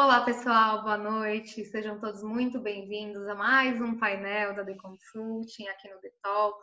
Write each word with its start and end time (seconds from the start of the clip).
Olá, 0.00 0.20
pessoal, 0.20 0.84
boa 0.84 0.96
noite. 0.96 1.64
Sejam 1.64 1.98
todos 1.98 2.22
muito 2.22 2.60
bem-vindos 2.60 3.26
a 3.26 3.34
mais 3.34 3.80
um 3.80 3.98
painel 3.98 4.54
da 4.54 4.64
The 4.64 4.76
Consulting 4.76 5.66
aqui 5.66 5.92
no 5.92 6.00
Detox. 6.00 6.56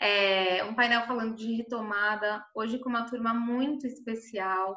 É 0.00 0.64
um 0.64 0.74
painel 0.74 1.06
falando 1.06 1.36
de 1.36 1.54
retomada, 1.54 2.44
hoje 2.52 2.80
com 2.80 2.88
uma 2.88 3.08
turma 3.08 3.32
muito 3.32 3.86
especial. 3.86 4.76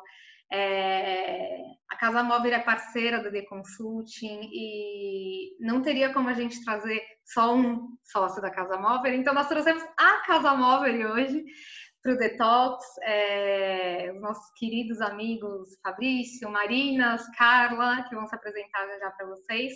É, 0.54 1.60
a 1.89 1.97
Casa 1.97 2.21
Móvel 2.21 2.54
é 2.54 2.60
parceira 2.60 3.21
da 3.21 3.31
The 3.31 3.41
Consulting 3.47 4.41
e 4.53 5.57
não 5.59 5.81
teria 5.81 6.13
como 6.13 6.29
a 6.29 6.33
gente 6.33 6.63
trazer 6.63 7.01
só 7.25 7.55
um 7.55 7.97
sócio 8.03 8.39
da 8.43 8.51
Casa 8.51 8.77
Móvel, 8.77 9.15
então 9.15 9.33
nós 9.33 9.49
trouxemos 9.49 9.83
a 9.97 10.19
Casa 10.19 10.53
Móvel 10.53 11.13
hoje 11.13 11.43
o 12.05 12.17
Detox, 12.17 12.85
é, 13.03 14.11
os 14.13 14.21
nossos 14.21 14.49
queridos 14.57 15.01
amigos 15.01 15.77
Fabrício, 15.83 16.49
Marinas, 16.49 17.25
Carla, 17.38 18.03
que 18.07 18.16
vão 18.16 18.25
se 18.27 18.35
apresentar 18.35 18.88
já 18.99 19.11
para 19.11 19.27
vocês. 19.27 19.73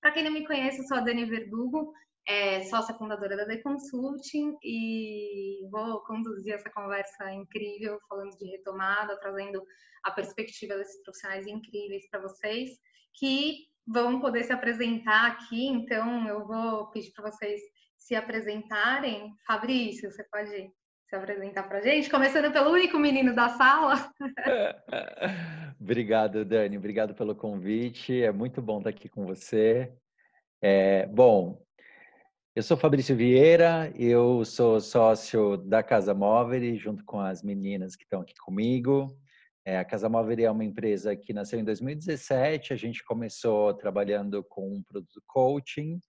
Para 0.00 0.12
quem 0.12 0.24
não 0.24 0.32
me 0.32 0.46
conhece, 0.46 0.78
eu 0.78 0.84
sou 0.86 0.96
a 0.96 1.00
Dani 1.00 1.24
Verdugo, 1.24 1.92
é, 2.26 2.64
sócia 2.64 2.94
fundadora 2.94 3.36
da 3.36 3.46
The 3.46 3.58
Consulting 3.58 4.56
e 4.62 5.66
vou 5.70 6.00
conduzir 6.04 6.54
essa 6.54 6.70
conversa 6.70 7.32
incrível, 7.32 7.98
falando 8.08 8.36
de 8.36 8.46
retomada, 8.46 9.18
trazendo 9.20 9.62
a 10.04 10.10
perspectiva 10.10 10.76
desses 10.76 11.02
profissionais 11.02 11.46
incríveis 11.46 12.08
para 12.10 12.20
vocês, 12.20 12.70
que 13.14 13.66
vão 13.86 14.20
poder 14.20 14.44
se 14.44 14.52
apresentar 14.52 15.32
aqui. 15.32 15.66
Então, 15.66 16.26
eu 16.26 16.46
vou 16.46 16.90
pedir 16.90 17.12
para 17.12 17.30
vocês 17.30 17.60
se 17.96 18.14
apresentarem. 18.14 19.32
Fabrício, 19.46 20.10
você 20.10 20.24
pode 20.24 20.72
se 21.08 21.14
apresentar 21.14 21.62
para 21.68 21.78
a 21.78 21.82
gente, 21.82 22.10
começando 22.10 22.52
pelo 22.52 22.70
único 22.70 22.98
menino 22.98 23.32
da 23.32 23.50
sala. 23.50 24.10
Obrigado, 25.80 26.44
Dani. 26.44 26.76
Obrigado 26.76 27.14
pelo 27.14 27.34
convite. 27.34 28.22
É 28.22 28.32
muito 28.32 28.60
bom 28.60 28.78
estar 28.78 28.90
aqui 28.90 29.08
com 29.08 29.24
você. 29.24 29.92
É, 30.60 31.06
bom, 31.06 31.62
eu 32.56 32.62
sou 32.62 32.76
Fabrício 32.76 33.14
Vieira, 33.14 33.92
eu 33.94 34.44
sou 34.44 34.80
sócio 34.80 35.56
da 35.56 35.80
Casa 35.80 36.12
Móvel, 36.12 36.76
junto 36.76 37.04
com 37.04 37.20
as 37.20 37.40
meninas 37.40 37.94
que 37.94 38.02
estão 38.02 38.22
aqui 38.22 38.34
comigo. 38.44 39.16
É, 39.64 39.78
a 39.78 39.84
Casa 39.84 40.08
Móvel 40.08 40.44
é 40.44 40.50
uma 40.50 40.64
empresa 40.64 41.14
que 41.14 41.32
nasceu 41.32 41.60
em 41.60 41.64
2017. 41.64 42.72
A 42.72 42.76
gente 42.76 43.04
começou 43.04 43.72
trabalhando 43.74 44.42
com 44.42 44.74
um 44.74 44.82
produto 44.82 45.22
coaching 45.24 46.00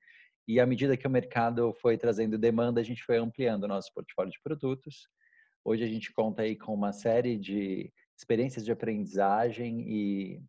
e 0.48 0.59
à 0.59 0.66
medida 0.66 0.95
que 0.95 1.06
o 1.06 1.09
mercado 1.09 1.73
foi 1.73 1.98
trazendo 1.98 2.38
demanda, 2.38 2.80
a 2.80 2.84
gente 2.84 3.03
foi 3.03 3.17
ampliando 3.17 3.64
o 3.64 3.67
nosso 3.67 3.94
portfólio 3.94 4.31
de 4.31 4.40
produtos. 4.42 5.09
Hoje 5.66 5.84
a 5.84 5.88
gente 5.88 6.14
conta 6.14 6.44
aí 6.44 6.56
com 6.56 6.73
uma 6.73 6.94
série 6.94 7.38
de 7.38 7.92
experiências 8.17 8.64
de 8.64 8.72
aprendizagem 8.72 9.81
e 9.86 10.42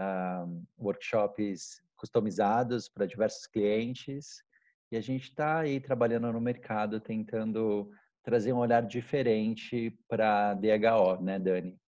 um, 0.00 0.64
workshops 0.78 1.82
customizados 1.94 2.88
para 2.88 3.04
diversos 3.04 3.46
clientes. 3.46 4.42
E 4.90 4.96
a 4.96 5.00
gente 5.02 5.24
está 5.24 5.60
aí 5.60 5.78
trabalhando 5.78 6.32
no 6.32 6.40
mercado, 6.40 6.98
tentando 6.98 7.90
trazer 8.22 8.54
um 8.54 8.58
olhar 8.58 8.86
diferente 8.86 9.90
para 10.08 10.54
DHO, 10.54 11.22
né, 11.22 11.38
Dani? 11.38 11.78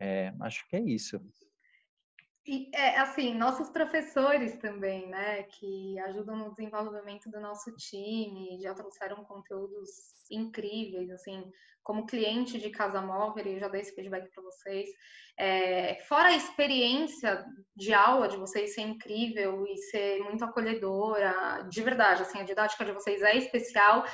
É, 0.00 0.32
acho 0.40 0.66
que 0.68 0.76
é 0.76 0.80
isso. 0.80 1.20
E, 2.50 2.70
é, 2.72 2.98
assim, 2.98 3.34
nossos 3.34 3.68
professores 3.68 4.56
também, 4.56 5.06
né, 5.06 5.42
que 5.42 5.98
ajudam 5.98 6.34
no 6.34 6.54
desenvolvimento 6.54 7.30
do 7.30 7.38
nosso 7.38 7.70
time, 7.76 8.58
já 8.62 8.72
trouxeram 8.72 9.22
conteúdos 9.22 9.90
incríveis, 10.30 11.10
assim, 11.10 11.44
como 11.82 12.06
cliente 12.06 12.58
de 12.58 12.70
Casa 12.70 13.02
Móvel, 13.02 13.44
eu 13.44 13.60
já 13.60 13.68
dei 13.68 13.82
esse 13.82 13.94
feedback 13.94 14.32
para 14.32 14.42
vocês. 14.42 14.88
É, 15.38 15.98
fora 16.08 16.28
a 16.28 16.36
experiência 16.36 17.44
de 17.76 17.92
aula 17.92 18.28
de 18.28 18.38
vocês 18.38 18.74
ser 18.74 18.80
incrível 18.80 19.66
e 19.66 19.76
ser 19.76 20.20
muito 20.20 20.42
acolhedora, 20.42 21.66
de 21.68 21.82
verdade, 21.82 22.22
assim, 22.22 22.40
a 22.40 22.44
didática 22.44 22.82
de 22.82 22.92
vocês 22.92 23.20
é 23.20 23.36
especial. 23.36 24.06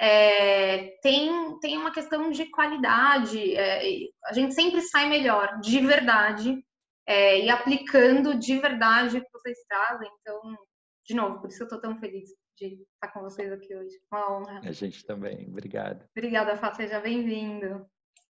É, 0.00 0.96
tem, 1.02 1.58
tem 1.58 1.76
uma 1.76 1.92
questão 1.92 2.30
de 2.30 2.46
qualidade, 2.52 3.56
é, 3.56 3.82
a 4.26 4.32
gente 4.32 4.54
sempre 4.54 4.80
sai 4.80 5.08
melhor, 5.08 5.58
de 5.58 5.80
verdade, 5.80 6.64
é, 7.10 7.44
e 7.44 7.50
aplicando 7.50 8.38
de 8.38 8.56
verdade 8.60 9.18
o 9.18 9.20
que 9.20 9.32
vocês 9.32 9.58
trazem. 9.68 10.08
Então, 10.20 10.56
de 11.04 11.12
novo, 11.12 11.40
por 11.40 11.50
isso 11.50 11.60
eu 11.60 11.64
estou 11.64 11.80
tão 11.80 11.98
feliz 11.98 12.30
de 12.56 12.86
estar 12.94 13.12
com 13.12 13.20
vocês 13.22 13.50
aqui 13.50 13.74
hoje. 13.74 14.00
Uma 14.12 14.32
honra. 14.32 14.60
A 14.62 14.70
gente 14.70 15.04
também. 15.04 15.48
Obrigado. 15.48 16.06
Obrigada, 16.16 16.56
Fá. 16.56 16.72
Seja 16.72 17.00
bem-vindo. 17.00 17.84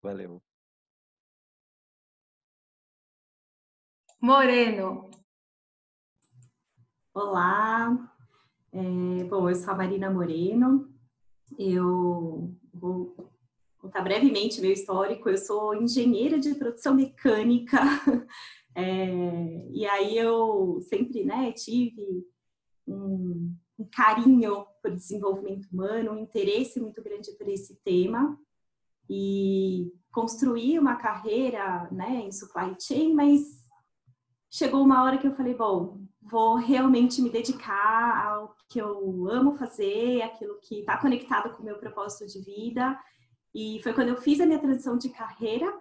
Valeu. 0.03 0.43
Moreno. 4.21 5.11
Olá. 7.15 7.97
É, 8.73 9.25
bom, 9.25 9.49
eu 9.49 9.55
sou 9.55 9.73
a 9.73 9.77
Marina 9.77 10.11
Moreno. 10.11 10.95
Eu 11.59 12.55
vou 12.75 13.33
contar 13.79 14.03
brevemente 14.03 14.61
meu 14.61 14.73
histórico. 14.73 15.31
Eu 15.31 15.39
sou 15.39 15.75
engenheira 15.75 16.39
de 16.39 16.55
produção 16.57 16.95
mecânica 16.95 17.79
É, 18.79 19.71
e 19.73 19.87
aí 19.87 20.19
eu 20.19 20.79
sempre 20.83 21.25
né, 21.25 21.51
tive 21.53 22.27
um, 22.87 23.57
um 23.79 23.89
carinho 23.91 24.67
por 24.83 24.91
desenvolvimento 24.91 25.67
humano, 25.73 26.13
um 26.13 26.19
interesse 26.19 26.79
muito 26.79 27.03
grande 27.03 27.33
por 27.39 27.49
esse 27.49 27.75
tema 27.83 28.39
e 29.09 29.91
construí 30.13 30.79
uma 30.79 30.97
carreira 30.97 31.89
né, 31.91 32.17
em 32.27 32.31
supply 32.31 32.77
chain, 32.79 33.15
mas 33.15 33.65
chegou 34.51 34.83
uma 34.83 35.03
hora 35.03 35.17
que 35.17 35.27
eu 35.27 35.35
falei, 35.35 35.55
bom, 35.55 36.03
vou 36.21 36.57
realmente 36.57 37.23
me 37.23 37.31
dedicar 37.31 38.27
ao 38.27 38.55
que 38.69 38.79
eu 38.79 39.27
amo 39.31 39.57
fazer, 39.57 40.21
aquilo 40.21 40.61
que 40.61 40.81
está 40.81 40.99
conectado 40.99 41.57
com 41.57 41.63
o 41.63 41.65
meu 41.65 41.79
propósito 41.79 42.27
de 42.27 42.45
vida. 42.45 42.99
E 43.55 43.81
foi 43.83 43.95
quando 43.95 44.09
eu 44.09 44.21
fiz 44.21 44.39
a 44.39 44.45
minha 44.45 44.59
transição 44.59 44.99
de 44.99 45.09
carreira 45.09 45.73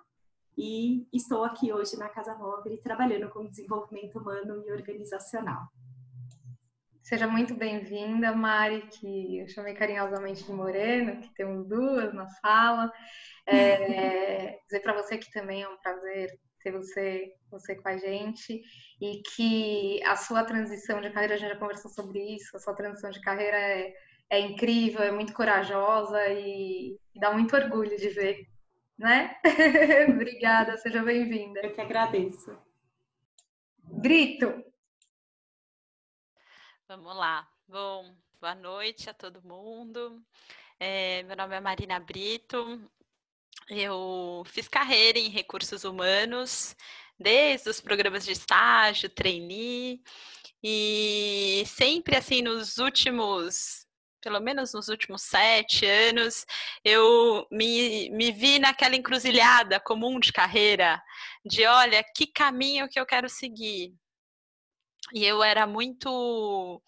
e 0.57 1.07
estou 1.11 1.43
aqui 1.43 1.71
hoje 1.73 1.97
na 1.97 2.09
Casa 2.09 2.35
Móvel 2.35 2.77
trabalhando 2.81 3.29
com 3.29 3.45
desenvolvimento 3.45 4.19
humano 4.19 4.63
e 4.65 4.71
organizacional. 4.71 5.67
Seja 7.03 7.27
muito 7.27 7.53
bem-vinda, 7.53 8.31
Mari, 8.31 8.87
que 8.87 9.39
eu 9.39 9.47
chamei 9.47 9.75
carinhosamente 9.75 10.43
de 10.43 10.51
Moreno, 10.51 11.21
que 11.21 11.31
temos 11.35 11.67
duas 11.67 12.11
na 12.13 12.27
sala. 12.27 12.91
É, 13.45 14.57
dizer 14.65 14.79
para 14.81 14.93
você 14.93 15.17
que 15.17 15.31
também 15.31 15.61
é 15.61 15.69
um 15.69 15.77
prazer 15.77 16.31
ter 16.63 16.71
você, 16.71 17.31
você 17.51 17.75
com 17.75 17.87
a 17.87 17.97
gente 17.97 18.59
e 18.99 19.21
que 19.35 20.03
a 20.03 20.15
sua 20.15 20.43
transição 20.43 20.99
de 20.99 21.11
carreira, 21.11 21.35
a 21.35 21.37
gente 21.37 21.49
já 21.49 21.59
conversou 21.59 21.91
sobre 21.91 22.19
isso, 22.35 22.57
a 22.57 22.59
sua 22.59 22.73
transição 22.73 23.11
de 23.11 23.21
carreira 23.21 23.55
é, 23.55 23.93
é 24.31 24.39
incrível, 24.39 25.03
é 25.03 25.11
muito 25.11 25.31
corajosa 25.31 26.19
e, 26.29 26.97
e 27.13 27.19
dá 27.19 27.31
muito 27.31 27.55
orgulho 27.55 27.95
de 27.95 28.09
ver 28.09 28.47
né? 28.97 29.35
Obrigada, 30.09 30.77
seja 30.77 31.03
bem-vinda. 31.03 31.59
Eu 31.61 31.73
que 31.73 31.81
agradeço. 31.81 32.57
Brito. 33.83 34.63
Vamos 36.87 37.15
lá. 37.15 37.47
Bom, 37.67 38.15
boa 38.39 38.55
noite 38.55 39.09
a 39.09 39.13
todo 39.13 39.43
mundo. 39.43 40.23
É, 40.79 41.23
meu 41.23 41.35
nome 41.35 41.55
é 41.55 41.59
Marina 41.59 41.99
Brito. 41.99 42.89
Eu 43.69 44.43
fiz 44.45 44.67
carreira 44.67 45.17
em 45.17 45.29
recursos 45.29 45.83
humanos, 45.83 46.75
desde 47.17 47.69
os 47.69 47.81
programas 47.81 48.23
de 48.23 48.31
estágio, 48.31 49.09
trainee, 49.09 50.03
e 50.61 51.63
sempre 51.65 52.15
assim 52.15 52.41
nos 52.41 52.77
últimos 52.77 53.84
pelo 54.25 54.39
menos 54.39 54.73
nos 54.73 54.87
últimos 54.87 55.21
sete 55.21 55.85
anos, 55.85 56.47
eu 56.83 57.45
me, 57.51 58.09
me 58.09 58.31
vi 58.31 58.57
naquela 58.57 58.95
encruzilhada 58.95 59.79
comum 59.79 60.19
de 60.19 60.33
carreira, 60.33 60.99
de 61.45 61.63
olha, 61.67 62.03
que 62.15 62.25
caminho 62.25 62.89
que 62.89 62.99
eu 62.99 63.05
quero 63.05 63.29
seguir. 63.29 63.93
E 65.13 65.23
eu 65.23 65.43
era 65.43 65.67
muito 65.67 66.81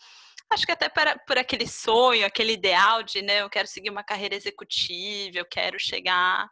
acho 0.50 0.66
que 0.66 0.72
até 0.72 0.90
para, 0.90 1.20
por 1.28 1.38
aquele 1.38 1.68
sonho, 1.68 2.26
aquele 2.26 2.54
ideal 2.54 3.04
de, 3.04 3.22
né, 3.22 3.42
eu 3.42 3.50
quero 3.52 3.68
seguir 3.68 3.92
uma 3.92 4.04
carreira 4.04 4.34
executiva, 4.34 5.38
eu 5.38 5.46
quero 5.46 5.80
chegar 5.80 6.50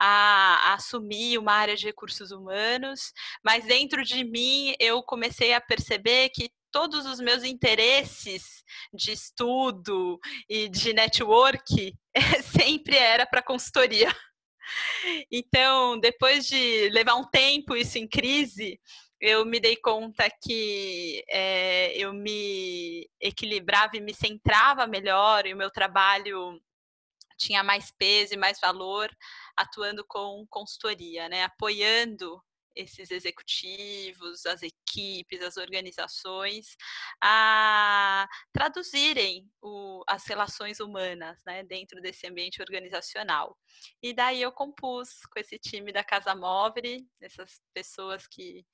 a, 0.00 0.70
a, 0.70 0.74
assumir 0.74 1.36
uma 1.36 1.52
área 1.52 1.76
de 1.76 1.84
recursos 1.84 2.30
humanos, 2.30 3.12
mas 3.44 3.66
dentro 3.66 4.02
de 4.02 4.24
mim 4.24 4.74
eu 4.78 5.02
comecei 5.02 5.52
a 5.52 5.60
perceber 5.60 6.30
que 6.30 6.50
todos 6.72 7.06
os 7.06 7.20
meus 7.20 7.44
interesses 7.44 8.64
de 8.92 9.12
estudo 9.12 10.18
e 10.48 10.68
de 10.68 10.92
network 10.92 11.94
sempre 12.58 12.96
era 12.96 13.26
para 13.26 13.42
consultoria. 13.42 14.08
Então, 15.30 15.98
depois 16.00 16.46
de 16.46 16.88
levar 16.90 17.14
um 17.14 17.28
tempo 17.28 17.76
isso 17.76 17.98
em 17.98 18.08
crise, 18.08 18.80
eu 19.20 19.44
me 19.44 19.60
dei 19.60 19.76
conta 19.76 20.28
que 20.42 21.22
é, 21.28 21.96
eu 21.96 22.12
me 22.12 23.08
equilibrava 23.20 23.96
e 23.96 24.00
me 24.00 24.14
centrava 24.14 24.86
melhor, 24.86 25.46
e 25.46 25.54
o 25.54 25.56
meu 25.56 25.70
trabalho 25.70 26.60
tinha 27.36 27.62
mais 27.62 27.90
peso 27.90 28.34
e 28.34 28.36
mais 28.36 28.58
valor 28.60 29.10
atuando 29.56 30.04
com 30.06 30.46
consultoria, 30.48 31.28
né? 31.28 31.44
apoiando 31.44 32.42
esses 32.74 33.10
executivos, 33.10 34.46
as 34.46 34.62
equipes, 34.62 35.42
as 35.42 35.56
organizações 35.56 36.76
a 37.22 38.28
traduzirem 38.52 39.50
o, 39.60 40.02
as 40.08 40.26
relações 40.26 40.80
humanas 40.80 41.42
né, 41.46 41.62
dentro 41.62 42.00
desse 42.00 42.26
ambiente 42.26 42.60
organizacional. 42.60 43.56
E 44.02 44.12
daí 44.12 44.42
eu 44.42 44.52
compus 44.52 45.24
com 45.26 45.38
esse 45.38 45.58
time 45.58 45.92
da 45.92 46.04
Casa 46.04 46.34
Móvel, 46.34 47.00
essas 47.20 47.60
pessoas 47.74 48.26
que 48.26 48.64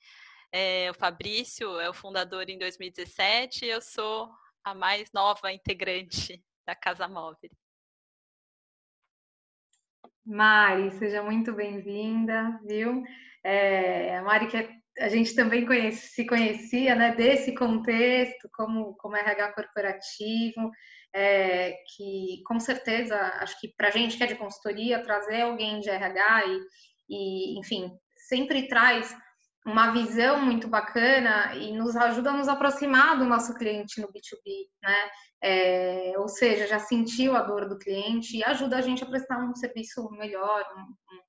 é, 0.53 0.91
o 0.91 0.95
Fabrício 0.95 1.79
é 1.79 1.89
o 1.91 1.95
fundador 1.95 2.49
em 2.49 2.59
2017, 2.59 3.67
eu 3.67 3.83
sou 3.83 4.31
a 4.65 4.75
mais 4.75 5.11
nova 5.13 5.53
integrante 5.53 6.43
da 6.67 6.75
Casa 6.75 7.07
Móvel. 7.07 7.51
Mari, 10.25 10.91
seja 10.91 11.23
muito 11.23 11.55
bem-vinda, 11.55 12.61
viu? 12.63 13.03
É, 13.45 14.17
a 14.17 14.23
Mari, 14.23 14.49
que 14.49 14.57
a 14.99 15.09
gente 15.09 15.35
também 15.35 15.65
conhece, 15.65 16.09
se 16.09 16.27
conhecia, 16.27 16.95
né, 16.95 17.15
desse 17.15 17.55
contexto, 17.55 18.49
como, 18.53 18.95
como 18.97 19.17
RH 19.17 19.53
corporativo, 19.53 20.71
é, 21.15 21.75
que 21.97 22.43
com 22.47 22.59
certeza, 22.59 23.17
acho 23.41 23.59
que 23.61 23.69
para 23.77 23.89
a 23.89 23.91
gente 23.91 24.17
que 24.17 24.25
é 24.25 24.27
de 24.27 24.35
consultoria, 24.35 25.03
trazer 25.03 25.43
alguém 25.43 25.81
de 25.81 25.89
RH 25.89 26.43
e, 26.47 26.59
e, 27.09 27.59
enfim, 27.61 27.91
sempre 28.29 28.69
traz 28.69 29.17
uma 29.65 29.93
visão 29.93 30.41
muito 30.41 30.67
bacana 30.67 31.55
e 31.55 31.73
nos 31.73 31.95
ajuda 31.95 32.31
a 32.31 32.37
nos 32.37 32.49
aproximar 32.49 33.19
do 33.19 33.25
nosso 33.25 33.55
cliente 33.55 34.01
no 34.01 34.09
B2B, 34.09 34.67
né? 34.83 35.11
É, 35.43 36.15
ou 36.17 36.27
seja, 36.27 36.67
já 36.67 36.79
sentiu 36.79 37.37
a 37.37 37.43
dor 37.43 37.69
do 37.69 37.79
cliente 37.79 38.37
e 38.37 38.45
ajuda 38.45 38.79
a 38.79 38.81
gente 38.81 39.05
a 39.05 39.07
prestar 39.07 39.39
um 39.39 39.55
serviço 39.55 40.11
melhor, 40.13 40.65
um, 40.77 40.81
um, 40.81 41.21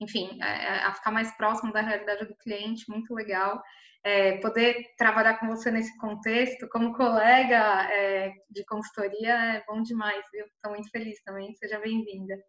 enfim, 0.00 0.38
a, 0.42 0.48
é, 0.48 0.64
é, 0.64 0.84
a, 0.84 0.94
ficar 0.94 1.10
mais 1.10 1.34
próximo 1.36 1.72
da 1.72 1.80
realidade 1.80 2.26
do 2.26 2.36
cliente, 2.36 2.88
muito 2.88 3.14
legal. 3.14 3.62
É, 4.04 4.38
poder 4.38 4.94
trabalhar 4.96 5.38
com 5.38 5.48
você 5.48 5.70
nesse 5.70 5.96
contexto, 5.98 6.68
como 6.68 6.94
colega 6.94 7.90
é, 7.90 8.32
de 8.50 8.64
consultoria, 8.64 9.34
é 9.56 9.64
bom 9.66 9.82
demais, 9.82 10.24
viu? 10.32 10.46
Estou 10.46 10.70
muito 10.72 10.88
feliz 10.90 11.20
também, 11.24 11.52
seja 11.54 11.80
bem-vinda. 11.80 12.40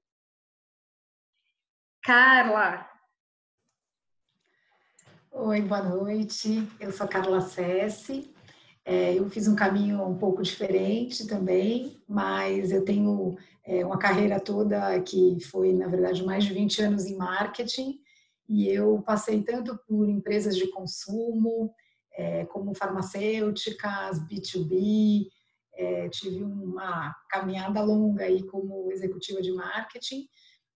Carla, 2.03 2.87
Oi, 5.39 5.61
boa 5.61 5.83
noite. 5.83 6.67
Eu 6.79 6.91
sou 6.91 7.07
Carla 7.07 7.41
Sessi. 7.41 8.33
É, 8.83 9.13
eu 9.13 9.29
fiz 9.29 9.47
um 9.47 9.55
caminho 9.55 10.01
um 10.01 10.17
pouco 10.17 10.41
diferente 10.41 11.27
também, 11.27 12.01
mas 12.09 12.71
eu 12.71 12.83
tenho 12.83 13.37
é, 13.67 13.85
uma 13.85 13.99
carreira 13.99 14.39
toda 14.39 14.99
que 15.01 15.37
foi, 15.41 15.73
na 15.73 15.87
verdade, 15.87 16.25
mais 16.25 16.45
de 16.45 16.53
20 16.53 16.81
anos 16.83 17.05
em 17.05 17.17
marketing 17.17 17.99
e 18.47 18.65
eu 18.69 19.03
passei 19.05 19.43
tanto 19.43 19.77
por 19.85 20.07
empresas 20.07 20.55
de 20.55 20.67
consumo, 20.71 21.73
é, 22.17 22.45
como 22.45 22.73
farmacêuticas, 22.73 24.19
B2B, 24.25 25.27
é, 25.73 26.07
tive 26.09 26.43
uma 26.43 27.13
caminhada 27.29 27.83
longa 27.83 28.23
aí 28.23 28.41
como 28.43 28.89
executiva 28.91 29.41
de 29.41 29.51
marketing 29.51 30.27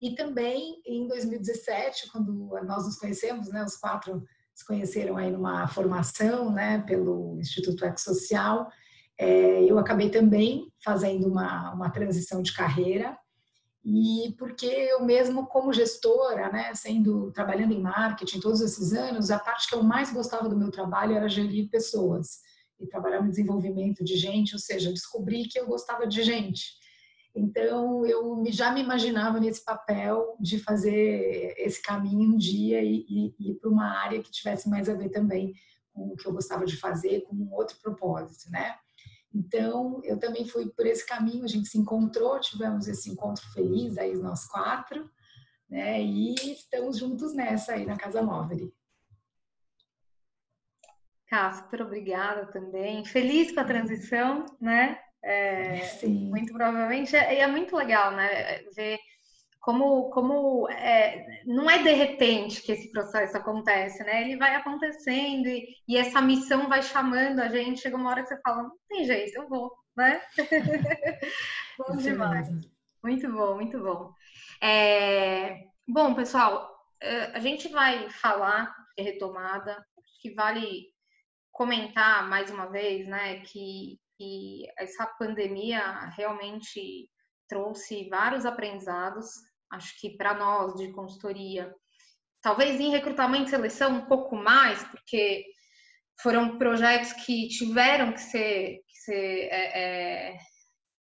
e 0.01 0.13
também 0.13 0.81
em 0.85 1.07
2017, 1.07 2.11
quando 2.11 2.49
nós 2.65 2.85
nos 2.85 2.97
conhecemos, 2.97 3.47
né, 3.49 3.63
os 3.63 3.77
quatro 3.77 4.21
se 4.53 4.65
conheceram 4.65 5.15
aí 5.15 5.31
numa 5.31 5.65
formação, 5.67 6.51
né, 6.51 6.83
pelo 6.85 7.39
Instituto 7.39 7.85
Ecosocial. 7.85 8.69
É, 9.21 9.63
eu 9.63 9.77
acabei 9.77 10.09
também 10.09 10.73
fazendo 10.83 11.27
uma, 11.27 11.71
uma 11.75 11.91
transição 11.91 12.41
de 12.41 12.51
carreira 12.53 13.15
e 13.85 14.33
porque 14.35 14.65
eu 14.65 15.05
mesmo 15.05 15.45
como 15.45 15.71
gestora, 15.71 16.51
né, 16.51 16.73
sendo 16.73 17.31
trabalhando 17.31 17.71
em 17.71 17.79
marketing 17.79 18.39
todos 18.39 18.61
esses 18.61 18.93
anos, 18.93 19.29
a 19.29 19.37
parte 19.37 19.69
que 19.69 19.75
eu 19.75 19.83
mais 19.83 20.11
gostava 20.11 20.49
do 20.49 20.57
meu 20.57 20.71
trabalho 20.71 21.15
era 21.15 21.29
gerir 21.29 21.69
pessoas 21.69 22.39
e 22.79 22.87
trabalhar 22.87 23.21
no 23.21 23.29
desenvolvimento 23.29 24.03
de 24.03 24.17
gente, 24.17 24.55
ou 24.55 24.59
seja, 24.59 24.91
descobri 24.91 25.47
que 25.47 25.59
eu 25.59 25.67
gostava 25.67 26.07
de 26.07 26.23
gente. 26.23 26.81
Então, 27.35 28.03
eu 28.03 28.43
já 28.47 28.71
me 28.71 28.81
imaginava 28.81 29.39
nesse 29.39 29.63
papel 29.63 30.35
de 30.39 30.57
fazer 30.57 31.53
esse 31.59 31.79
caminho 31.79 32.33
um 32.33 32.37
dia 32.37 32.83
e, 32.83 33.35
ir 33.39 33.53
para 33.61 33.69
uma 33.69 33.99
área 33.99 34.19
que 34.19 34.31
tivesse 34.31 34.67
mais 34.67 34.89
a 34.89 34.95
ver 34.95 35.09
também 35.09 35.53
com 35.93 36.07
o 36.07 36.15
que 36.15 36.27
eu 36.27 36.33
gostava 36.33 36.65
de 36.65 36.75
fazer, 36.75 37.21
com 37.21 37.35
um 37.35 37.53
outro 37.53 37.77
propósito, 37.83 38.49
né? 38.49 38.77
Então, 39.33 40.01
eu 40.03 40.19
também 40.19 40.45
fui 40.45 40.69
por 40.69 40.85
esse 40.85 41.05
caminho, 41.05 41.45
a 41.45 41.47
gente 41.47 41.67
se 41.67 41.77
encontrou, 41.77 42.39
tivemos 42.39 42.87
esse 42.87 43.09
encontro 43.09 43.43
feliz 43.53 43.97
aí, 43.97 44.13
nós 44.13 44.45
quatro, 44.45 45.09
né? 45.69 46.01
E 46.01 46.35
estamos 46.53 46.97
juntos 46.97 47.33
nessa 47.33 47.73
aí 47.73 47.85
na 47.85 47.97
Casa 47.97 48.21
Móvel. 48.21 48.71
Cá, 51.27 51.53
super 51.53 51.81
obrigada 51.83 52.45
também. 52.47 53.05
Feliz 53.05 53.53
com 53.53 53.61
a 53.61 53.65
transição, 53.65 54.45
né? 54.59 54.99
É, 55.23 55.79
Sim. 55.81 56.29
Muito 56.29 56.51
provavelmente. 56.51 57.15
É, 57.15 57.39
é 57.39 57.47
muito 57.47 57.73
legal, 57.75 58.11
né? 58.11 58.63
Ver 58.75 58.99
como, 59.61 60.09
como 60.09 60.67
é, 60.69 61.43
não 61.45 61.69
é 61.69 61.83
de 61.83 61.91
repente 61.91 62.61
que 62.61 62.71
esse 62.71 62.91
processo 62.91 63.37
acontece, 63.37 64.03
né? 64.03 64.21
Ele 64.21 64.37
vai 64.37 64.55
acontecendo 64.55 65.47
e, 65.47 65.67
e, 65.87 65.97
essa 65.97 66.21
missão 66.21 66.67
vai 66.67 66.81
chamando 66.81 67.39
a 67.39 67.47
gente. 67.47 67.81
Chega 67.81 67.95
uma 67.95 68.09
hora 68.09 68.23
que 68.23 68.29
você 68.29 68.41
fala, 68.41 68.63
não 68.63 68.71
tem 68.89 69.05
jeito, 69.05 69.35
eu 69.37 69.47
vou, 69.47 69.71
né? 69.95 70.21
bom 71.77 71.95
demais. 71.95 72.49
Muito 73.03 73.31
bom, 73.31 73.55
muito 73.55 73.79
bom. 73.79 74.13
É, 74.61 75.65
bom, 75.87 76.13
pessoal, 76.15 76.69
é, 76.99 77.25
a 77.35 77.39
gente 77.39 77.69
vai 77.69 78.09
falar 78.09 78.73
de 78.97 79.03
retomada, 79.03 79.85
que 80.21 80.33
vale 80.33 80.87
comentar 81.51 82.27
mais 82.27 82.49
uma 82.49 82.67
vez, 82.67 83.07
né, 83.07 83.41
que 83.41 83.99
que 84.21 84.67
essa 84.77 85.07
pandemia 85.17 85.81
realmente 86.15 87.09
trouxe 87.49 88.07
vários 88.07 88.45
aprendizados, 88.45 89.31
acho 89.71 89.99
que 89.99 90.17
para 90.17 90.33
nós 90.33 90.75
de 90.75 90.91
consultoria, 90.91 91.73
talvez 92.41 92.79
em 92.79 92.91
recrutamento 92.91 93.47
e 93.47 93.49
seleção 93.49 93.97
um 93.97 94.05
pouco 94.05 94.35
mais, 94.35 94.83
porque 94.85 95.45
foram 96.21 96.57
projetos 96.57 97.13
que 97.13 97.47
tiveram 97.47 98.13
que 98.13 98.21
ser, 98.21 98.79
que 98.87 98.97
ser 99.05 99.49
é, 99.51 99.81
é, 100.33 100.37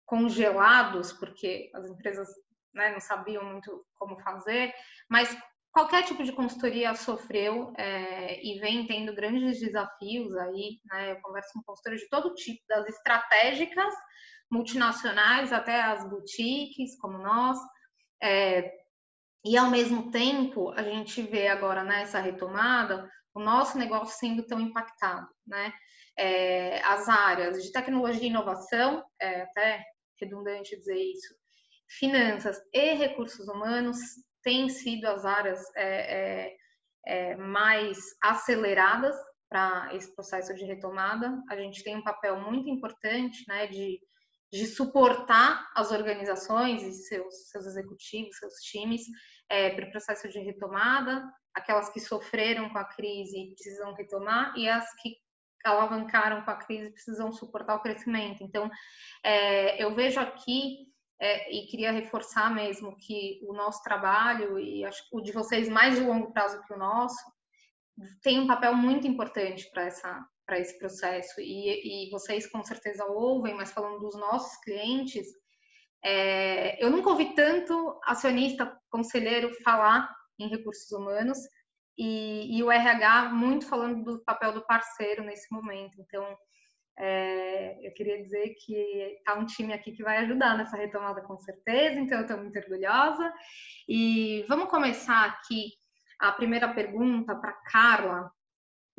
congelados, 0.06 1.12
porque 1.12 1.70
as 1.74 1.88
empresas 1.88 2.28
né, 2.74 2.92
não 2.92 3.00
sabiam 3.00 3.44
muito 3.44 3.84
como 3.96 4.20
fazer, 4.20 4.72
mas 5.08 5.36
qualquer 5.72 6.04
tipo 6.04 6.22
de 6.22 6.32
consultoria 6.32 6.94
sofreu 6.94 7.72
é, 7.76 8.44
e 8.44 8.58
vem 8.58 8.86
tendo 8.86 9.14
grandes 9.14 9.60
desafios 9.60 10.34
aí, 10.36 10.80
né? 10.84 11.12
Eu 11.12 11.20
converso 11.20 11.52
com 11.54 11.62
consultores 11.62 12.00
de 12.00 12.08
todo 12.08 12.34
tipo, 12.34 12.60
das 12.68 12.88
estratégicas, 12.88 13.94
multinacionais 14.50 15.52
até 15.52 15.80
as 15.80 16.08
boutiques, 16.08 16.98
como 17.00 17.18
nós. 17.18 17.58
É, 18.22 18.72
e 19.44 19.56
ao 19.56 19.70
mesmo 19.70 20.10
tempo, 20.10 20.70
a 20.70 20.82
gente 20.82 21.22
vê 21.22 21.48
agora 21.48 21.82
nessa 21.82 22.20
né, 22.20 22.30
retomada 22.30 23.10
o 23.34 23.40
nosso 23.40 23.78
negócio 23.78 24.18
sendo 24.18 24.46
tão 24.46 24.60
impactado, 24.60 25.26
né? 25.46 25.72
É, 26.18 26.82
as 26.82 27.08
áreas 27.08 27.62
de 27.62 27.72
tecnologia 27.72 28.24
e 28.24 28.26
inovação, 28.26 29.02
é 29.20 29.42
até 29.42 29.82
redundante 30.20 30.76
dizer 30.76 30.98
isso, 30.98 31.34
finanças 31.88 32.60
e 32.72 32.94
recursos 32.94 33.48
humanos 33.48 33.96
têm 34.42 34.68
sido 34.68 35.06
as 35.06 35.24
áreas 35.24 35.60
é, 35.76 36.46
é, 36.46 36.56
é 37.06 37.36
mais 37.36 37.98
aceleradas 38.22 39.16
para 39.48 39.94
esse 39.94 40.14
processo 40.14 40.54
de 40.54 40.64
retomada. 40.64 41.42
A 41.50 41.56
gente 41.56 41.82
tem 41.82 41.96
um 41.96 42.04
papel 42.04 42.38
muito 42.40 42.68
importante 42.68 43.44
né, 43.48 43.66
de, 43.66 43.98
de 44.52 44.66
suportar 44.66 45.70
as 45.74 45.92
organizações 45.92 46.82
e 46.82 46.92
seus, 46.92 47.50
seus 47.50 47.66
executivos, 47.66 48.36
seus 48.36 48.54
times 48.54 49.02
é, 49.48 49.70
para 49.70 49.86
o 49.86 49.90
processo 49.90 50.28
de 50.28 50.40
retomada, 50.40 51.24
aquelas 51.54 51.88
que 51.90 52.00
sofreram 52.00 52.68
com 52.70 52.78
a 52.78 52.84
crise 52.84 53.52
precisam 53.54 53.94
retomar 53.94 54.52
e 54.56 54.68
as 54.68 54.84
que 55.00 55.16
alavancaram 55.64 56.42
com 56.42 56.50
a 56.50 56.56
crise 56.56 56.90
precisam 56.90 57.32
suportar 57.32 57.76
o 57.76 57.82
crescimento. 57.82 58.42
Então, 58.42 58.70
é, 59.22 59.82
eu 59.82 59.94
vejo 59.94 60.18
aqui 60.18 60.90
é, 61.20 61.52
e 61.54 61.66
queria 61.66 61.92
reforçar 61.92 62.52
mesmo 62.52 62.96
que 62.96 63.40
o 63.42 63.52
nosso 63.52 63.82
trabalho, 63.82 64.58
e 64.58 64.84
acho 64.84 65.08
que 65.08 65.16
o 65.16 65.20
de 65.20 65.32
vocês 65.32 65.68
mais 65.68 65.96
de 65.96 66.00
longo 66.00 66.32
prazo 66.32 66.62
que 66.62 66.72
o 66.72 66.78
nosso, 66.78 67.22
tem 68.22 68.40
um 68.40 68.46
papel 68.46 68.74
muito 68.74 69.06
importante 69.06 69.68
para 69.70 69.84
essa 69.84 70.26
para 70.50 70.58
esse 70.58 70.76
processo 70.76 71.40
e, 71.40 72.08
e, 72.08 72.10
vocês 72.10 72.44
com 72.44 72.60
certeza 72.64 73.04
ouvem, 73.04 73.54
mas 73.54 73.70
falando 73.70 74.00
dos 74.00 74.16
nossos 74.16 74.56
clientes, 74.64 75.28
é, 76.04 76.84
eu 76.84 76.90
nunca 76.90 77.08
ouvi 77.08 77.36
tanto 77.36 78.00
acionista, 78.02 78.76
conselheiro 78.90 79.54
falar 79.62 80.12
em 80.40 80.48
recursos 80.48 80.90
humanos 80.90 81.38
e, 81.96 82.58
e 82.58 82.62
o 82.64 82.70
RH 82.70 83.28
muito 83.28 83.64
falando 83.64 84.02
do 84.02 84.24
papel 84.24 84.52
do 84.52 84.66
parceiro 84.66 85.22
nesse 85.22 85.46
momento. 85.52 86.00
Então, 86.00 86.36
é, 86.98 87.86
eu 87.86 87.94
queria 87.94 88.20
dizer 88.20 88.56
que 88.64 88.74
está 89.18 89.34
um 89.34 89.46
time 89.46 89.72
aqui 89.72 89.92
que 89.92 90.02
vai 90.02 90.16
ajudar 90.18 90.58
nessa 90.58 90.76
retomada 90.76 91.20
com 91.22 91.38
certeza, 91.38 92.00
então 92.00 92.18
eu 92.18 92.22
estou 92.22 92.38
muito 92.38 92.58
orgulhosa. 92.58 93.32
E 93.88 94.44
vamos 94.48 94.68
começar 94.68 95.26
aqui 95.26 95.74
a 96.18 96.32
primeira 96.32 96.74
pergunta 96.74 97.36
para 97.36 97.52
Carla, 97.70 98.32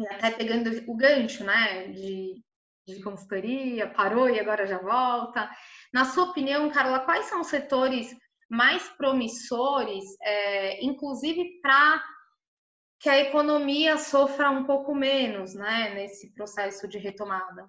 até 0.07 0.31
pegando 0.31 0.69
o 0.87 0.95
gancho, 0.95 1.43
né, 1.43 1.87
de, 1.87 2.41
de 2.87 3.01
consultoria, 3.01 3.89
parou 3.89 4.29
e 4.29 4.39
agora 4.39 4.65
já 4.65 4.77
volta. 4.77 5.49
Na 5.93 6.05
sua 6.05 6.25
opinião, 6.25 6.69
Carla, 6.71 7.01
quais 7.01 7.25
são 7.25 7.41
os 7.41 7.47
setores 7.47 8.15
mais 8.49 8.87
promissores, 8.97 10.03
é, 10.21 10.83
inclusive 10.83 11.59
para 11.61 12.03
que 12.99 13.09
a 13.09 13.19
economia 13.19 13.97
sofra 13.97 14.51
um 14.51 14.65
pouco 14.65 14.93
menos, 14.93 15.55
né, 15.55 15.93
nesse 15.95 16.33
processo 16.33 16.87
de 16.87 16.97
retomada? 16.97 17.67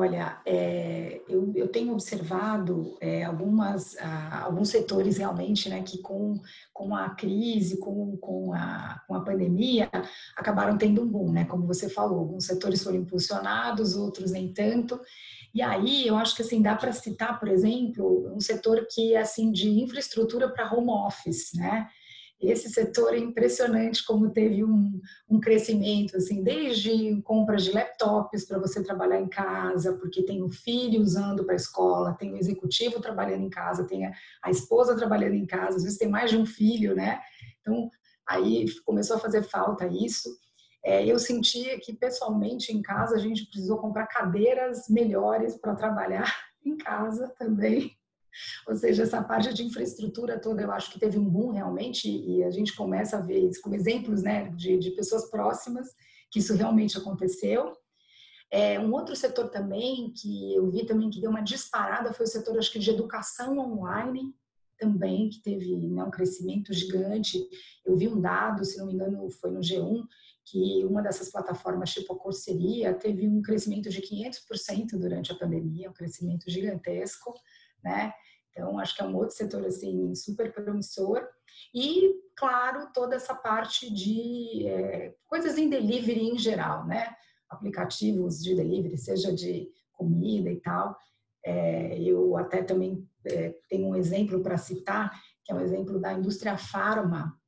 Olha, 0.00 0.40
é, 0.46 1.20
eu, 1.28 1.52
eu, 1.56 1.66
tenho 1.66 1.92
observado 1.92 2.96
é, 3.00 3.24
algumas, 3.24 3.96
ah, 3.98 4.44
alguns 4.44 4.68
setores 4.68 5.16
realmente 5.16 5.68
né, 5.68 5.82
que 5.82 5.98
com, 5.98 6.40
com 6.72 6.94
a 6.94 7.10
crise, 7.10 7.80
com, 7.80 8.16
com, 8.18 8.52
a, 8.52 9.02
com 9.08 9.14
a 9.16 9.24
pandemia, 9.24 9.90
acabaram 10.36 10.78
tendo 10.78 11.02
um 11.02 11.08
boom, 11.08 11.32
né? 11.32 11.46
Como 11.46 11.66
você 11.66 11.88
falou, 11.88 12.20
alguns 12.20 12.44
setores 12.44 12.80
foram 12.80 12.98
impulsionados, 12.98 13.96
outros 13.96 14.30
nem 14.30 14.52
tanto. 14.52 15.00
E 15.52 15.60
aí 15.60 16.06
eu 16.06 16.16
acho 16.16 16.36
que 16.36 16.42
assim 16.42 16.62
dá 16.62 16.76
para 16.76 16.92
citar, 16.92 17.40
por 17.40 17.48
exemplo, 17.48 18.32
um 18.32 18.38
setor 18.38 18.86
que 18.88 19.14
é 19.14 19.20
assim 19.20 19.50
de 19.50 19.68
infraestrutura 19.68 20.48
para 20.48 20.72
home 20.72 20.92
office, 20.92 21.54
né? 21.54 21.88
Esse 22.40 22.70
setor 22.70 23.14
é 23.14 23.18
impressionante 23.18 24.04
como 24.06 24.30
teve 24.30 24.62
um, 24.62 25.00
um 25.28 25.40
crescimento, 25.40 26.16
assim, 26.16 26.42
desde 26.42 27.20
compras 27.22 27.64
de 27.64 27.72
laptops 27.72 28.46
para 28.46 28.60
você 28.60 28.82
trabalhar 28.82 29.20
em 29.20 29.28
casa, 29.28 29.96
porque 29.96 30.22
tem 30.22 30.40
o 30.42 30.48
filho 30.48 31.00
usando 31.00 31.44
para 31.44 31.54
a 31.54 31.56
escola, 31.56 32.14
tem 32.14 32.32
o 32.32 32.36
executivo 32.36 33.00
trabalhando 33.00 33.42
em 33.42 33.50
casa, 33.50 33.86
tem 33.86 34.06
a, 34.06 34.12
a 34.42 34.50
esposa 34.50 34.96
trabalhando 34.96 35.34
em 35.34 35.46
casa, 35.46 35.78
às 35.78 35.82
vezes 35.82 35.98
tem 35.98 36.08
mais 36.08 36.30
de 36.30 36.36
um 36.36 36.46
filho, 36.46 36.94
né? 36.94 37.20
Então, 37.60 37.90
aí 38.28 38.66
começou 38.84 39.16
a 39.16 39.20
fazer 39.20 39.42
falta 39.42 39.88
isso. 39.88 40.30
É, 40.84 41.04
eu 41.04 41.18
sentia 41.18 41.78
que 41.80 41.92
pessoalmente 41.92 42.72
em 42.72 42.80
casa 42.80 43.16
a 43.16 43.18
gente 43.18 43.46
precisou 43.46 43.78
comprar 43.78 44.06
cadeiras 44.06 44.88
melhores 44.88 45.56
para 45.56 45.74
trabalhar 45.74 46.32
em 46.64 46.76
casa 46.76 47.34
também. 47.36 47.97
Ou 48.66 48.74
seja, 48.74 49.02
essa 49.02 49.22
parte 49.22 49.52
de 49.52 49.64
infraestrutura 49.64 50.40
toda, 50.40 50.62
eu 50.62 50.72
acho 50.72 50.90
que 50.90 50.98
teve 50.98 51.18
um 51.18 51.28
boom 51.28 51.52
realmente, 51.52 52.08
e 52.08 52.42
a 52.44 52.50
gente 52.50 52.74
começa 52.74 53.18
a 53.18 53.20
ver 53.20 53.48
isso 53.48 53.60
como 53.60 53.74
exemplos 53.74 54.22
né, 54.22 54.50
de, 54.50 54.78
de 54.78 54.90
pessoas 54.92 55.30
próximas 55.30 55.88
que 56.30 56.38
isso 56.38 56.54
realmente 56.54 56.96
aconteceu. 56.96 57.72
É, 58.50 58.80
um 58.80 58.92
outro 58.92 59.14
setor 59.14 59.50
também 59.50 60.12
que 60.12 60.54
eu 60.54 60.70
vi 60.70 60.86
também 60.86 61.10
que 61.10 61.20
deu 61.20 61.30
uma 61.30 61.42
disparada 61.42 62.12
foi 62.12 62.24
o 62.24 62.28
setor, 62.28 62.58
acho 62.58 62.72
que 62.72 62.78
de 62.78 62.90
educação 62.90 63.58
online 63.58 64.34
também, 64.78 65.28
que 65.28 65.42
teve 65.42 65.76
né, 65.76 66.04
um 66.04 66.10
crescimento 66.10 66.72
gigante. 66.72 67.44
Eu 67.84 67.96
vi 67.96 68.08
um 68.08 68.20
dado, 68.20 68.64
se 68.64 68.78
não 68.78 68.86
me 68.86 68.94
engano, 68.94 69.28
foi 69.28 69.50
no 69.50 69.60
G1, 69.60 70.04
que 70.44 70.84
uma 70.84 71.02
dessas 71.02 71.30
plataformas, 71.30 71.92
tipo 71.92 72.12
a 72.12 72.18
Corseria, 72.18 72.94
teve 72.94 73.28
um 73.28 73.42
crescimento 73.42 73.90
de 73.90 74.00
500% 74.00 74.98
durante 74.98 75.32
a 75.32 75.34
pandemia, 75.34 75.90
um 75.90 75.92
crescimento 75.94 76.48
gigantesco, 76.48 77.34
né? 77.84 78.12
Então, 78.58 78.76
acho 78.76 78.96
que 78.96 79.02
é 79.02 79.06
um 79.06 79.14
outro 79.14 79.36
setor, 79.36 79.64
assim, 79.64 80.12
super 80.16 80.52
promissor. 80.52 81.24
E, 81.72 82.12
claro, 82.36 82.88
toda 82.92 83.14
essa 83.14 83.32
parte 83.32 83.88
de 83.88 84.66
é, 84.66 85.14
coisas 85.28 85.56
em 85.56 85.70
delivery 85.70 86.28
em 86.28 86.36
geral, 86.36 86.84
né? 86.84 87.14
Aplicativos 87.48 88.42
de 88.42 88.56
delivery, 88.56 88.98
seja 88.98 89.32
de 89.32 89.68
comida 89.92 90.50
e 90.50 90.60
tal. 90.60 90.96
É, 91.46 92.02
eu 92.02 92.36
até 92.36 92.60
também 92.64 93.08
é, 93.24 93.54
tenho 93.68 93.90
um 93.90 93.94
exemplo 93.94 94.42
para 94.42 94.58
citar, 94.58 95.12
que 95.44 95.52
é 95.52 95.54
um 95.54 95.60
exemplo 95.60 96.00
da 96.00 96.12
indústria 96.12 96.58
farma, 96.58 97.38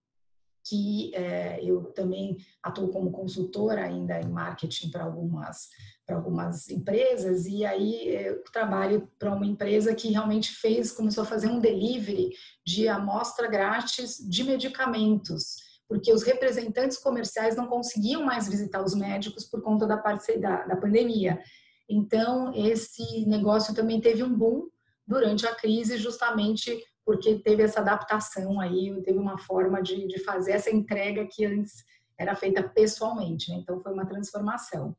que 0.65 1.13
é, 1.17 1.59
eu 1.65 1.87
também 1.93 2.37
atuo 2.63 2.93
como 2.93 3.11
consultora 3.11 3.85
ainda 3.85 4.21
em 4.21 4.29
marketing 4.29 4.93
para 4.93 5.03
algumas 5.03 5.71
para 6.11 6.17
algumas 6.17 6.69
empresas 6.69 7.47
e 7.47 7.65
aí 7.65 8.09
eu 8.09 8.43
trabalho 8.53 9.09
para 9.17 9.33
uma 9.33 9.47
empresa 9.47 9.95
que 9.95 10.11
realmente 10.11 10.51
fez 10.51 10.91
começou 10.91 11.23
a 11.23 11.27
fazer 11.27 11.47
um 11.47 11.61
delivery 11.61 12.31
de 12.67 12.89
amostra 12.89 13.47
grátis 13.47 14.17
de 14.29 14.43
medicamentos 14.43 15.71
porque 15.89 16.13
os 16.13 16.25
representantes 16.25 16.99
comerciais 16.99 17.55
não 17.55 17.69
conseguiam 17.69 18.25
mais 18.25 18.49
visitar 18.49 18.83
os 18.83 18.93
médicos 18.93 19.45
por 19.45 19.63
conta 19.63 19.87
da, 19.87 19.95
da, 19.97 20.67
da 20.67 20.77
pandemia 20.77 21.41
então 21.89 22.53
esse 22.57 23.25
negócio 23.27 23.73
também 23.73 24.01
teve 24.01 24.25
um 24.25 24.37
boom 24.37 24.69
durante 25.07 25.47
a 25.47 25.55
crise 25.55 25.97
justamente 25.97 26.77
porque 27.05 27.39
teve 27.39 27.63
essa 27.63 27.81
adaptação 27.81 28.61
aí, 28.61 29.01
teve 29.03 29.19
uma 29.19 29.39
forma 29.39 29.81
de, 29.83 30.07
de 30.07 30.19
fazer 30.21 30.53
essa 30.53 30.71
entrega 30.71 31.27
que 31.27 31.45
antes 31.45 31.85
era 32.19 32.37
feita 32.37 32.63
pessoalmente, 32.63 33.51
né? 33.51 33.59
então 33.59 33.81
foi 33.81 33.93
uma 33.93 34.07
transformação. 34.07 34.95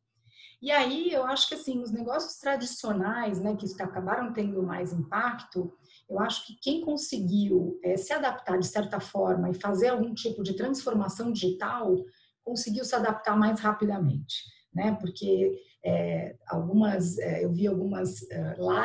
E 0.62 0.70
aí 0.70 1.12
eu 1.12 1.26
acho 1.26 1.50
que 1.50 1.56
assim, 1.56 1.80
os 1.80 1.92
negócios 1.92 2.38
tradicionais, 2.38 3.40
né, 3.40 3.56
que 3.56 3.66
acabaram 3.82 4.32
tendo 4.32 4.62
mais 4.62 4.94
impacto, 4.94 5.74
eu 6.08 6.20
acho 6.20 6.46
que 6.46 6.56
quem 6.62 6.82
conseguiu 6.82 7.80
é, 7.84 7.98
se 7.98 8.14
adaptar 8.14 8.60
de 8.60 8.68
certa 8.68 9.00
forma 9.00 9.50
e 9.50 9.56
fazer 9.56 9.90
algum 9.90 10.14
tipo 10.14 10.44
de 10.44 10.54
transformação 10.54 11.32
digital, 11.32 11.96
conseguiu 12.44 12.86
se 12.86 12.94
adaptar 12.94 13.36
mais 13.36 13.60
rapidamente, 13.60 14.44
né? 14.74 14.98
Porque 15.00 15.60
é, 15.84 16.36
algumas, 16.48 17.18
é, 17.18 17.44
eu 17.44 17.52
vi 17.52 17.66
algumas 17.66 18.20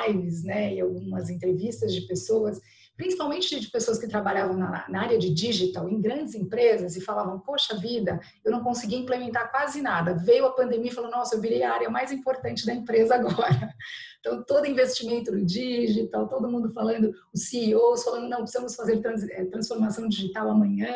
lives, 0.07 0.45
né, 0.45 0.75
e 0.75 0.81
algumas 0.81 1.29
entrevistas 1.29 1.93
de 1.93 2.07
pessoas 2.07 2.59
principalmente 2.97 3.61
de 3.61 3.69
pessoas 3.69 3.99
que 3.99 4.09
trabalhavam 4.09 4.57
na, 4.57 4.89
na, 4.89 5.03
área 5.03 5.19
de 5.19 5.33
digital, 5.33 5.89
em 5.89 6.01
grandes 6.01 6.35
empresas, 6.35 6.97
e 6.97 7.01
falavam: 7.01 7.39
Poxa 7.39 7.77
vida, 7.77 8.19
eu 8.45 8.51
não 8.51 8.63
consegui 8.63 8.97
implementar 8.97 9.51
quase 9.51 9.83
nada. 9.83 10.15
Veio 10.15 10.47
a 10.47 10.53
pandemia 10.53 10.91
e 10.91 10.95
falou: 10.95 11.11
Nossa, 11.11 11.35
eu 11.35 11.41
virei 11.41 11.63
a 11.63 11.73
área 11.73 11.91
mais 11.91 12.11
importante 12.11 12.65
da 12.65 12.75
empresa 12.75 13.15
agora. 13.15 13.75
Então, 14.19 14.43
todo 14.43 14.67
investimento 14.67 15.31
no 15.31 15.47
digital, 15.47 16.27
todo 16.27 16.51
mundo 16.51 16.73
falando, 16.73 17.15
os 17.33 17.49
CEOs 17.49 18.03
falando: 18.03 18.29
Não, 18.29 18.39
precisamos 18.39 18.75
fazer 18.75 19.01
trans, 19.01 19.23
é, 19.23 19.45
transformação 19.45 20.09
digital 20.09 20.51
amanhã. 20.51 20.93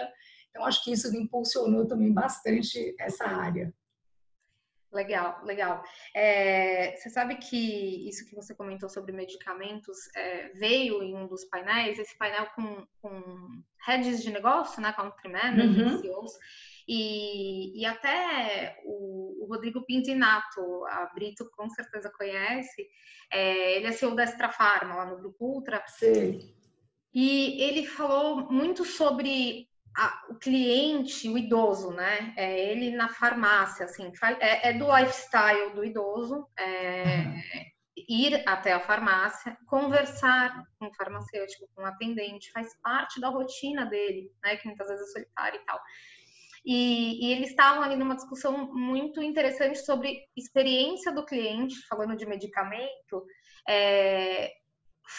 Então, 0.49 0.64
acho 0.64 0.83
que 0.83 0.90
isso 0.90 1.14
impulsionou 1.16 1.87
também 1.87 2.12
bastante 2.12 2.92
essa 2.99 3.26
área. 3.26 3.73
Legal, 4.93 5.41
legal. 5.45 5.85
É, 6.15 6.97
você 6.97 7.11
sabe 7.11 7.37
que 7.37 8.09
isso 8.09 8.27
que 8.27 8.35
você 8.35 8.53
comentou 8.55 8.89
sobre 8.89 9.13
medicamentos 9.13 9.97
é, 10.17 10.49
veio 10.49 11.01
em 11.01 11.15
um 11.15 11.29
dos 11.29 11.45
painéis, 11.45 11.99
esse 11.99 12.17
painel 12.19 12.47
com, 12.57 12.85
com 13.01 13.63
heads 13.87 14.21
de 14.21 14.33
negócio, 14.33 14.83
né, 14.83 14.93
country 14.93 15.31
managers, 15.31 15.93
uhum. 15.93 15.99
CEOs, 16.01 16.33
e, 16.89 17.81
e 17.81 17.87
até 17.87 18.81
o, 18.85 19.45
o, 19.45 19.47
Rodrigo 19.47 19.87
Pintinato, 19.87 20.85
a 20.87 21.07
Brito 21.15 21.49
com 21.57 21.71
certeza 21.71 22.11
conhece, 22.11 22.85
é, 23.31 23.77
ele 23.77 23.87
é 23.87 23.93
CEO 23.93 24.17
da 24.17 24.25
Extra 24.25 24.51
Farma, 24.51 24.97
lá 24.97 25.07
no 25.07 25.19
Grupo 25.19 25.45
Ultra. 25.45 25.85
Sim. 25.87 26.53
E 27.15 27.63
ele 27.63 27.87
falou 27.87 28.51
muito 28.51 28.85
sobre 28.85 29.70
a, 29.97 30.27
o 30.31 30.35
cliente, 30.37 31.29
o 31.29 31.37
idoso, 31.37 31.91
né? 31.93 32.33
É 32.37 32.71
ele 32.71 32.91
na 32.97 33.09
farmácia, 33.09 33.85
assim, 33.85 34.13
é, 34.41 34.71
é 34.71 34.73
do 34.73 34.87
lifestyle 34.97 35.75
do 35.75 35.85
idoso, 35.85 36.47
é, 36.59 37.05
uhum. 37.17 37.43
ir 38.09 38.43
até 38.47 38.73
a 38.73 38.81
farmácia, 38.81 39.57
conversar 39.67 40.65
com 40.79 40.87
o 40.87 40.95
farmacêutico, 40.95 41.69
com 41.75 41.83
o 41.83 41.87
atendente, 41.87 42.53
faz 42.53 42.69
parte 42.81 43.21
da 43.21 43.29
rotina 43.29 43.85
dele, 43.87 44.31
né? 44.43 44.57
Que 44.57 44.69
muitas 44.69 44.89
vezes 44.89 45.09
é 45.09 45.13
solitário 45.13 45.61
e 45.61 45.65
tal. 45.65 45.81
E, 46.65 47.27
e, 47.27 47.33
eles 47.33 47.51
estavam 47.51 47.83
ali 47.83 47.97
numa 47.97 48.15
discussão 48.15 48.73
muito 48.75 49.23
interessante 49.23 49.79
sobre 49.79 50.21
experiência 50.37 51.11
do 51.11 51.25
cliente, 51.25 51.75
falando 51.89 52.15
de 52.15 52.27
medicamento, 52.27 53.25
é, 53.67 54.53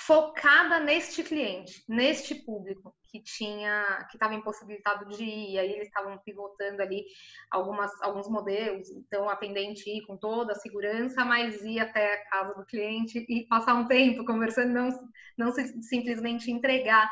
focada 0.05 0.79
neste 0.79 1.23
cliente, 1.23 1.83
neste 1.89 2.35
público 2.35 2.93
que 3.11 3.21
tinha, 3.21 4.07
que 4.09 4.15
estava 4.15 4.33
impossibilitado 4.33 5.05
de 5.09 5.23
ir, 5.23 5.59
aí 5.59 5.73
eles 5.73 5.87
estavam 5.87 6.17
pivotando 6.19 6.81
ali 6.81 7.03
algumas, 7.51 7.91
alguns 8.01 8.29
modelos, 8.29 8.89
então 8.89 9.25
o 9.25 9.29
atendente 9.29 9.89
ir 9.89 10.05
com 10.05 10.17
toda 10.17 10.53
a 10.53 10.55
segurança, 10.55 11.25
mas 11.25 11.61
ir 11.63 11.79
até 11.79 12.13
a 12.13 12.29
casa 12.29 12.53
do 12.53 12.65
cliente 12.65 13.25
e 13.27 13.45
passar 13.47 13.75
um 13.75 13.87
tempo 13.87 14.25
conversando, 14.25 14.73
não, 14.73 14.89
não 15.37 15.51
simplesmente 15.81 16.49
entregar 16.49 17.11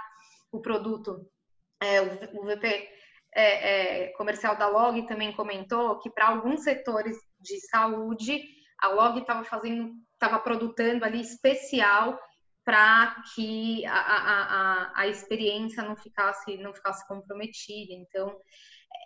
o 0.51 0.61
produto. 0.61 1.29
É, 1.81 2.01
o, 2.01 2.41
o 2.41 2.45
VP 2.45 2.89
é, 3.35 4.03
é, 4.03 4.07
comercial 4.13 4.55
da 4.55 4.67
Log 4.67 5.05
também 5.07 5.33
comentou 5.33 5.99
que 5.99 6.09
para 6.09 6.29
alguns 6.29 6.63
setores 6.63 7.15
de 7.39 7.59
saúde, 7.67 8.41
a 8.81 8.87
Log 8.89 9.19
estava 9.19 9.43
fazendo, 9.43 9.91
estava 10.13 10.39
produzindo 10.39 11.03
ali 11.03 11.21
especial 11.21 12.17
para 12.69 13.15
que 13.33 13.83
a, 13.87 13.99
a, 13.99 14.43
a, 14.43 14.91
a, 14.93 15.07
experiência 15.07 15.81
não 15.81 15.95
ficasse, 15.95 16.55
não 16.57 16.71
ficasse 16.71 17.07
comprometida. 17.07 17.93
Então, 17.93 18.39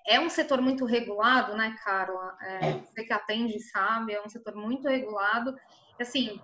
é 0.05 0.20
um 0.20 0.29
setor 0.29 0.62
muito 0.62 0.84
regulado, 0.84 1.55
né, 1.55 1.74
Carla? 1.82 2.38
É, 2.41 2.67
é. 2.67 2.74
você 2.79 3.05
que 3.05 3.13
atende 3.13 3.58
sabe, 3.62 4.12
é 4.12 4.22
um 4.22 4.27
setor 4.27 4.53
muito 4.53 4.89
regulado. 4.89 5.55
Assim, 5.98 6.41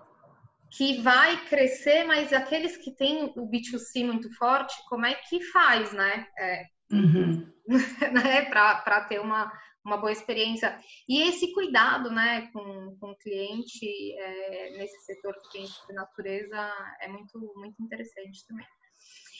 que 0.72 1.02
vai 1.02 1.36
crescer, 1.48 2.06
mas 2.06 2.32
aqueles 2.32 2.78
que 2.78 2.96
têm 2.96 3.34
o 3.36 3.52
B2C 3.52 4.06
muito 4.06 4.34
forte, 4.38 4.74
como 4.88 5.06
é 5.06 5.14
que 5.14 5.44
faz, 5.52 5.92
né? 5.92 6.26
É, 6.38 6.64
uhum. 6.90 7.52
né? 8.14 8.46
Para 8.46 9.02
ter 9.10 9.20
uma, 9.20 9.52
uma 9.90 9.98
boa 9.98 10.12
experiência. 10.12 10.80
E 11.08 11.22
esse 11.24 11.52
cuidado 11.54 12.10
né, 12.12 12.50
com, 12.54 12.96
com 12.98 13.12
o 13.12 13.18
cliente 13.18 14.14
é, 14.18 14.78
nesse 14.78 15.06
setor 15.06 15.34
que 15.42 15.52
tem 15.52 15.66
de 15.66 15.94
natureza 15.94 16.74
é 17.02 17.08
muito, 17.08 17.40
muito 17.56 17.82
interessante 17.82 18.46
também. 18.48 18.66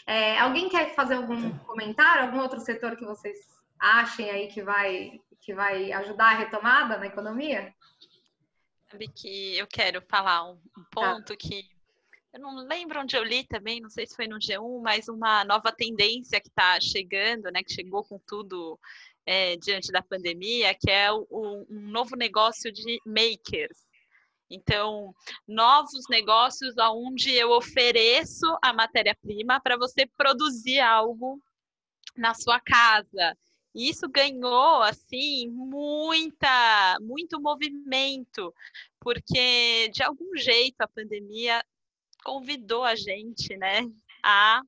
É, 0.08 0.40
alguém 0.40 0.68
quer 0.70 0.96
fazer 0.96 1.16
algum 1.16 1.58
comentário, 1.60 2.24
algum 2.24 2.40
outro 2.40 2.60
setor 2.60 2.98
que 2.98 3.06
vocês 3.06 3.38
achem 3.80 4.30
aí 4.30 4.48
que 4.48 4.64
vai, 4.64 5.20
que 5.40 5.54
vai 5.54 5.92
ajudar 5.92 6.36
a 6.36 6.38
retomada 6.40 6.98
na 6.98 7.06
economia? 7.06 7.74
Sabe 8.90 9.08
que 9.08 9.56
eu 9.56 9.68
quero 9.68 10.02
falar 10.02 10.50
um, 10.50 10.54
um 10.54 10.84
tá. 10.84 11.14
ponto 11.14 11.34
ah. 11.34 11.38
que 11.38 11.70
eu 12.34 12.40
não 12.40 12.56
lembro 12.68 13.00
onde 13.02 13.16
eu 13.16 13.24
li 13.24 13.44
também, 13.44 13.82
não 13.82 13.90
sei 13.90 14.06
se 14.06 14.16
foi 14.16 14.28
no 14.28 14.38
G1, 14.38 14.82
mas 14.84 15.08
uma 15.08 15.44
nova 15.44 15.72
tendência 15.72 16.40
que 16.40 16.48
está 16.48 16.80
chegando, 16.80 17.52
né, 17.52 17.64
que 17.64 17.74
chegou 17.74 18.04
com 18.04 18.20
tudo 18.20 18.80
é, 19.26 19.56
diante 19.58 19.92
da 19.92 20.02
pandemia, 20.02 20.74
que 20.74 20.90
é 20.90 21.12
o, 21.12 21.28
um 21.70 21.90
novo 21.90 22.16
negócio 22.16 22.72
de 22.72 23.00
makers. 23.06 23.88
Então, 24.50 25.14
novos 25.48 26.06
negócios 26.10 26.74
onde 26.78 27.32
eu 27.32 27.52
ofereço 27.52 28.46
a 28.64 28.74
matéria-prima 28.74 29.62
para 29.62 29.78
você 29.78 30.08
produzir 30.18 30.80
algo 30.80 31.40
na 32.18 32.34
sua 32.34 32.60
casa. 32.60 33.38
E 33.76 33.90
isso 33.90 34.10
ganhou 34.10 34.82
assim 34.82 35.48
muita, 35.50 36.98
muito 37.02 37.40
movimento, 37.40 38.54
porque 39.00 39.90
de 39.90 40.02
algum 40.02 40.36
jeito 40.36 40.82
a 40.82 40.88
pandemia 40.88 41.64
convidou 42.24 42.84
a 42.84 42.96
gente, 42.96 43.56
né, 43.56 43.82
a 44.24 44.62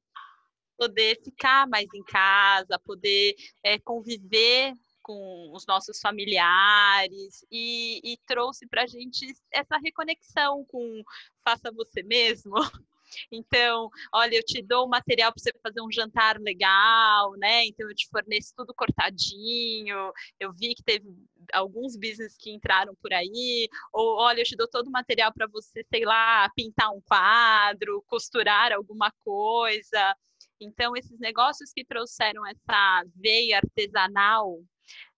poder 0.81 1.21
ficar 1.23 1.67
mais 1.67 1.87
em 1.93 2.03
casa, 2.03 2.79
poder 2.79 3.35
é, 3.63 3.77
conviver 3.77 4.73
com 5.03 5.51
os 5.53 5.63
nossos 5.67 5.99
familiares 5.99 7.45
e, 7.51 8.01
e 8.03 8.17
trouxe 8.25 8.67
para 8.67 8.81
a 8.81 8.87
gente 8.87 9.31
essa 9.51 9.77
reconexão 9.77 10.65
com 10.65 11.03
faça 11.45 11.71
você 11.71 12.01
mesmo. 12.01 12.55
Então, 13.29 13.89
olha, 14.13 14.37
eu 14.37 14.41
te 14.41 14.61
dou 14.61 14.85
o 14.85 14.89
material 14.89 15.33
para 15.33 15.43
você 15.43 15.51
fazer 15.61 15.81
um 15.81 15.91
jantar 15.91 16.39
legal, 16.39 17.33
né? 17.33 17.65
Então, 17.65 17.89
eu 17.89 17.93
te 17.93 18.07
forneço 18.07 18.53
tudo 18.55 18.73
cortadinho. 18.73 20.13
Eu 20.39 20.53
vi 20.53 20.73
que 20.73 20.81
teve 20.81 21.05
alguns 21.51 21.97
business 21.97 22.37
que 22.37 22.49
entraram 22.51 22.95
por 23.01 23.11
aí. 23.11 23.67
Ou, 23.91 24.15
olha, 24.15 24.39
eu 24.39 24.45
te 24.45 24.55
dou 24.55 24.65
todo 24.65 24.87
o 24.87 24.91
material 24.91 25.33
para 25.33 25.45
você, 25.45 25.85
sei 25.93 26.05
lá, 26.05 26.49
pintar 26.55 26.89
um 26.91 27.01
quadro, 27.01 28.01
costurar 28.07 28.71
alguma 28.71 29.11
coisa. 29.25 30.15
Então, 30.61 30.95
esses 30.95 31.19
negócios 31.19 31.73
que 31.73 31.83
trouxeram 31.83 32.45
essa 32.45 33.03
veia 33.15 33.57
artesanal 33.57 34.59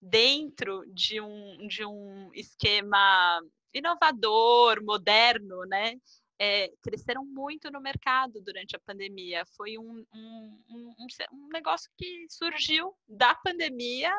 dentro 0.01 0.83
de 0.93 1.19
um, 1.19 1.67
de 1.67 1.85
um 1.85 2.31
esquema 2.33 3.41
inovador, 3.73 4.81
moderno, 4.83 5.65
né? 5.65 5.95
É, 6.39 6.69
cresceram 6.81 7.25
muito 7.25 7.69
no 7.69 7.81
mercado 7.81 8.41
durante 8.41 8.75
a 8.75 8.79
pandemia. 8.79 9.43
Foi 9.57 9.77
um, 9.77 10.05
um, 10.13 10.63
um, 10.69 11.07
um, 11.31 11.47
negócio 11.49 11.91
que 11.97 12.25
surgiu 12.29 12.95
da 13.07 13.35
pandemia 13.35 14.11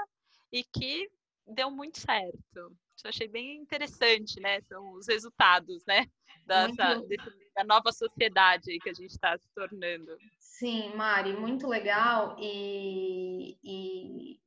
e 0.53 0.63
que 0.63 1.11
deu 1.47 1.71
muito 1.71 1.99
certo. 1.99 2.77
Eu 3.03 3.09
achei 3.09 3.29
bem 3.29 3.57
interessante, 3.57 4.41
né? 4.41 4.61
São 4.63 4.93
os 4.93 5.07
resultados, 5.09 5.85
né? 5.87 6.07
Dessa, 6.47 6.97
desse, 7.07 7.31
da 7.57 7.65
nova 7.65 7.91
sociedade 7.91 8.79
que 8.79 8.91
a 8.91 8.93
gente 8.93 9.11
está 9.11 9.37
se 9.39 9.49
tornando. 9.55 10.17
Sim, 10.39 10.95
Mari, 10.95 11.33
muito 11.33 11.67
legal. 11.67 12.37
E, 12.39 13.57
e 13.65 14.39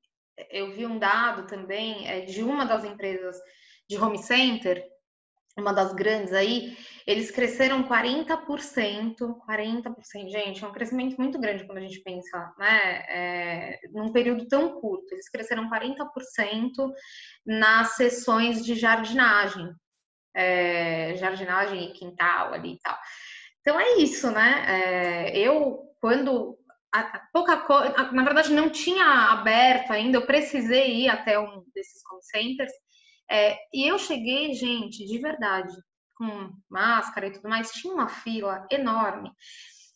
eu 0.51 0.72
vi 0.72 0.86
um 0.86 1.00
dado 1.00 1.48
também 1.48 2.08
é, 2.08 2.22
de 2.22 2.44
uma 2.44 2.66
das 2.66 2.84
empresas 2.84 3.39
de 3.89 3.98
home 3.98 4.20
center, 4.20 4.86
uma 5.57 5.74
das 5.74 5.93
grandes 5.93 6.33
aí, 6.33 6.77
eles 7.05 7.31
cresceram 7.31 7.87
40%, 7.87 9.15
40%, 9.17 10.29
gente, 10.29 10.63
é 10.63 10.67
um 10.67 10.72
crescimento 10.72 11.17
muito 11.17 11.39
grande 11.39 11.65
quando 11.65 11.79
a 11.79 11.81
gente 11.81 12.01
pensa, 12.01 12.53
né, 12.57 13.05
é, 13.09 13.79
num 13.91 14.11
período 14.11 14.48
tão 14.48 14.79
curto. 14.79 15.13
Eles 15.13 15.29
cresceram 15.29 15.70
40% 15.70 16.91
nas 17.46 17.96
sessões 17.96 18.63
de 18.63 18.75
jardinagem, 18.75 19.74
é, 20.35 21.15
jardinagem 21.15 21.85
e 21.85 21.93
quintal 21.93 22.53
ali 22.53 22.74
e 22.74 22.79
tal. 22.79 22.98
Então 23.61 23.79
é 23.79 23.98
isso, 23.98 24.29
né? 24.31 24.65
É, 24.67 25.37
eu, 25.37 25.79
quando 26.00 26.57
pouca 27.33 27.57
coisa, 27.57 28.11
na 28.11 28.24
verdade 28.24 28.53
não 28.53 28.70
tinha 28.70 29.31
aberto 29.31 29.91
ainda, 29.91 30.17
eu 30.17 30.25
precisei 30.25 31.03
ir 31.03 31.09
até 31.09 31.39
um 31.39 31.63
desses 31.74 32.01
call 32.03 32.22
centers, 32.22 32.72
é, 33.29 33.57
e 33.74 33.87
eu 33.87 33.98
cheguei, 34.00 34.53
gente, 34.53 35.05
de 35.05 35.18
verdade, 35.20 35.74
com 36.16 36.51
máscara 36.70 37.27
e 37.27 37.31
tudo 37.31 37.50
mais, 37.50 37.72
tinha 37.72 37.94
uma 37.94 38.07
fila 38.07 38.66
enorme. 38.72 39.31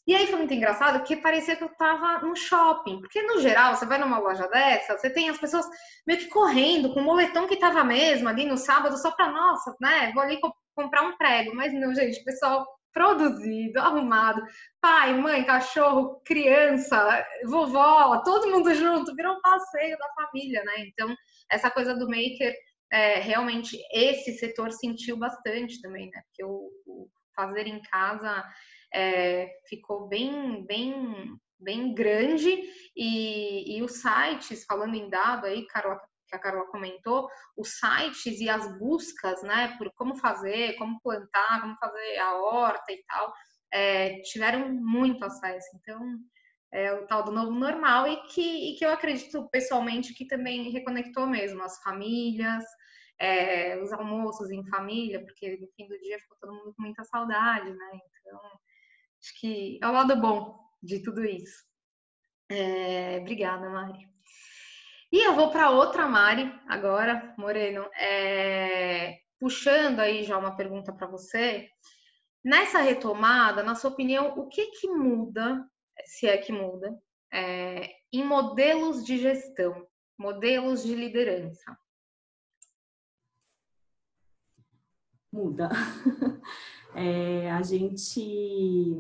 E 0.08 0.16
aí 0.16 0.26
foi 0.28 0.38
muito 0.38 0.54
engraçado 0.54 1.00
porque 1.00 1.16
parecia 1.16 1.56
que 1.56 1.64
eu 1.64 1.76
tava 1.76 2.26
no 2.26 2.36
shopping. 2.36 3.00
Porque, 3.00 3.22
no 3.22 3.40
geral, 3.40 3.76
você 3.76 3.86
vai 3.86 3.98
numa 3.98 4.18
loja 4.18 4.48
dessa, 4.48 4.98
você 4.98 5.10
tem 5.10 5.30
as 5.30 5.38
pessoas 5.38 5.66
meio 6.06 6.20
que 6.20 6.28
correndo, 6.28 6.94
com 6.94 7.02
o 7.02 7.04
moletom 7.04 7.48
que 7.48 7.58
tava 7.58 7.84
mesmo 7.84 8.28
ali 8.28 8.46
no 8.46 8.58
sábado, 8.58 8.98
só 8.98 9.12
pra, 9.12 9.32
nossa, 9.32 9.76
né, 9.80 10.12
vou 10.14 10.24
ali 10.24 10.40
comprar 10.76 11.04
um 11.04 11.18
prego. 11.18 11.56
Mas 11.56 11.74
não, 11.74 11.94
gente, 11.94 12.24
pessoal 12.24 12.66
produzido, 12.94 13.80
arrumado, 13.80 14.42
pai, 14.82 15.14
mãe, 15.14 15.46
cachorro, 15.46 16.22
criança, 16.26 17.26
vovó, 17.46 18.22
todo 18.24 18.50
mundo 18.50 18.74
junto, 18.74 19.16
virou 19.16 19.36
um 19.36 19.42
passeio 19.42 19.98
da 19.98 20.10
família, 20.14 20.64
né? 20.66 20.74
Então, 20.80 21.16
essa 21.50 21.72
coisa 21.72 21.94
do 21.96 22.08
maker, 22.08 22.54
é, 22.92 23.20
realmente, 23.20 23.78
esse 23.92 24.34
setor 24.34 24.72
sentiu 24.72 25.18
bastante 25.18 25.82
também, 25.82 26.10
né? 26.10 26.22
Porque 26.28 26.44
o, 26.44 26.70
o 26.86 27.10
fazer 27.36 27.66
em 27.66 27.82
casa 27.84 28.44
é, 28.94 29.50
ficou 29.68 30.08
bem, 30.08 30.66
bem, 30.66 31.38
bem 31.58 31.94
grande 31.94 32.62
e, 32.96 33.78
e 33.78 33.82
os 33.82 34.02
sites, 34.02 34.66
falando 34.66 34.96
em 34.96 35.10
dado 35.10 35.46
aí, 35.46 35.66
Carla 35.68 36.00
que 36.32 36.36
a 36.38 36.40
Carla 36.40 36.66
comentou, 36.68 37.30
os 37.58 37.78
sites 37.78 38.40
e 38.40 38.50
as 38.50 38.80
buscas, 38.80 39.44
né, 39.44 39.76
por 39.78 39.92
como 39.94 40.16
fazer, 40.16 40.78
como 40.78 41.00
plantar, 41.02 41.62
como 41.62 41.76
fazer 41.78 42.18
a 42.20 42.38
horta 42.38 42.92
e 42.92 43.04
tal, 43.04 43.34
é, 43.74 44.22
tiveram 44.22 44.70
muito 44.74 45.24
acesso. 45.26 45.68
Então, 45.76 46.00
é 46.72 46.94
o 46.94 47.06
tal 47.06 47.24
do 47.24 47.32
novo 47.32 47.52
normal 47.52 48.08
e 48.08 48.16
que, 48.28 48.72
e 48.72 48.76
que 48.76 48.86
eu 48.86 48.92
acredito 48.92 49.50
pessoalmente 49.52 50.14
que 50.14 50.26
também 50.26 50.72
reconectou 50.72 51.28
mesmo 51.28 51.62
as 51.62 51.82
famílias, 51.84 52.64
é, 53.20 53.78
os 53.82 53.92
almoços 53.92 54.50
em 54.50 54.66
família, 54.68 55.24
porque 55.24 55.58
no 55.58 55.68
fim 55.76 55.88
do 55.88 56.00
dia 56.00 56.20
ficou 56.20 56.38
todo 56.40 56.54
mundo 56.54 56.74
com 56.74 56.82
muita 56.82 57.04
saudade, 57.04 57.72
né? 57.72 57.92
Então, 58.20 58.40
acho 59.22 59.40
que 59.40 59.80
é 59.82 59.88
o 59.88 59.92
lado 59.92 60.16
bom 60.16 60.60
de 60.82 61.04
tudo 61.04 61.24
isso. 61.24 61.64
É, 62.50 63.18
obrigada, 63.20 63.70
Mari. 63.70 64.10
E 65.12 65.26
eu 65.26 65.36
vou 65.36 65.52
para 65.52 65.70
outra 65.70 66.08
Mari 66.08 66.52
agora, 66.68 67.34
Moreno, 67.38 67.84
é, 67.96 69.20
puxando 69.40 70.00
aí 70.00 70.24
já 70.24 70.38
uma 70.38 70.56
pergunta 70.56 70.94
para 70.94 71.08
você. 71.08 71.70
Nessa 72.44 72.80
retomada, 72.80 73.62
na 73.62 73.76
sua 73.76 73.92
opinião, 73.92 74.34
o 74.38 74.48
que 74.48 74.68
que 74.68 74.88
muda, 74.88 75.64
se 76.06 76.28
é 76.28 76.38
que 76.38 76.52
muda, 76.52 76.98
é, 77.32 77.90
em 78.12 78.26
modelos 78.26 79.06
de 79.06 79.18
gestão, 79.18 79.88
modelos 80.18 80.84
de 80.84 80.96
liderança? 80.96 81.78
Muda. 85.32 85.70
É, 86.94 87.50
a 87.50 87.62
gente 87.62 88.98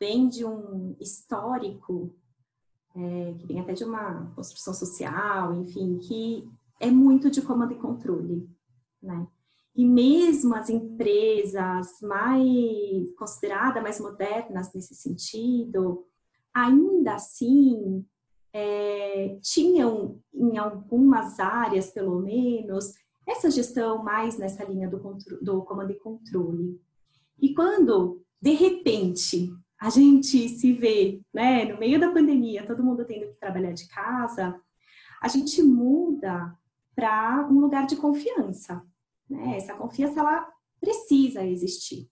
vem 0.00 0.26
de 0.26 0.42
um 0.42 0.96
histórico 0.98 2.16
é, 2.96 3.34
que 3.34 3.46
vem 3.46 3.60
até 3.60 3.74
de 3.74 3.84
uma 3.84 4.32
construção 4.34 4.72
social, 4.72 5.54
enfim, 5.54 5.98
que 5.98 6.50
é 6.80 6.90
muito 6.90 7.30
de 7.30 7.42
comando 7.42 7.74
e 7.74 7.78
controle, 7.78 8.48
né? 9.02 9.28
E 9.74 9.86
mesmo 9.86 10.54
as 10.54 10.68
empresas 10.68 11.98
mais 12.02 13.14
consideradas 13.16 13.82
mais 13.82 13.98
modernas 13.98 14.72
nesse 14.74 14.94
sentido, 14.94 16.04
ainda 16.52 17.14
assim 17.14 18.04
é, 18.52 19.38
tinham 19.40 20.20
em 20.34 20.58
algumas 20.58 21.40
áreas, 21.40 21.90
pelo 21.90 22.20
menos, 22.20 22.92
essa 23.26 23.50
gestão 23.50 24.02
mais 24.02 24.36
nessa 24.36 24.64
linha 24.64 24.88
do, 24.88 24.98
do 25.40 25.62
comando 25.62 25.92
e 25.92 25.98
controle. 25.98 26.80
E 27.40 27.54
quando, 27.54 28.22
de 28.40 28.52
repente, 28.52 29.50
a 29.80 29.90
gente 29.90 30.48
se 30.48 30.72
vê, 30.72 31.20
né, 31.32 31.64
no 31.64 31.78
meio 31.78 31.98
da 31.98 32.12
pandemia, 32.12 32.66
todo 32.66 32.84
mundo 32.84 33.04
tendo 33.04 33.26
que 33.26 33.40
trabalhar 33.40 33.72
de 33.72 33.88
casa, 33.88 34.60
a 35.20 35.28
gente 35.28 35.62
muda 35.62 36.56
para 36.94 37.48
um 37.50 37.58
lugar 37.58 37.86
de 37.86 37.96
confiança, 37.96 38.84
né? 39.32 39.56
Essa 39.56 39.74
confiança 39.74 40.20
ela 40.20 40.46
precisa 40.80 41.44
existir. 41.44 42.08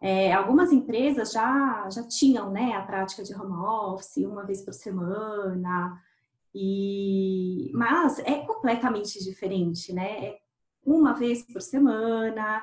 É, 0.00 0.32
algumas 0.32 0.70
empresas 0.72 1.32
já, 1.32 1.88
já 1.90 2.06
tinham 2.06 2.50
né, 2.50 2.72
a 2.74 2.82
prática 2.82 3.22
de 3.24 3.34
home 3.34 3.54
office 3.54 4.18
uma 4.18 4.44
vez 4.44 4.62
por 4.64 4.72
semana, 4.72 6.00
e, 6.54 7.70
mas 7.74 8.18
é 8.20 8.38
completamente 8.44 9.22
diferente, 9.22 9.92
né? 9.92 10.26
É 10.26 10.38
uma 10.84 11.12
vez 11.12 11.42
por 11.42 11.60
semana, 11.60 12.62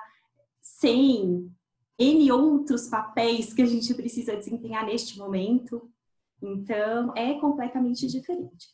sem 0.62 1.52
N 1.98 2.32
outros 2.32 2.88
papéis 2.88 3.54
que 3.54 3.62
a 3.62 3.66
gente 3.66 3.94
precisa 3.94 4.36
desempenhar 4.36 4.86
neste 4.86 5.18
momento. 5.18 5.90
Então, 6.42 7.14
é 7.16 7.40
completamente 7.40 8.08
diferente. 8.08 8.68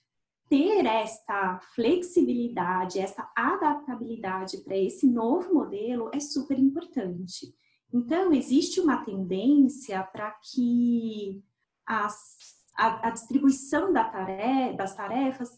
Ter 0.52 0.86
esta 0.86 1.62
flexibilidade, 1.74 3.00
essa 3.00 3.32
adaptabilidade 3.34 4.58
para 4.58 4.76
esse 4.76 5.08
novo 5.08 5.54
modelo 5.54 6.12
é 6.14 6.20
super 6.20 6.60
importante. 6.60 7.56
Então, 7.94 8.34
existe 8.34 8.82
uma 8.82 8.98
tendência 9.06 10.04
para 10.04 10.30
que 10.32 11.42
as, 11.86 12.38
a, 12.76 13.08
a, 13.08 13.12
distribuição 13.12 13.94
da 13.94 14.04
tarefa, 14.04 14.76
das 14.76 14.94
tarefas 14.94 15.50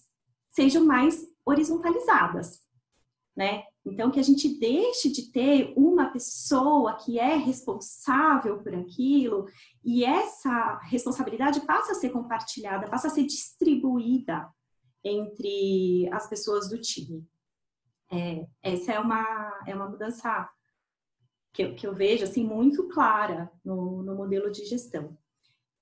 sejam 0.49 0.85
mais 0.85 1.25
horizontalizadas, 1.43 2.61
né? 3.35 3.63
Então, 3.83 4.11
que 4.11 4.19
a 4.19 4.23
gente 4.23 4.59
deixe 4.59 5.11
de 5.11 5.31
ter 5.31 5.73
uma 5.75 6.11
pessoa 6.11 6.97
que 6.97 7.17
é 7.17 7.35
responsável 7.35 8.61
por 8.61 8.75
aquilo 8.75 9.47
e 9.83 10.05
essa 10.05 10.77
responsabilidade 10.83 11.61
passa 11.61 11.93
a 11.93 11.95
ser 11.95 12.11
compartilhada, 12.11 12.87
passa 12.87 13.07
a 13.07 13.09
ser 13.09 13.23
distribuída 13.23 14.47
entre 15.03 16.09
as 16.11 16.27
pessoas 16.27 16.69
do 16.69 16.79
time. 16.79 17.27
É, 18.11 18.47
essa 18.61 18.93
é 18.93 18.99
uma, 18.99 19.63
é 19.67 19.75
uma 19.75 19.89
mudança 19.89 20.49
que 21.51 21.63
eu, 21.63 21.75
que 21.75 21.85
eu 21.85 21.93
vejo 21.93 22.23
assim 22.23 22.43
muito 22.43 22.87
clara 22.87 23.51
no, 23.63 24.03
no 24.03 24.15
modelo 24.15 24.51
de 24.51 24.65
gestão. 24.65 25.17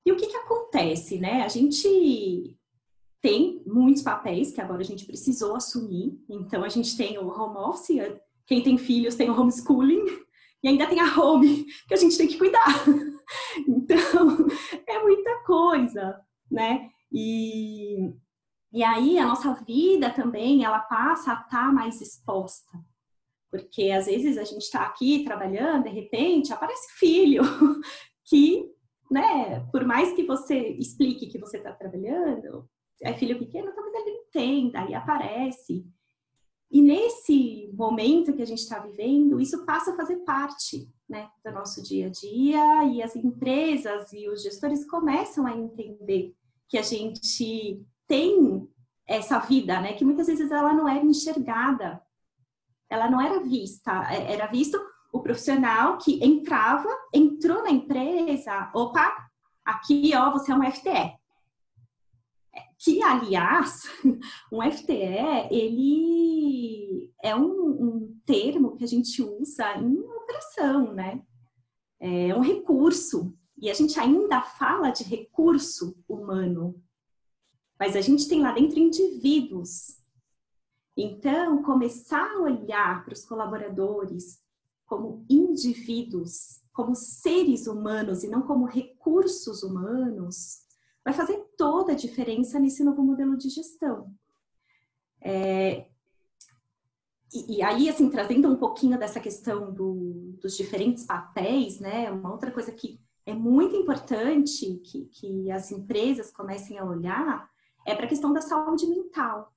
E 0.06 0.12
o 0.12 0.16
que, 0.16 0.28
que 0.28 0.38
acontece, 0.38 1.20
né? 1.20 1.44
A 1.44 1.48
gente 1.48 2.58
tem 3.22 3.62
muitos 3.66 4.02
papéis 4.02 4.52
que 4.52 4.60
agora 4.60 4.82
a 4.82 4.86
gente 4.86 5.06
precisou 5.06 5.56
assumir. 5.56 6.20
Então, 6.28 6.64
a 6.64 6.70
gente 6.70 6.98
tem 6.98 7.18
o 7.20 7.28
home 7.28 7.58
office, 7.58 8.20
quem 8.46 8.64
tem 8.64 8.78
filhos 8.78 9.16
tem 9.16 9.30
o 9.30 9.40
homeschooling, 9.40 10.06
e 10.64 10.68
ainda 10.68 10.88
tem 10.88 11.00
a 11.00 11.20
home, 11.20 11.66
que 11.88 11.94
a 11.94 11.98
gente 11.98 12.18
tem 12.18 12.28
que 12.28 12.38
cuidar. 12.38 12.66
Então, 13.66 13.98
é 14.86 15.00
muita 15.00 15.44
coisa, 15.46 16.20
né? 16.50 16.90
E, 17.10 18.14
e 18.74 18.84
aí, 18.84 19.18
a 19.20 19.28
nossa 19.28 19.54
vida 19.66 20.10
também, 20.10 20.64
ela 20.64 20.80
passa 20.80 21.32
a 21.32 21.36
estar 21.36 21.48
tá 21.50 21.72
mais 21.72 22.00
exposta. 22.00 22.72
Porque, 23.50 23.92
às 23.92 24.06
vezes, 24.06 24.38
a 24.38 24.46
gente 24.46 24.62
está 24.62 24.86
aqui 24.86 25.26
trabalhando, 25.26 25.84
de 25.84 25.90
repente, 25.90 26.54
aparece 26.54 26.88
filho, 26.98 27.44
que, 28.24 28.66
né, 29.10 29.60
por 29.72 29.86
mais 29.86 30.14
que 30.14 30.24
você 30.24 30.58
explique 30.58 31.28
que 31.28 31.38
você 31.38 31.58
está 31.58 31.74
trabalhando, 31.74 32.66
é 33.02 33.14
filho 33.14 33.38
pequeno, 33.38 33.74
talvez 33.74 33.94
ele 33.96 34.18
entenda 34.28 34.90
e 34.90 34.94
aparece. 34.94 35.86
E 36.72 36.82
nesse 36.82 37.70
momento 37.74 38.34
que 38.34 38.42
a 38.42 38.48
gente 38.48 38.60
está 38.60 38.80
vivendo, 38.80 39.42
isso 39.42 39.66
passa 39.66 39.92
a 39.92 39.98
fazer 39.98 40.18
parte 40.20 40.90
né, 41.10 41.30
do 41.44 41.52
nosso 41.52 41.84
dia 41.84 42.08
a 42.08 42.10
dia 42.10 42.86
e 42.86 43.04
as 43.04 43.14
empresas 43.18 44.14
e 44.14 44.30
os 44.30 44.42
gestores 44.42 44.90
começam 44.90 45.46
a 45.46 45.58
entender 45.58 46.34
que 46.70 46.78
a 46.78 46.82
gente 46.82 47.86
tem 48.12 48.68
essa 49.08 49.40
vida, 49.40 49.80
né, 49.80 49.94
que 49.94 50.04
muitas 50.04 50.28
vezes 50.28 50.52
ela 50.52 50.74
não 50.74 50.86
era 50.86 51.02
enxergada, 51.06 52.02
ela 52.90 53.10
não 53.10 53.22
era 53.22 53.40
vista, 53.40 54.06
é, 54.12 54.34
era 54.34 54.48
visto 54.48 54.78
o 55.14 55.22
profissional 55.22 55.98
que 55.98 56.22
entrava, 56.22 56.90
entrou 57.14 57.64
na 57.64 57.72
empresa, 57.72 58.70
opa, 58.76 59.10
aqui 59.64 60.12
ó, 60.14 60.30
você 60.30 60.52
é 60.52 60.56
um 60.56 60.72
FTE, 60.72 61.18
que, 62.78 63.02
aliás, 63.02 63.84
um 64.52 64.62
FTE, 64.70 65.48
ele 65.50 67.14
é 67.24 67.34
um, 67.34 67.46
um 67.46 68.20
termo 68.26 68.76
que 68.76 68.84
a 68.84 68.88
gente 68.88 69.22
usa 69.22 69.78
em 69.78 70.00
operação, 70.00 70.92
né? 70.94 71.22
É 72.00 72.36
um 72.36 72.42
recurso. 72.42 73.38
E 73.58 73.70
a 73.70 73.74
gente 73.74 74.00
ainda 74.00 74.42
fala 74.42 74.90
de 74.90 75.04
recurso 75.04 75.96
humano. 76.10 76.82
Mas 77.82 77.96
a 77.96 78.02
gente 78.02 78.30
tem 78.30 78.44
lá 78.44 78.52
dentro 78.52 78.78
indivíduos. 78.78 79.98
Então, 80.96 81.64
começar 81.64 82.32
a 82.32 82.40
olhar 82.40 83.04
para 83.04 83.16
os 83.16 83.26
colaboradores 83.26 84.40
como 84.86 85.26
indivíduos, 85.28 86.62
como 86.72 86.94
seres 86.94 87.66
humanos 87.66 88.24
e 88.24 88.28
não 88.28 88.44
como 88.44 88.66
recursos 88.66 89.64
humanos, 89.64 90.60
vai 91.04 91.12
fazer 91.12 91.44
toda 91.58 91.94
a 91.94 91.96
diferença 91.96 92.60
nesse 92.60 92.84
novo 92.84 93.02
modelo 93.02 93.36
de 93.36 93.50
gestão. 93.50 94.14
É, 95.20 95.88
e, 97.34 97.58
e, 97.58 97.62
aí, 97.64 97.90
assim, 97.90 98.12
trazendo 98.12 98.48
um 98.48 98.58
pouquinho 98.58 99.00
dessa 99.00 99.20
questão 99.20 99.74
do, 99.74 100.38
dos 100.40 100.56
diferentes 100.56 101.04
papéis, 101.04 101.80
né? 101.80 102.12
Uma 102.12 102.32
outra 102.32 102.52
coisa 102.52 102.72
que 102.72 103.02
é 103.26 103.34
muito 103.34 103.76
importante 103.76 104.76
que, 104.84 105.06
que 105.06 105.50
as 105.50 105.72
empresas 105.72 106.32
comecem 106.32 106.78
a 106.78 106.86
olhar 106.86 107.51
é 107.86 107.96
para 107.96 108.06
a 108.06 108.10
questão 108.10 108.32
da 108.34 108.42
saúde 108.42 108.88
mental. 108.88 109.54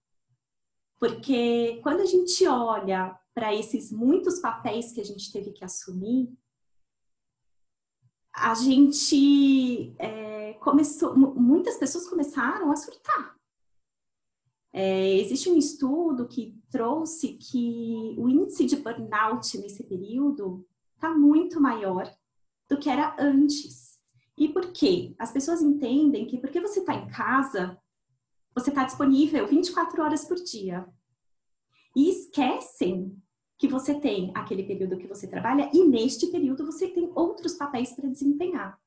Porque 0.99 1.81
quando 1.83 2.01
a 2.01 2.07
gente 2.07 2.47
olha 2.47 3.19
para 3.35 3.55
esses 3.55 3.91
muitos 3.91 4.39
papéis 4.39 4.93
que 4.93 5.01
a 5.01 5.05
gente 5.05 5.33
teve 5.33 5.53
que 5.53 5.65
assumir, 5.65 6.33
a 8.35 8.55
gente 8.55 9.95
é, 9.99 10.55
começou, 10.55 11.17
muitas 11.17 11.77
pessoas 11.77 12.09
começaram 12.09 12.71
a 12.71 12.77
surtar. 12.77 13.35
É, 14.73 15.15
existe 15.19 15.49
um 15.49 15.57
estudo 15.57 16.27
que 16.27 16.61
trouxe 16.69 17.35
que 17.35 18.17
o 18.19 18.29
índice 18.29 18.65
de 18.65 18.77
burnout 18.77 19.57
nesse 19.59 19.85
período 19.85 20.67
está 20.97 21.15
muito 21.15 21.61
maior 21.61 22.13
do 22.69 22.77
que 22.77 22.91
era 22.91 23.15
antes. 23.19 24.01
E 24.37 24.49
por 24.49 24.73
quê? 24.73 25.15
As 25.17 25.31
pessoas 25.31 25.63
entendem 25.63 26.27
que 26.27 26.39
porque 26.39 26.61
você 26.61 26.81
está 26.81 26.93
em 26.93 27.07
casa, 27.09 27.81
você 28.55 28.71
está 28.71 28.85
disponível 28.85 29.47
24 29.47 30.03
horas 30.03 30.25
por 30.25 30.37
dia. 30.37 30.87
E 31.97 32.09
esquecem 32.11 33.17
que 33.59 33.69
você 33.69 33.95
tem 33.99 34.33
aquele 34.35 34.63
período 34.65 34.97
que 34.97 35.07
você 35.07 35.27
trabalha 35.27 35.71
e 35.73 35.85
neste 35.85 36.27
período 36.29 36.67
você 36.67 36.89
tem 36.89 37.11
outros 37.15 37.55
papéis 37.55 37.93
para 37.93 38.09
desempenhar. 38.09 38.79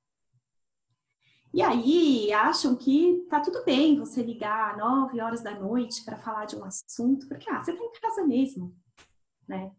E 1.53 1.61
aí 1.61 2.31
acham 2.33 2.75
que 2.75 3.25
tá 3.29 3.39
tudo 3.39 3.63
bem 3.63 3.97
você 3.97 4.21
ligar 4.21 4.77
nove 4.77 5.21
horas 5.21 5.41
da 5.41 5.57
noite 5.57 6.03
para 6.03 6.17
falar 6.17 6.45
de 6.45 6.55
um 6.55 6.63
assunto, 6.63 7.27
porque 7.27 7.49
ah, 7.49 7.63
você 7.63 7.73
tá 7.73 7.83
em 7.83 7.91
casa 7.93 8.27
mesmo, 8.27 8.75
né? 9.47 9.71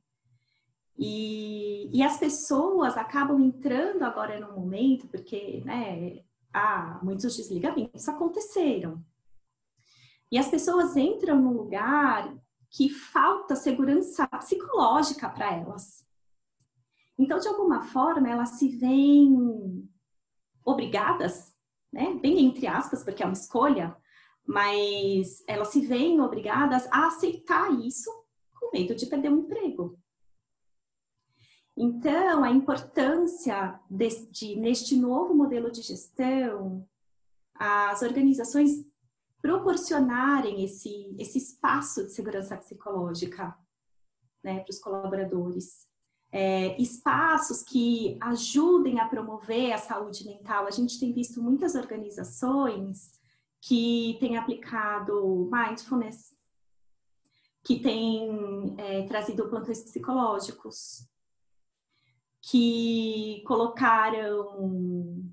E, 0.98 1.96
e 1.96 2.02
as 2.02 2.18
pessoas 2.18 2.96
acabam 2.96 3.40
entrando 3.40 4.02
agora 4.02 4.40
no 4.40 4.58
momento, 4.58 5.06
porque, 5.06 5.62
né, 5.64 6.24
ah, 6.52 6.98
muitos 7.02 7.36
desligamentos 7.36 8.08
aconteceram. 8.08 9.04
E 10.30 10.38
as 10.38 10.48
pessoas 10.48 10.96
entram 10.96 11.40
num 11.40 11.52
lugar 11.52 12.34
que 12.70 12.88
falta 12.88 13.56
segurança 13.56 14.26
psicológica 14.26 15.28
para 15.28 15.54
elas. 15.54 16.06
Então, 17.18 17.38
de 17.38 17.48
alguma 17.48 17.82
forma, 17.82 18.28
elas 18.28 18.50
se 18.50 18.68
veem 18.68 19.88
obrigadas 20.64 21.56
né? 21.92 22.14
Bem 22.14 22.44
entre 22.44 22.66
aspas, 22.66 23.02
porque 23.02 23.22
é 23.22 23.26
uma 23.26 23.32
escolha, 23.32 23.96
mas 24.46 25.42
elas 25.46 25.68
se 25.68 25.80
veem 25.80 26.20
obrigadas 26.20 26.86
a 26.90 27.06
aceitar 27.06 27.70
isso 27.80 28.10
com 28.58 28.70
medo 28.72 28.94
de 28.94 29.06
perder 29.06 29.30
um 29.30 29.40
emprego. 29.40 29.98
Então, 31.76 32.42
a 32.42 32.50
importância 32.50 33.78
de, 33.88 34.08
de, 34.30 34.56
neste 34.56 34.96
novo 34.96 35.34
modelo 35.34 35.70
de 35.70 35.80
gestão, 35.80 36.86
as 37.54 38.02
organizações 38.02 38.84
proporcionarem 39.40 40.64
esse, 40.64 41.14
esse 41.18 41.38
espaço 41.38 42.04
de 42.04 42.12
segurança 42.12 42.56
psicológica 42.56 43.56
né, 44.42 44.60
para 44.60 44.70
os 44.70 44.78
colaboradores 44.78 45.86
é, 46.30 46.80
espaços 46.80 47.62
que 47.62 48.18
ajudem 48.20 49.00
a 49.00 49.08
promover 49.08 49.72
a 49.72 49.78
saúde 49.78 50.26
mental. 50.26 50.66
A 50.66 50.70
gente 50.70 50.98
tem 50.98 51.12
visto 51.12 51.42
muitas 51.42 51.74
organizações 51.74 53.18
que 53.60 54.16
têm 54.20 54.36
aplicado 54.36 55.48
mindfulness, 55.50 56.36
que 57.64 57.80
têm 57.80 58.74
é, 58.78 59.02
trazido 59.06 59.48
plantões 59.48 59.82
psicológicos, 59.82 61.08
que 62.42 63.42
colocaram 63.46 65.24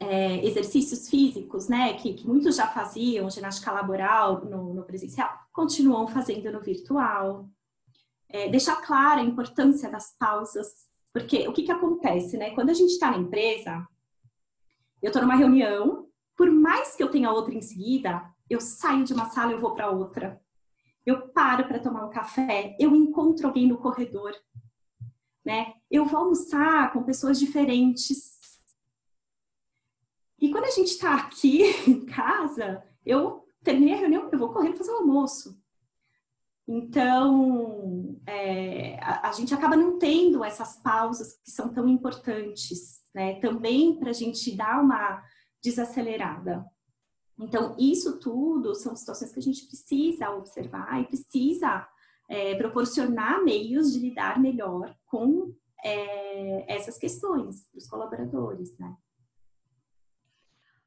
é, 0.00 0.44
exercícios 0.44 1.08
físicos, 1.08 1.68
né, 1.68 1.94
que, 1.94 2.14
que, 2.14 2.26
muitos 2.26 2.56
já 2.56 2.66
faziam, 2.66 3.30
ginástica 3.30 3.72
laboral 3.72 4.44
no, 4.44 4.74
no 4.74 4.84
presencial, 4.84 5.30
continuam 5.52 6.06
fazendo 6.08 6.52
no 6.52 6.60
virtual 6.60 7.48
é, 8.34 8.48
deixar 8.48 8.82
clara 8.82 9.20
a 9.20 9.24
importância 9.24 9.88
das 9.88 10.16
pausas, 10.18 10.88
Porque 11.12 11.46
o 11.46 11.52
que, 11.52 11.62
que 11.62 11.70
acontece, 11.70 12.36
né? 12.36 12.50
Quando 12.50 12.70
a 12.70 12.74
gente 12.74 12.90
está 12.90 13.08
na 13.08 13.18
empresa, 13.18 13.86
eu 15.00 15.06
estou 15.06 15.22
numa 15.22 15.36
reunião, 15.36 16.08
por 16.36 16.50
mais 16.50 16.96
que 16.96 17.02
eu 17.04 17.08
tenha 17.08 17.30
outra 17.30 17.54
em 17.54 17.62
seguida, 17.62 18.28
eu 18.50 18.60
saio 18.60 19.04
de 19.04 19.14
uma 19.14 19.30
sala 19.30 19.52
e 19.52 19.60
vou 19.60 19.72
para 19.72 19.88
outra. 19.88 20.40
Eu 21.06 21.28
paro 21.28 21.68
para 21.68 21.78
tomar 21.78 22.04
um 22.04 22.10
café, 22.10 22.76
eu 22.80 22.92
encontro 22.96 23.46
alguém 23.46 23.68
no 23.68 23.78
corredor, 23.78 24.34
né? 25.44 25.74
Eu 25.88 26.04
vou 26.04 26.18
almoçar 26.18 26.92
com 26.92 27.04
pessoas 27.04 27.38
diferentes. 27.38 28.33
E 30.40 30.50
quando 30.50 30.64
a 30.64 30.70
gente 30.70 30.88
está 30.88 31.14
aqui 31.14 31.62
em 31.88 32.04
casa, 32.06 32.82
eu 33.04 33.44
terminei 33.62 33.94
a 33.94 33.98
reunião, 33.98 34.28
eu 34.30 34.38
vou 34.38 34.52
correndo 34.52 34.76
fazer 34.76 34.92
o 34.92 34.98
almoço. 34.98 35.58
Então, 36.66 38.18
é, 38.26 38.98
a, 39.02 39.28
a, 39.28 39.32
gente 39.32 39.52
acaba 39.52 39.76
não 39.76 39.98
tendo 39.98 40.42
essas 40.42 40.76
pausas 40.76 41.34
que 41.44 41.50
são 41.50 41.72
tão 41.72 41.86
importantes, 41.86 43.02
né? 43.14 43.38
Também 43.40 43.98
para 43.98 44.10
a 44.10 44.14
gente 44.14 44.56
dar 44.56 44.82
uma 44.82 45.22
desacelerada. 45.62 46.64
Então, 47.38 47.76
isso 47.78 48.18
tudo 48.18 48.74
são 48.74 48.96
situações 48.96 49.32
que 49.32 49.40
a 49.40 49.42
gente 49.42 49.66
precisa 49.66 50.30
observar 50.30 51.02
e 51.02 51.06
precisa 51.06 51.86
é, 52.28 52.54
proporcionar 52.54 53.44
meios 53.44 53.92
de 53.92 53.98
lidar 53.98 54.40
melhor 54.40 54.94
com 55.04 55.54
é, 55.84 56.74
essas 56.74 56.96
questões 56.96 57.68
dos 57.74 57.86
colaboradores, 57.86 58.76
né? 58.78 58.96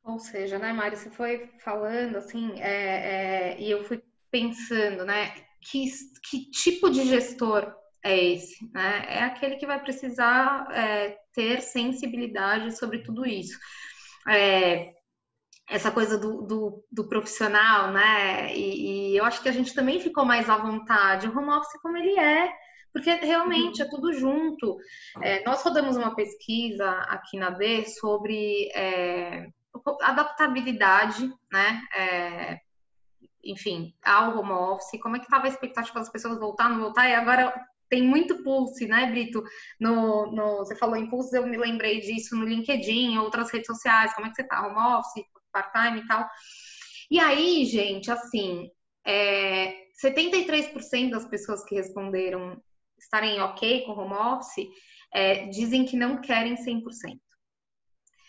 Ou 0.07 0.19
seja, 0.19 0.57
né, 0.57 0.71
Mari, 0.71 0.95
você 0.95 1.09
foi 1.09 1.49
falando 1.59 2.15
assim, 2.15 2.57
é, 2.61 3.55
é, 3.55 3.59
e 3.59 3.69
eu 3.69 3.83
fui 3.83 4.01
pensando, 4.31 5.03
né, 5.03 5.33
que, 5.59 5.85
que 6.23 6.49
tipo 6.49 6.89
de 6.89 7.03
gestor 7.03 7.75
é 8.01 8.17
esse? 8.17 8.71
Né? 8.73 9.05
É 9.09 9.23
aquele 9.23 9.57
que 9.57 9.67
vai 9.67 9.81
precisar 9.81 10.65
é, 10.71 11.17
ter 11.33 11.61
sensibilidade 11.61 12.77
sobre 12.77 12.99
tudo 12.99 13.25
isso. 13.25 13.59
É, 14.29 14.93
essa 15.69 15.91
coisa 15.91 16.17
do, 16.17 16.41
do, 16.43 16.85
do, 16.89 17.09
profissional, 17.09 17.91
né? 17.91 18.55
E, 18.55 19.11
e, 19.11 19.17
eu 19.17 19.25
acho 19.25 19.43
que 19.43 19.49
a 19.49 19.51
gente 19.51 19.73
também 19.73 19.99
ficou 19.99 20.23
mais 20.23 20.49
à 20.49 20.55
vontade. 20.55 21.27
O 21.27 21.37
home 21.37 21.49
office 21.49 21.81
como 21.81 21.97
ele 21.97 22.17
é, 22.17 22.49
porque 22.93 23.11
realmente 23.13 23.81
uhum. 23.81 23.87
é 23.87 23.89
tudo 23.89 24.13
junto. 24.13 24.77
É, 25.21 25.43
nós 25.43 25.61
rodamos 25.61 25.97
uma 25.97 26.15
pesquisa 26.15 26.89
aqui 27.09 27.37
na 27.37 27.49
D 27.49 27.83
sobre 27.85 28.69
é, 28.73 29.47
adaptabilidade, 30.01 31.31
né? 31.51 31.81
É, 31.95 32.59
enfim, 33.43 33.93
ao 34.03 34.37
home 34.37 34.51
office, 34.51 34.99
como 35.01 35.15
é 35.15 35.19
que 35.19 35.25
estava 35.25 35.45
a 35.45 35.49
expectativa 35.49 35.99
das 35.99 36.09
pessoas 36.09 36.39
voltar, 36.39 36.69
não 36.69 36.79
voltar, 36.79 37.07
e 37.09 37.15
agora 37.15 37.53
tem 37.89 38.03
muito 38.03 38.43
pulse, 38.43 38.85
né, 38.87 39.09
Brito? 39.09 39.43
No, 39.79 40.31
no, 40.31 40.57
você 40.57 40.75
falou 40.75 40.95
em 40.95 41.09
pulse, 41.09 41.35
eu 41.35 41.47
me 41.47 41.57
lembrei 41.57 42.01
disso 42.01 42.35
no 42.35 42.45
LinkedIn, 42.45 43.17
outras 43.17 43.51
redes 43.51 43.67
sociais, 43.67 44.13
como 44.13 44.27
é 44.27 44.29
que 44.29 44.35
você 44.35 44.43
tá, 44.43 44.67
home 44.67 44.99
office, 44.99 45.25
part-time 45.51 46.01
e 46.01 46.07
tal. 46.07 46.27
E 47.09 47.19
aí, 47.19 47.65
gente, 47.65 48.11
assim, 48.11 48.69
é, 49.05 49.73
73% 50.03 51.11
das 51.11 51.25
pessoas 51.25 51.63
que 51.63 51.75
responderam 51.75 52.61
estarem 52.99 53.39
ok 53.39 53.85
com 53.85 53.93
home 53.93 54.13
office 54.13 54.67
é, 55.13 55.47
dizem 55.47 55.85
que 55.85 55.95
não 55.95 56.19
querem 56.19 56.55
100%. 56.55 56.83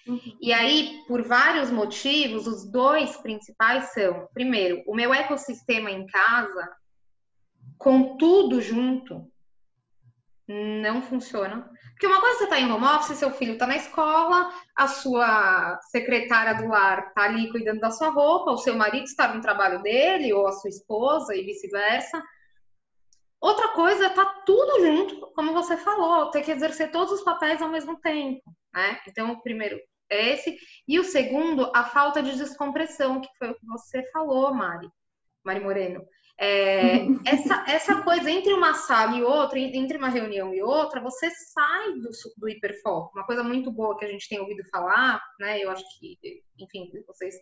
Uhum. 0.09 0.39
E 0.41 0.53
aí, 0.53 1.05
por 1.07 1.23
vários 1.23 1.71
motivos, 1.71 2.47
os 2.47 2.65
dois 2.65 3.17
principais 3.19 3.93
são: 3.93 4.27
primeiro, 4.33 4.83
o 4.87 4.95
meu 4.95 5.13
ecossistema 5.13 5.91
em 5.91 6.07
casa, 6.07 6.77
com 7.77 8.17
tudo 8.17 8.61
junto, 8.61 9.31
não 10.49 11.03
funciona. 11.03 11.71
Porque 11.91 12.07
uma 12.07 12.21
coisa 12.21 12.37
é 12.37 12.39
você 12.39 12.45
está 12.45 12.61
em 12.61 12.73
home 12.73 12.87
office, 12.87 13.19
seu 13.19 13.31
filho 13.33 13.53
está 13.53 13.67
na 13.67 13.77
escola, 13.77 14.51
a 14.75 14.89
sua 14.89 15.79
secretária 15.91 16.55
do 16.55 16.69
lar 16.69 17.09
está 17.09 17.25
ali 17.25 17.51
cuidando 17.51 17.81
da 17.81 17.91
sua 17.91 18.09
roupa, 18.09 18.53
o 18.53 18.59
seu 18.59 18.75
marido 18.75 19.05
está 19.05 19.35
no 19.35 19.43
trabalho 19.43 19.83
dele, 19.83 20.33
ou 20.33 20.47
a 20.47 20.53
sua 20.53 20.71
esposa, 20.71 21.35
e 21.35 21.43
vice-versa. 21.43 22.23
Outra 23.41 23.69
coisa 23.69 24.07
é 24.07 24.11
tá 24.11 24.25
tudo 24.47 24.81
junto, 24.81 25.33
como 25.35 25.53
você 25.53 25.77
falou, 25.77 26.31
ter 26.31 26.43
que 26.43 26.51
exercer 26.51 26.91
todos 26.91 27.13
os 27.13 27.23
papéis 27.23 27.61
ao 27.61 27.69
mesmo 27.69 28.01
tempo, 28.01 28.43
né? 28.73 29.01
Então, 29.07 29.39
primeiro, 29.41 29.79
esse. 30.11 30.57
E 30.87 30.99
o 30.99 31.05
segundo, 31.05 31.71
a 31.75 31.85
falta 31.85 32.23
de 32.23 32.37
descompressão, 32.37 33.21
que 33.21 33.29
foi 33.39 33.51
o 33.51 33.55
que 33.55 33.67
você 33.67 34.03
falou, 34.11 34.55
Mari, 34.55 34.89
Mari 35.45 35.61
Moreno. 35.61 36.05
É, 36.41 36.99
essa, 37.27 37.65
essa 37.69 38.03
coisa 38.03 38.31
entre 38.31 38.53
uma 38.53 38.75
sala 38.75 39.17
e 39.17 39.23
outra, 39.23 39.59
entre 39.59 39.99
uma 39.99 40.09
reunião 40.09 40.55
e 40.55 40.63
outra, 40.63 41.01
você 41.01 41.29
sai 41.31 41.95
do, 41.95 42.11
do 42.37 42.49
hiperfoco. 42.49 43.17
Uma 43.17 43.27
coisa 43.27 43.43
muito 43.43 43.71
boa 43.71 43.97
que 43.99 44.05
a 44.05 44.09
gente 44.09 44.29
tem 44.29 44.41
ouvido 44.41 44.63
falar, 44.71 45.21
né? 45.41 45.59
Eu 45.63 45.71
acho 45.71 45.85
que, 45.99 46.19
enfim, 46.59 46.91
vocês 47.07 47.35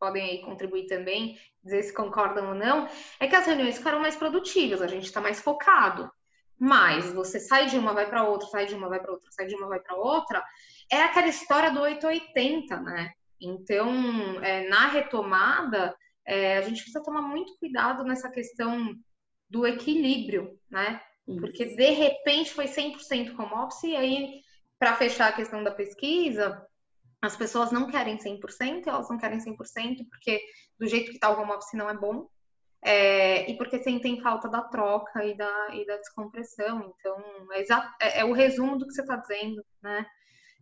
podem 0.00 0.22
aí 0.22 0.42
contribuir 0.42 0.86
também, 0.86 1.38
dizer 1.62 1.82
se 1.82 1.94
concordam 1.94 2.48
ou 2.48 2.54
não, 2.54 2.88
é 3.20 3.28
que 3.28 3.36
as 3.36 3.46
reuniões 3.46 3.76
ficaram 3.76 4.00
mais 4.00 4.16
produtivas, 4.16 4.80
a 4.80 4.86
gente 4.86 5.04
está 5.04 5.20
mais 5.20 5.40
focado. 5.40 6.10
Mas 6.58 7.12
você 7.12 7.38
sai 7.38 7.66
de 7.66 7.78
uma, 7.78 7.92
vai 7.92 8.08
para 8.08 8.24
outra, 8.24 8.48
sai 8.48 8.66
de 8.66 8.74
uma, 8.74 8.88
vai 8.88 9.00
para 9.00 9.12
outra, 9.12 9.30
sai 9.30 9.46
de 9.46 9.54
uma, 9.54 9.68
vai 9.68 9.80
para 9.80 9.96
outra, 9.96 10.42
é 10.90 11.02
aquela 11.02 11.28
história 11.28 11.70
do 11.70 11.80
880, 11.80 12.80
né? 12.80 13.12
Então, 13.40 14.42
é, 14.42 14.68
na 14.68 14.88
retomada, 14.88 15.94
é, 16.26 16.58
a 16.58 16.62
gente 16.62 16.82
precisa 16.82 17.02
tomar 17.02 17.22
muito 17.22 17.56
cuidado 17.58 18.04
nessa 18.04 18.30
questão 18.30 18.94
do 19.48 19.66
equilíbrio, 19.66 20.58
né? 20.70 21.00
Porque 21.24 21.64
de 21.76 21.90
repente 21.90 22.52
foi 22.52 22.66
100% 22.66 23.38
home 23.38 23.54
office, 23.64 23.84
e 23.84 23.96
aí, 23.96 24.40
para 24.78 24.96
fechar 24.96 25.28
a 25.28 25.32
questão 25.32 25.62
da 25.62 25.70
pesquisa, 25.70 26.66
as 27.22 27.36
pessoas 27.36 27.70
não 27.70 27.90
querem 27.90 28.16
100%, 28.16 28.86
elas 28.86 29.08
não 29.08 29.18
querem 29.18 29.38
100% 29.38 30.06
porque 30.08 30.40
do 30.78 30.88
jeito 30.88 31.10
que 31.10 31.16
está 31.16 31.30
o 31.30 31.40
home 31.40 31.52
office 31.52 31.74
não 31.74 31.88
é 31.88 31.94
bom, 31.94 32.26
é, 32.82 33.50
e 33.50 33.56
porque 33.56 33.82
sentem 33.82 34.20
falta 34.22 34.48
da 34.48 34.62
troca 34.62 35.24
e 35.24 35.36
da, 35.36 35.74
e 35.74 35.84
da 35.84 35.96
descompressão. 35.98 36.94
Então, 36.98 37.22
é, 37.52 37.60
é, 38.00 38.20
é 38.20 38.24
o 38.24 38.32
resumo 38.32 38.78
do 38.78 38.86
que 38.86 38.94
você 38.94 39.02
está 39.02 39.16
dizendo, 39.16 39.62
né? 39.82 40.06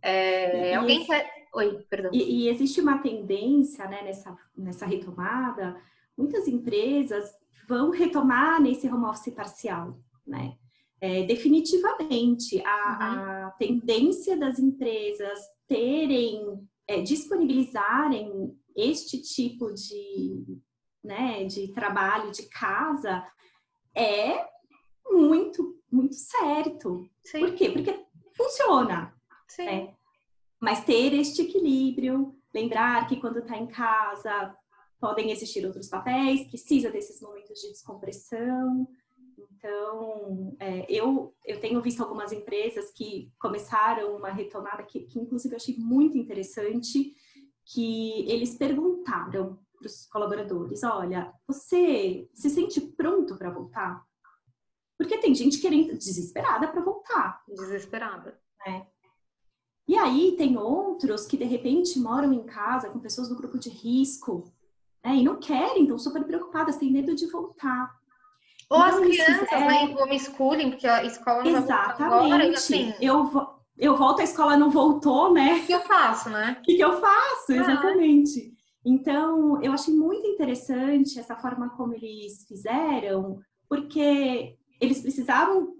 É, 0.02 0.74
alguém 0.74 1.04
quer. 1.04 1.28
Oi, 1.54 1.84
perdão. 1.88 2.10
E, 2.12 2.44
e, 2.44 2.48
existe 2.48 2.80
uma 2.80 2.98
tendência 2.98 3.86
né, 3.88 4.02
nessa, 4.02 4.36
nessa 4.56 4.86
retomada, 4.86 5.80
muitas 6.16 6.46
empresas 6.46 7.30
vão 7.68 7.90
retomar 7.90 8.60
nesse 8.60 8.88
home 8.88 9.06
office 9.06 9.34
parcial, 9.34 9.98
né? 10.26 10.54
É, 11.00 11.22
definitivamente, 11.24 12.60
a, 12.64 12.66
uhum. 12.66 13.46
a, 13.46 13.50
tendência 13.58 14.36
das 14.36 14.58
empresas 14.58 15.38
terem, 15.68 16.68
é, 16.88 17.00
disponibilizarem 17.02 18.56
este 18.74 19.22
tipo 19.22 19.72
de, 19.72 20.44
né, 21.04 21.44
de 21.44 21.68
trabalho 21.72 22.32
de 22.32 22.48
casa 22.48 23.24
é 23.94 24.44
muito, 25.08 25.80
muito 25.90 26.14
certo. 26.14 27.08
Sim. 27.24 27.40
Por 27.40 27.54
quê? 27.54 27.70
Porque 27.70 28.06
funciona. 28.36 29.17
Sim. 29.48 29.64
Né? 29.64 29.94
Mas 30.60 30.84
ter 30.84 31.12
este 31.14 31.42
equilíbrio, 31.42 32.36
lembrar 32.52 33.06
que 33.06 33.20
quando 33.20 33.38
está 33.38 33.56
em 33.56 33.66
casa 33.66 34.54
podem 35.00 35.30
existir 35.30 35.64
outros 35.64 35.88
papéis, 35.88 36.48
precisa 36.48 36.90
desses 36.90 37.20
momentos 37.20 37.60
de 37.60 37.68
descompressão. 37.68 38.88
Então, 39.38 40.56
é, 40.58 40.84
eu, 40.88 41.34
eu 41.44 41.60
tenho 41.60 41.80
visto 41.80 42.02
algumas 42.02 42.32
empresas 42.32 42.90
que 42.92 43.32
começaram 43.38 44.16
uma 44.16 44.30
retomada 44.30 44.82
que, 44.82 45.00
que 45.00 45.18
inclusive 45.18 45.54
eu 45.54 45.56
achei 45.56 45.76
muito 45.76 46.18
interessante, 46.18 47.14
que 47.64 48.28
eles 48.28 48.56
perguntaram 48.56 49.58
para 49.76 49.86
os 49.86 50.06
colaboradores, 50.06 50.82
olha, 50.82 51.32
você 51.46 52.28
se 52.34 52.50
sente 52.50 52.80
pronto 52.80 53.36
para 53.36 53.50
voltar? 53.50 54.04
Porque 54.98 55.18
tem 55.18 55.34
gente 55.34 55.60
querendo, 55.60 55.96
desesperada 55.96 56.66
para 56.66 56.80
voltar. 56.80 57.42
Desesperada. 57.46 58.40
Né? 58.66 58.86
E 59.88 59.96
aí 59.96 60.34
tem 60.36 60.58
outros 60.58 61.24
que 61.24 61.38
de 61.38 61.44
repente 61.44 61.98
moram 61.98 62.30
em 62.32 62.42
casa 62.42 62.90
com 62.90 62.98
pessoas 62.98 63.28
do 63.28 63.34
grupo 63.34 63.58
de 63.58 63.70
risco 63.70 64.44
né, 65.02 65.16
e 65.16 65.24
não 65.24 65.36
querem, 65.36 65.84
estão 65.84 65.98
super 65.98 66.22
preocupadas, 66.24 66.76
têm 66.76 66.92
medo 66.92 67.14
de 67.14 67.26
voltar. 67.26 67.96
Ou 68.68 68.78
então, 68.78 68.88
as 68.88 69.00
crianças, 69.00 69.52
é... 69.52 69.60
né, 69.60 69.84
em 69.84 69.96
homeschooling, 69.96 70.70
porque 70.70 70.86
a 70.86 71.02
escola 71.04 71.42
não 71.42 71.62
Exatamente. 71.62 72.02
agora. 72.02 72.44
E, 72.44 72.54
assim... 72.54 72.92
eu, 73.00 73.30
eu 73.78 73.96
volto, 73.96 74.20
a 74.20 74.24
escola 74.24 74.58
não 74.58 74.70
voltou, 74.70 75.32
né? 75.32 75.54
O 75.54 75.66
que 75.66 75.72
eu 75.72 75.80
faço, 75.80 76.28
né? 76.28 76.58
O 76.60 76.62
que 76.62 76.78
eu 76.78 77.00
faço, 77.00 77.52
exatamente. 77.52 78.52
Ah. 78.52 78.58
Então, 78.84 79.62
eu 79.62 79.72
achei 79.72 79.94
muito 79.94 80.26
interessante 80.26 81.18
essa 81.18 81.34
forma 81.34 81.70
como 81.70 81.94
eles 81.94 82.44
fizeram, 82.46 83.40
porque 83.68 84.54
eles 84.80 85.00
precisavam 85.00 85.74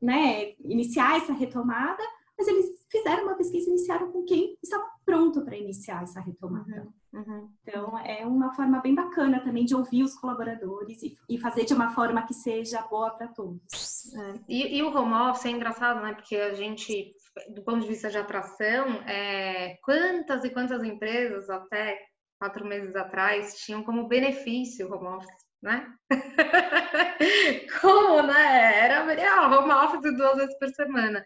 né, 0.00 0.52
iniciar 0.64 1.16
essa 1.16 1.32
retomada, 1.32 2.02
mas 2.38 2.48
eles 2.48 2.84
fizeram 2.90 3.24
uma 3.24 3.34
pesquisa 3.34 3.68
e 3.68 3.72
iniciaram 3.72 4.10
com 4.10 4.24
quem 4.24 4.56
estava 4.62 4.84
pronto 5.04 5.44
para 5.44 5.56
iniciar 5.56 6.02
essa 6.02 6.20
retomada. 6.20 6.88
Uhum. 7.12 7.48
Então, 7.62 7.98
é 7.98 8.26
uma 8.26 8.54
forma 8.54 8.80
bem 8.80 8.94
bacana 8.94 9.40
também 9.40 9.64
de 9.64 9.74
ouvir 9.74 10.02
os 10.02 10.14
colaboradores 10.14 11.02
e, 11.02 11.16
e 11.28 11.38
fazer 11.38 11.64
de 11.64 11.74
uma 11.74 11.90
forma 11.90 12.26
que 12.26 12.34
seja 12.34 12.82
boa 12.82 13.10
para 13.10 13.28
todos. 13.28 14.12
É. 14.14 14.34
E, 14.48 14.78
e, 14.78 14.82
o 14.82 14.94
home 14.94 15.14
office 15.14 15.46
é 15.46 15.50
engraçado, 15.50 16.00
né? 16.02 16.14
Porque 16.14 16.36
a 16.36 16.54
gente, 16.54 17.14
do 17.54 17.62
ponto 17.62 17.80
de 17.80 17.88
vista 17.88 18.10
de 18.10 18.18
atração, 18.18 18.86
é, 19.06 19.76
quantas 19.82 20.44
e 20.44 20.50
quantas 20.50 20.82
empresas 20.82 21.48
até 21.48 21.98
quatro 22.38 22.66
meses 22.66 22.94
atrás 22.96 23.54
tinham 23.58 23.82
como 23.82 24.08
benefício 24.08 24.88
o 24.88 24.94
home 24.94 25.16
office, 25.16 25.43
né? 25.64 25.94
como, 27.80 28.22
né? 28.22 28.84
Era 28.84 29.00
ah, 29.32 29.58
home 29.58 29.72
office 29.72 30.16
duas 30.16 30.36
vezes 30.36 30.58
por 30.58 30.68
semana. 30.68 31.24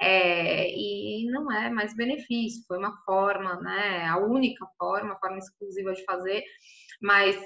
É, 0.00 0.70
e 0.70 1.28
não 1.30 1.50
é 1.52 1.68
mais 1.68 1.94
benefício, 1.96 2.64
foi 2.68 2.78
uma 2.78 2.96
forma, 3.04 3.56
né? 3.60 4.06
A 4.06 4.16
única 4.18 4.64
forma, 4.78 5.14
a 5.14 5.18
forma 5.18 5.38
exclusiva 5.38 5.92
de 5.92 6.04
fazer, 6.04 6.44
mas 7.02 7.36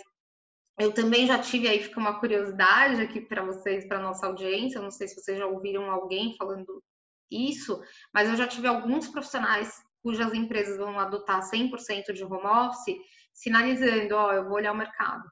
eu 0.79 0.93
também 0.93 1.27
já 1.27 1.39
tive 1.39 1.67
aí, 1.67 1.83
fica 1.83 1.99
uma 1.99 2.21
curiosidade 2.21 3.01
aqui 3.01 3.23
para 3.23 3.43
vocês, 3.43 3.89
para 3.89 3.99
nossa 3.99 4.27
audiência. 4.27 4.79
Eu 4.79 4.83
não 4.83 4.91
sei 4.91 5.09
se 5.09 5.15
vocês 5.15 5.39
já 5.39 5.47
ouviram 5.47 5.91
alguém 5.91 6.37
falando 6.37 6.83
isso, 7.31 7.81
mas 8.13 8.29
eu 8.29 8.37
já 8.37 8.47
tive 8.47 8.67
alguns 8.67 9.09
profissionais 9.09 9.73
cujas 10.03 10.35
empresas 10.35 10.77
vão 10.77 11.01
adotar 11.01 11.41
100% 11.41 12.13
de 12.13 12.23
home 12.23 12.47
office, 12.47 12.97
sinalizando: 13.33 14.15
ó, 14.15 14.29
oh, 14.29 14.33
eu 14.33 14.45
vou 14.45 14.55
olhar 14.55 14.73
o 14.73 14.77
mercado, 14.77 15.25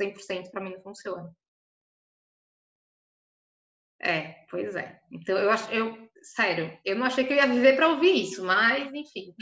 100% 0.00 0.50
para 0.50 0.60
mim 0.60 0.72
não 0.72 0.82
funciona. 0.82 1.34
É, 4.00 4.46
pois 4.50 4.74
é. 4.74 5.00
Então 5.10 5.36
eu 5.36 5.50
acho, 5.50 5.70
eu 5.70 6.10
sério, 6.22 6.78
eu 6.84 6.96
não 6.96 7.06
achei 7.06 7.24
que 7.24 7.32
eu 7.32 7.36
ia 7.36 7.46
viver 7.46 7.76
para 7.76 7.88
ouvir 7.88 8.22
isso, 8.22 8.44
mas 8.44 8.92
enfim, 8.92 9.34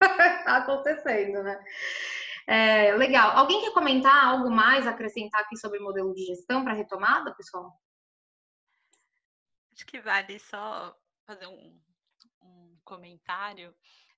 tá 0.44 0.58
acontecendo, 0.58 1.42
né? 1.42 1.62
É, 2.46 2.94
legal. 2.94 3.36
Alguém 3.36 3.62
quer 3.62 3.72
comentar 3.72 4.24
algo 4.24 4.50
mais, 4.50 4.86
acrescentar 4.86 5.40
aqui 5.40 5.56
sobre 5.56 5.78
modelo 5.78 6.14
de 6.14 6.26
gestão 6.26 6.62
para 6.62 6.74
retomada, 6.74 7.34
pessoal? 7.34 7.72
Acho 9.72 9.86
que 9.86 10.00
vale 10.00 10.38
só 10.38 10.96
fazer 11.26 11.46
um, 11.46 11.80
um 12.42 12.78
comentário. 12.84 13.74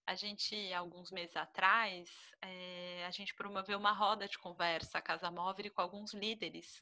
A 0.06 0.14
gente, 0.14 0.72
alguns 0.72 1.10
meses 1.10 1.36
atrás, 1.36 2.08
é, 2.40 3.04
a 3.06 3.10
gente 3.10 3.34
promoveu 3.34 3.78
uma 3.78 3.92
roda 3.92 4.28
de 4.28 4.38
conversa, 4.38 5.02
Casa 5.02 5.30
Móvel, 5.30 5.72
com 5.72 5.80
alguns 5.82 6.14
líderes, 6.14 6.80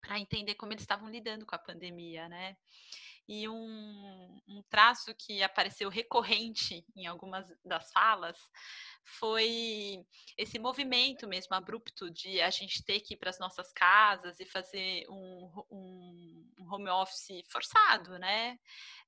para 0.00 0.18
entender 0.18 0.56
como 0.56 0.72
eles 0.72 0.82
estavam 0.82 1.08
lidando 1.08 1.46
com 1.46 1.54
a 1.54 1.58
pandemia, 1.58 2.28
né? 2.28 2.56
E 3.28 3.48
um, 3.48 4.40
um 4.46 4.62
traço 4.70 5.14
que 5.14 5.42
apareceu 5.42 5.88
recorrente 5.88 6.84
em 6.94 7.06
algumas 7.06 7.46
das 7.64 7.90
falas 7.90 8.38
foi 9.04 10.04
esse 10.36 10.58
movimento 10.58 11.26
mesmo 11.26 11.54
abrupto 11.54 12.10
de 12.10 12.40
a 12.40 12.50
gente 12.50 12.84
ter 12.84 13.00
que 13.00 13.14
ir 13.14 13.16
para 13.16 13.30
as 13.30 13.38
nossas 13.38 13.72
casas 13.72 14.38
e 14.40 14.44
fazer 14.44 15.06
um, 15.08 15.64
um, 15.70 16.66
home 16.70 16.88
office 16.88 17.42
forçado, 17.48 18.18
né? 18.18 18.58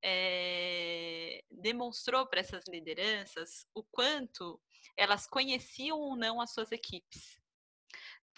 É, 0.03 1.43
demonstrou 1.51 2.27
para 2.27 2.41
essas 2.41 2.65
lideranças 2.69 3.67
o 3.75 3.83
quanto 3.83 4.61
elas 4.97 5.27
conheciam 5.27 5.99
ou 5.99 6.17
não 6.17 6.41
as 6.41 6.53
suas 6.53 6.73
equipes. 6.73 7.39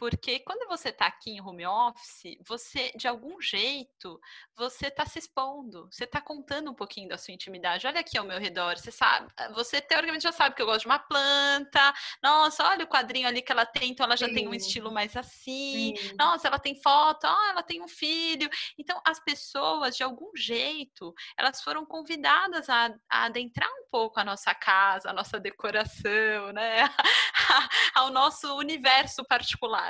Porque 0.00 0.40
quando 0.40 0.66
você 0.66 0.88
está 0.88 1.04
aqui 1.04 1.32
em 1.32 1.42
home 1.42 1.66
office, 1.66 2.38
você, 2.48 2.90
de 2.96 3.06
algum 3.06 3.38
jeito, 3.38 4.18
você 4.56 4.86
está 4.86 5.04
se 5.04 5.18
expondo, 5.18 5.90
você 5.92 6.04
está 6.04 6.22
contando 6.22 6.70
um 6.70 6.74
pouquinho 6.74 7.06
da 7.06 7.18
sua 7.18 7.34
intimidade. 7.34 7.86
Olha 7.86 8.00
aqui 8.00 8.16
ao 8.16 8.24
meu 8.24 8.40
redor, 8.40 8.78
você 8.78 8.90
sabe, 8.90 9.30
você 9.54 9.78
teoricamente 9.78 10.22
já 10.22 10.32
sabe 10.32 10.56
que 10.56 10.62
eu 10.62 10.64
gosto 10.64 10.80
de 10.80 10.86
uma 10.86 10.98
planta. 10.98 11.92
Nossa, 12.22 12.66
olha 12.66 12.86
o 12.86 12.88
quadrinho 12.88 13.28
ali 13.28 13.42
que 13.42 13.52
ela 13.52 13.66
tem, 13.66 13.90
então 13.90 14.06
ela 14.06 14.16
já 14.16 14.26
Sim. 14.26 14.34
tem 14.36 14.48
um 14.48 14.54
estilo 14.54 14.90
mais 14.90 15.14
assim. 15.14 15.94
Sim. 15.94 16.14
Nossa, 16.18 16.48
ela 16.48 16.58
tem 16.58 16.80
foto, 16.80 17.26
oh, 17.26 17.50
ela 17.50 17.62
tem 17.62 17.82
um 17.82 17.88
filho. 17.88 18.48
Então, 18.78 18.98
as 19.04 19.22
pessoas, 19.22 19.94
de 19.94 20.02
algum 20.02 20.34
jeito, 20.34 21.12
elas 21.36 21.60
foram 21.60 21.84
convidadas 21.84 22.70
a, 22.70 22.86
a 23.06 23.24
adentrar 23.24 23.68
um 23.68 23.90
pouco 23.90 24.18
a 24.18 24.24
nossa 24.24 24.54
casa, 24.54 25.10
a 25.10 25.12
nossa 25.12 25.38
decoração, 25.38 26.54
né? 26.54 26.88
ao 27.94 28.08
nosso 28.08 28.56
universo 28.56 29.22
particular. 29.24 29.89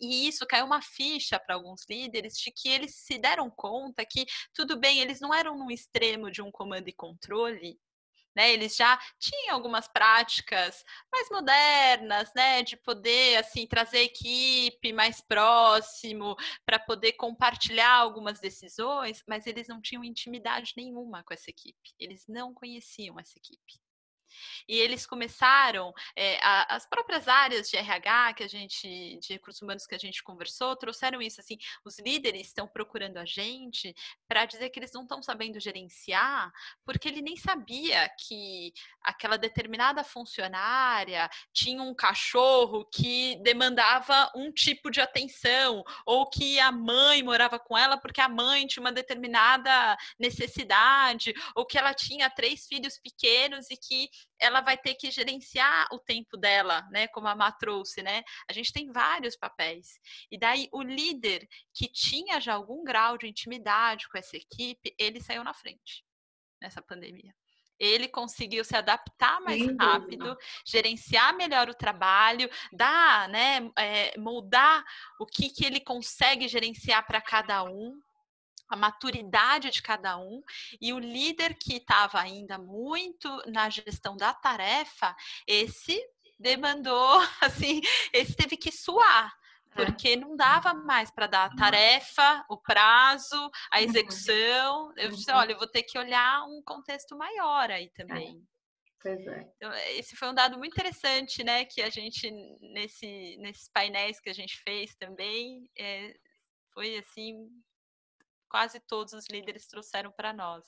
E 0.00 0.28
isso 0.28 0.46
caiu 0.46 0.66
uma 0.66 0.82
ficha 0.82 1.38
para 1.38 1.54
alguns 1.54 1.84
líderes 1.88 2.34
de 2.34 2.50
que 2.52 2.68
eles 2.68 2.96
se 2.96 3.18
deram 3.18 3.50
conta 3.50 4.04
que, 4.04 4.26
tudo 4.54 4.78
bem, 4.78 5.00
eles 5.00 5.20
não 5.20 5.34
eram 5.34 5.56
no 5.58 5.70
extremo 5.70 6.30
de 6.30 6.42
um 6.42 6.50
comando 6.50 6.88
e 6.88 6.92
controle, 6.92 7.78
né, 8.36 8.52
eles 8.52 8.76
já 8.76 8.98
tinham 9.18 9.54
algumas 9.54 9.88
práticas 9.88 10.84
mais 11.12 11.28
modernas, 11.30 12.30
né, 12.34 12.62
de 12.62 12.76
poder 12.76 13.36
assim 13.38 13.66
trazer 13.66 14.02
equipe 14.02 14.92
mais 14.92 15.20
próximo 15.20 16.36
para 16.64 16.78
poder 16.78 17.12
compartilhar 17.14 17.92
algumas 17.92 18.40
decisões, 18.40 19.22
mas 19.28 19.46
eles 19.46 19.66
não 19.68 19.80
tinham 19.80 20.04
intimidade 20.04 20.72
nenhuma 20.76 21.24
com 21.24 21.34
essa 21.34 21.50
equipe. 21.50 21.76
Eles 21.98 22.24
não 22.28 22.54
conheciam 22.54 23.18
essa 23.18 23.36
equipe. 23.38 23.89
E 24.68 24.76
eles 24.76 25.06
começaram, 25.06 25.92
é, 26.16 26.38
a, 26.42 26.76
as 26.76 26.88
próprias 26.88 27.28
áreas 27.28 27.68
de 27.68 27.76
RH 27.76 28.34
que 28.34 28.42
a 28.44 28.48
gente, 28.48 29.18
de 29.20 29.32
recursos 29.32 29.62
humanos 29.62 29.86
que 29.86 29.94
a 29.94 29.98
gente 29.98 30.22
conversou, 30.22 30.76
trouxeram 30.76 31.20
isso 31.20 31.40
assim, 31.40 31.56
os 31.84 31.98
líderes 31.98 32.48
estão 32.48 32.66
procurando 32.66 33.18
a 33.18 33.24
gente 33.24 33.94
para 34.28 34.44
dizer 34.44 34.70
que 34.70 34.78
eles 34.78 34.92
não 34.92 35.02
estão 35.02 35.22
sabendo 35.22 35.60
gerenciar, 35.60 36.50
porque 36.84 37.08
ele 37.08 37.22
nem 37.22 37.36
sabia 37.36 38.08
que 38.26 38.72
aquela 39.02 39.36
determinada 39.36 40.04
funcionária 40.04 41.28
tinha 41.52 41.82
um 41.82 41.94
cachorro 41.94 42.84
que 42.86 43.36
demandava 43.42 44.30
um 44.34 44.52
tipo 44.52 44.90
de 44.90 45.00
atenção, 45.00 45.82
ou 46.06 46.28
que 46.28 46.58
a 46.58 46.70
mãe 46.70 47.22
morava 47.22 47.58
com 47.58 47.76
ela 47.76 47.98
porque 47.98 48.20
a 48.20 48.28
mãe 48.28 48.66
tinha 48.66 48.82
uma 48.82 48.92
determinada 48.92 49.96
necessidade, 50.18 51.32
ou 51.54 51.66
que 51.66 51.78
ela 51.78 51.94
tinha 51.94 52.30
três 52.30 52.66
filhos 52.66 52.98
pequenos 52.98 53.70
e 53.70 53.76
que 53.76 54.08
ela 54.38 54.60
vai 54.60 54.76
ter 54.76 54.94
que 54.94 55.10
gerenciar 55.10 55.86
o 55.92 55.98
tempo 55.98 56.36
dela, 56.36 56.86
né? 56.90 57.08
Como 57.08 57.28
a 57.28 57.34
Má 57.34 57.52
trouxe, 57.52 58.02
né? 58.02 58.22
A 58.48 58.52
gente 58.52 58.72
tem 58.72 58.90
vários 58.90 59.36
papéis. 59.36 59.98
E 60.30 60.38
daí 60.38 60.68
o 60.72 60.82
líder 60.82 61.46
que 61.74 61.88
tinha 61.88 62.40
já 62.40 62.54
algum 62.54 62.82
grau 62.84 63.18
de 63.18 63.26
intimidade 63.26 64.08
com 64.08 64.18
essa 64.18 64.36
equipe, 64.36 64.94
ele 64.98 65.20
saiu 65.20 65.44
na 65.44 65.54
frente 65.54 66.04
nessa 66.60 66.82
pandemia 66.82 67.34
ele 67.80 68.06
conseguiu 68.08 68.62
se 68.62 68.76
adaptar 68.76 69.40
mais 69.40 69.62
Sim, 69.62 69.74
rápido, 69.80 70.36
gerenciar 70.66 71.34
melhor 71.34 71.70
o 71.70 71.74
trabalho, 71.74 72.48
dar, 72.70 73.26
né, 73.30 73.70
é, 73.78 74.18
moldar 74.18 74.84
o 75.18 75.24
que, 75.24 75.48
que 75.48 75.64
ele 75.64 75.80
consegue 75.80 76.46
gerenciar 76.46 77.06
para 77.06 77.22
cada 77.22 77.64
um 77.64 77.98
a 78.70 78.76
maturidade 78.76 79.70
de 79.70 79.82
cada 79.82 80.16
um 80.16 80.42
e 80.80 80.92
o 80.92 80.98
líder 80.98 81.54
que 81.54 81.76
estava 81.76 82.20
ainda 82.20 82.56
muito 82.56 83.28
na 83.46 83.68
gestão 83.68 84.16
da 84.16 84.32
tarefa, 84.32 85.14
esse 85.46 86.00
demandou, 86.38 87.20
assim, 87.42 87.80
esse 88.12 88.34
teve 88.34 88.56
que 88.56 88.72
suar, 88.72 89.32
é. 89.72 89.84
porque 89.84 90.16
não 90.16 90.36
dava 90.36 90.72
mais 90.72 91.10
para 91.10 91.26
dar 91.26 91.44
a 91.46 91.56
tarefa, 91.56 92.44
o 92.48 92.56
prazo, 92.56 93.50
a 93.70 93.78
uhum. 93.78 93.84
execução. 93.84 94.92
Eu 94.96 95.10
disse, 95.10 95.30
uhum. 95.30 95.36
olha, 95.36 95.52
eu 95.52 95.58
vou 95.58 95.68
ter 95.68 95.82
que 95.82 95.98
olhar 95.98 96.44
um 96.44 96.62
contexto 96.64 97.16
maior 97.16 97.70
aí 97.70 97.84
é. 97.84 98.02
também. 98.02 98.42
Pois 99.02 99.26
é. 99.26 99.50
Então, 99.56 99.72
esse 99.96 100.14
foi 100.14 100.28
um 100.28 100.34
dado 100.34 100.58
muito 100.58 100.74
interessante, 100.74 101.42
né, 101.42 101.64
que 101.64 101.80
a 101.80 101.88
gente, 101.88 102.30
nesse, 102.60 103.36
nesses 103.38 103.68
painéis 103.72 104.20
que 104.20 104.28
a 104.28 104.34
gente 104.34 104.60
fez 104.62 104.94
também, 104.96 105.66
é, 105.78 106.14
foi 106.74 106.98
assim 106.98 107.48
quase 108.50 108.80
todos 108.80 109.12
os 109.14 109.26
líderes 109.30 109.66
trouxeram 109.66 110.10
para 110.10 110.32
nós. 110.32 110.64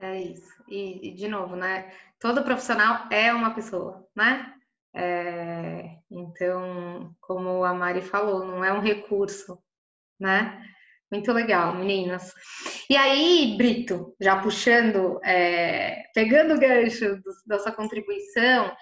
É 0.00 0.20
isso. 0.20 0.64
E, 0.68 1.08
e, 1.08 1.14
de 1.14 1.28
novo, 1.28 1.54
né? 1.54 1.92
Todo 2.18 2.42
profissional 2.42 3.06
é 3.10 3.32
uma 3.32 3.54
pessoa, 3.54 4.08
né? 4.16 4.54
É, 4.94 5.98
então, 6.10 7.14
como 7.20 7.64
a 7.64 7.74
Mari 7.74 8.00
falou, 8.00 8.44
não 8.44 8.64
é 8.64 8.72
um 8.72 8.80
recurso, 8.80 9.62
né? 10.18 10.64
Muito 11.10 11.32
legal, 11.32 11.74
meninas. 11.74 12.32
E 12.88 12.96
aí, 12.96 13.54
Brito, 13.56 14.14
já 14.20 14.40
puxando, 14.40 15.20
é, 15.24 16.04
pegando 16.14 16.54
o 16.54 16.60
gancho 16.60 17.16
do, 17.16 17.30
da 17.46 17.58
sua 17.58 17.72
contribuição, 17.72 18.74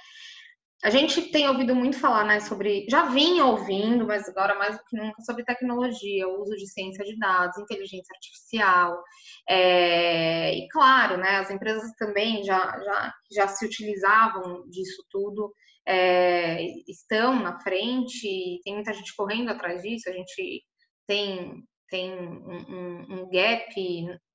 a 0.87 0.91
gente 0.91 1.21
tem 1.33 1.49
ouvido 1.49 1.75
muito 1.75 1.99
falar, 1.99 2.25
né, 2.25 2.39
sobre, 2.39 2.87
já 2.89 3.07
vinha 3.07 3.45
ouvindo, 3.45 4.07
mas 4.07 4.29
agora 4.29 4.55
mais 4.55 4.79
do 4.79 4.85
que 4.85 4.97
nunca, 4.97 5.21
sobre 5.23 5.45
tecnologia, 5.45 6.29
o 6.29 6.41
uso 6.41 6.55
de 6.55 6.65
ciência 6.69 7.05
de 7.05 7.19
dados, 7.19 7.59
inteligência 7.59 8.15
artificial, 8.15 9.03
é, 9.49 10.55
e 10.57 10.69
claro, 10.69 11.17
né, 11.17 11.39
as 11.39 11.51
empresas 11.51 11.91
também 11.99 12.45
já, 12.45 12.61
já, 12.61 13.15
já 13.33 13.49
se 13.49 13.67
utilizavam 13.67 14.65
disso 14.69 15.05
tudo, 15.11 15.53
é, 15.89 16.63
estão 16.87 17.35
na 17.35 17.59
frente, 17.59 18.61
tem 18.63 18.75
muita 18.75 18.93
gente 18.93 19.13
correndo 19.17 19.51
atrás 19.51 19.83
disso, 19.83 20.09
a 20.09 20.13
gente 20.13 20.63
tem, 21.05 21.65
tem 21.91 22.13
um, 22.13 23.07
um 23.11 23.29
gap 23.29 23.75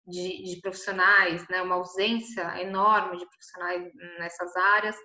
de, 0.06 0.43
de 0.43 0.60
profissionais, 0.62 1.47
né, 1.47 1.62
uma 1.62 1.76
ausência 1.76 2.62
enorme 2.62 3.18
de 3.18 3.26
profissionais 3.26 3.89
nessas 4.20 4.54
áreas, 4.58 4.97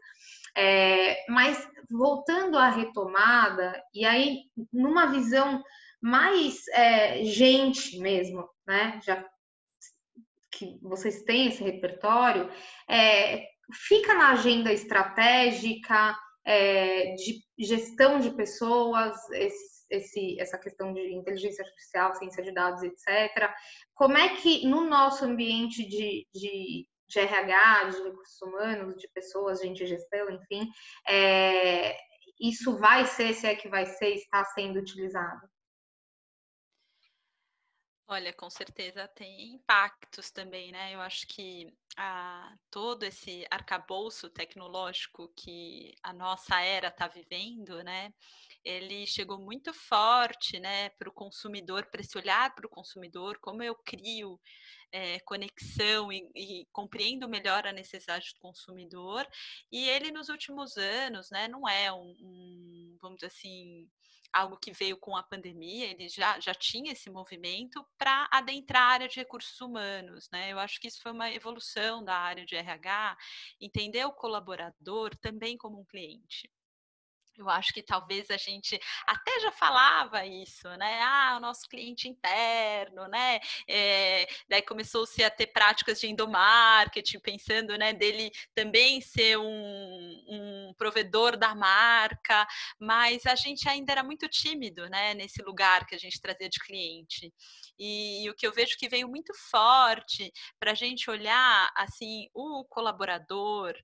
É, 0.56 1.24
mas 1.28 1.68
voltando 1.90 2.56
à 2.56 2.68
retomada, 2.70 3.80
e 3.94 4.04
aí 4.06 4.44
numa 4.72 5.06
visão 5.06 5.62
mais 6.00 6.66
é, 6.68 7.24
gente 7.24 7.98
mesmo, 7.98 8.48
né? 8.66 9.00
Já 9.04 9.24
que 10.50 10.78
vocês 10.82 11.22
têm 11.24 11.48
esse 11.48 11.62
repertório, 11.62 12.50
é, 12.88 13.46
fica 13.72 14.14
na 14.14 14.30
agenda 14.30 14.72
estratégica 14.72 16.16
é, 16.44 17.14
de 17.14 17.42
gestão 17.58 18.20
de 18.20 18.30
pessoas, 18.30 19.16
esse, 19.30 19.86
esse, 19.90 20.40
essa 20.40 20.58
questão 20.58 20.92
de 20.92 21.12
inteligência 21.12 21.64
artificial, 21.64 22.14
ciência 22.14 22.42
de 22.42 22.52
dados, 22.52 22.82
etc. 22.82 23.50
Como 23.94 24.16
é 24.16 24.36
que 24.36 24.66
no 24.66 24.88
nosso 24.88 25.24
ambiente 25.24 25.86
de, 25.86 26.26
de, 26.32 26.88
de 27.08 27.18
RH, 27.20 27.90
de 27.90 28.02
recursos 28.02 28.42
humanos, 28.42 28.96
de 28.96 29.08
pessoas, 29.08 29.60
gente 29.60 29.78
de 29.78 29.86
gestão, 29.86 30.30
enfim, 30.30 30.68
é, 31.08 31.96
isso 32.40 32.76
vai 32.78 33.06
ser, 33.06 33.32
se 33.34 33.46
é 33.46 33.54
que 33.54 33.68
vai 33.68 33.86
ser, 33.86 34.14
está 34.14 34.44
sendo 34.44 34.78
utilizado? 34.78 35.48
Olha, 38.08 38.32
com 38.32 38.48
certeza 38.48 39.08
tem 39.08 39.54
impactos 39.54 40.30
também, 40.30 40.70
né? 40.70 40.94
Eu 40.94 41.00
acho 41.00 41.26
que 41.26 41.76
a, 41.96 42.54
todo 42.70 43.02
esse 43.02 43.44
arcabouço 43.50 44.30
tecnológico 44.30 45.32
que 45.36 45.92
a 46.04 46.12
nossa 46.12 46.60
era 46.60 46.86
está 46.86 47.08
vivendo, 47.08 47.82
né? 47.82 48.14
Ele 48.66 49.06
chegou 49.06 49.38
muito 49.38 49.72
forte, 49.72 50.58
né, 50.58 50.88
para 50.90 51.08
o 51.08 51.12
consumidor, 51.12 51.86
para 51.86 52.00
esse 52.00 52.18
olhar 52.18 52.52
para 52.52 52.66
o 52.66 52.70
consumidor, 52.70 53.38
como 53.38 53.62
eu 53.62 53.76
crio 53.76 54.40
é, 54.90 55.20
conexão 55.20 56.12
e, 56.12 56.28
e, 56.34 56.66
compreendo 56.72 57.28
melhor 57.28 57.64
a 57.64 57.72
necessidade 57.72 58.32
do 58.34 58.40
consumidor. 58.40 59.24
E 59.70 59.88
ele 59.88 60.10
nos 60.10 60.28
últimos 60.28 60.76
anos, 60.76 61.30
né, 61.30 61.46
não 61.46 61.68
é 61.68 61.92
um, 61.92 62.16
um 62.20 62.98
vamos 63.00 63.18
dizer 63.18 63.28
assim, 63.28 63.88
algo 64.32 64.56
que 64.58 64.72
veio 64.72 64.96
com 64.96 65.16
a 65.16 65.22
pandemia, 65.22 65.86
ele 65.86 66.08
já, 66.08 66.40
já 66.40 66.52
tinha 66.52 66.92
esse 66.92 67.08
movimento 67.08 67.86
para 67.96 68.28
adentrar 68.32 68.82
a 68.82 68.92
área 68.94 69.08
de 69.08 69.16
recursos 69.16 69.60
humanos, 69.60 70.28
né? 70.32 70.52
Eu 70.52 70.58
acho 70.58 70.80
que 70.80 70.88
isso 70.88 71.00
foi 71.00 71.12
uma 71.12 71.30
evolução 71.30 72.04
da 72.04 72.16
área 72.16 72.44
de 72.44 72.56
RH, 72.56 73.16
entender 73.60 74.04
o 74.04 74.12
colaborador 74.12 75.16
também 75.18 75.56
como 75.56 75.80
um 75.80 75.84
cliente. 75.84 76.50
Eu 77.38 77.50
acho 77.50 77.72
que 77.72 77.82
talvez 77.82 78.30
a 78.30 78.36
gente 78.36 78.80
até 79.06 79.40
já 79.40 79.52
falava 79.52 80.24
isso, 80.24 80.68
né? 80.76 81.00
Ah, 81.02 81.34
o 81.36 81.40
nosso 81.40 81.68
cliente 81.68 82.08
interno, 82.08 83.06
né? 83.08 83.40
É, 83.68 84.26
daí 84.48 84.62
começou-se 84.62 85.22
a 85.22 85.30
ter 85.30 85.48
práticas 85.48 86.00
de 86.00 86.08
endomarketing, 86.08 87.20
pensando, 87.20 87.76
né, 87.76 87.92
dele 87.92 88.30
também 88.54 89.00
ser 89.00 89.38
um, 89.38 90.24
um 90.28 90.74
provedor 90.78 91.36
da 91.36 91.54
marca, 91.54 92.46
mas 92.80 93.26
a 93.26 93.34
gente 93.34 93.68
ainda 93.68 93.92
era 93.92 94.02
muito 94.02 94.28
tímido, 94.28 94.88
né, 94.88 95.14
nesse 95.14 95.42
lugar 95.42 95.86
que 95.86 95.94
a 95.94 95.98
gente 95.98 96.20
trazia 96.20 96.48
de 96.48 96.58
cliente. 96.58 97.32
E, 97.78 98.24
e 98.24 98.30
o 98.30 98.34
que 98.34 98.46
eu 98.46 98.52
vejo 98.52 98.76
que 98.78 98.88
veio 98.88 99.08
muito 99.08 99.32
forte 99.50 100.32
para 100.58 100.72
a 100.72 100.74
gente 100.74 101.10
olhar, 101.10 101.70
assim, 101.76 102.28
o 102.34 102.64
colaborador 102.64 103.74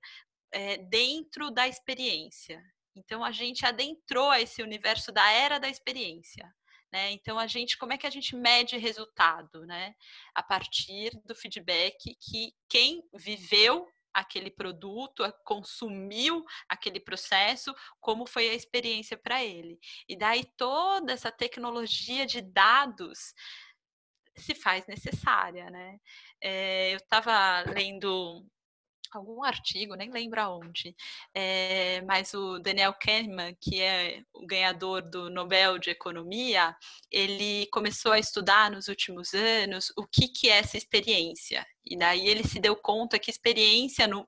é, 0.51 0.77
dentro 0.77 1.51
da 1.51 1.67
experiência. 1.67 2.61
Então 2.95 3.23
a 3.23 3.31
gente 3.31 3.65
adentrou 3.65 4.29
a 4.29 4.41
esse 4.41 4.61
universo 4.61 5.11
da 5.11 5.29
era 5.31 5.59
da 5.59 5.69
experiência. 5.69 6.53
Né? 6.91 7.11
Então 7.11 7.39
a 7.39 7.47
gente, 7.47 7.77
como 7.77 7.93
é 7.93 7.97
que 7.97 8.05
a 8.05 8.11
gente 8.11 8.35
mede 8.35 8.77
resultado, 8.77 9.65
né? 9.65 9.95
A 10.35 10.43
partir 10.43 11.09
do 11.25 11.33
feedback 11.33 12.15
que 12.19 12.53
quem 12.69 13.03
viveu 13.11 13.87
aquele 14.13 14.51
produto, 14.51 15.23
consumiu 15.43 16.45
aquele 16.69 16.99
processo, 16.99 17.73
como 17.99 18.27
foi 18.27 18.47
a 18.47 18.53
experiência 18.53 19.17
para 19.17 19.43
ele. 19.43 19.79
E 20.07 20.15
daí 20.15 20.45
toda 20.55 21.11
essa 21.11 21.31
tecnologia 21.31 22.25
de 22.25 22.41
dados 22.41 23.33
se 24.35 24.53
faz 24.53 24.85
necessária, 24.87 25.69
né? 25.69 25.97
É, 26.41 26.93
eu 26.93 26.97
estava 26.97 27.61
lendo 27.71 28.45
algum 29.17 29.43
artigo, 29.43 29.95
nem 29.95 30.11
lembro 30.11 30.41
aonde, 30.41 30.95
é, 31.33 32.01
mas 32.01 32.33
o 32.33 32.59
Daniel 32.59 32.93
Kahneman, 32.93 33.55
que 33.59 33.81
é 33.81 34.21
o 34.33 34.45
ganhador 34.45 35.01
do 35.01 35.29
Nobel 35.29 35.77
de 35.79 35.89
Economia, 35.89 36.75
ele 37.11 37.67
começou 37.67 38.11
a 38.11 38.19
estudar 38.19 38.71
nos 38.71 38.87
últimos 38.87 39.33
anos 39.33 39.91
o 39.97 40.05
que, 40.05 40.27
que 40.27 40.49
é 40.49 40.59
essa 40.59 40.77
experiência. 40.77 41.65
E 41.85 41.97
daí 41.97 42.27
ele 42.27 42.43
se 42.43 42.59
deu 42.59 42.75
conta 42.75 43.19
que 43.19 43.29
experiência 43.29 44.07
no, 44.07 44.27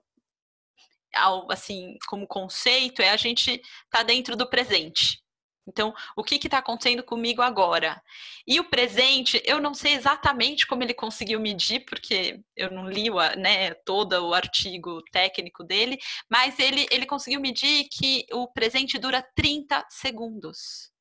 assim, 1.49 1.97
como 2.07 2.27
conceito, 2.27 3.01
é 3.01 3.09
a 3.09 3.17
gente 3.17 3.51
estar 3.51 3.63
tá 3.89 4.03
dentro 4.03 4.36
do 4.36 4.49
presente. 4.49 5.24
Então, 5.68 5.93
o 6.16 6.24
que 6.24 6.36
está 6.36 6.59
acontecendo 6.59 7.03
comigo 7.03 7.41
agora? 7.41 8.01
E 8.47 8.59
o 8.59 8.70
presente, 8.70 9.41
eu 9.45 9.59
não 9.59 9.74
sei 9.74 9.93
exatamente 9.93 10.68
como 10.68 10.84
ele 10.84 10.93
conseguiu 10.93 11.39
medir, 11.39 11.86
porque 11.86 12.39
eu 12.55 12.72
não 12.72 12.88
li 12.88 13.09
né, 13.38 13.74
todo 13.86 14.13
o 14.28 14.34
artigo 14.34 15.01
técnico 15.11 15.63
dele, 15.63 15.97
mas 16.30 16.59
ele, 16.59 16.86
ele 16.91 17.05
conseguiu 17.05 17.41
medir 17.41 17.88
que 17.91 18.26
o 18.32 18.47
presente 18.47 18.99
dura 18.99 19.26
30 19.36 19.86
segundos. 19.89 20.91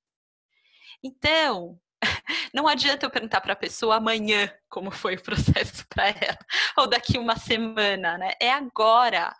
Então, 1.03 1.79
não 2.55 2.67
adianta 2.67 3.05
eu 3.05 3.11
perguntar 3.11 3.41
para 3.41 3.53
a 3.53 3.57
pessoa 3.57 3.97
amanhã 3.97 4.51
como 4.69 4.91
foi 4.91 5.17
o 5.17 5.23
processo 5.23 5.87
para 5.89 6.09
ela, 6.09 6.39
ou 6.79 6.87
daqui 6.87 7.19
uma 7.19 7.37
semana, 7.37 8.17
né? 8.19 8.33
É 8.41 8.51
agora. 8.51 9.35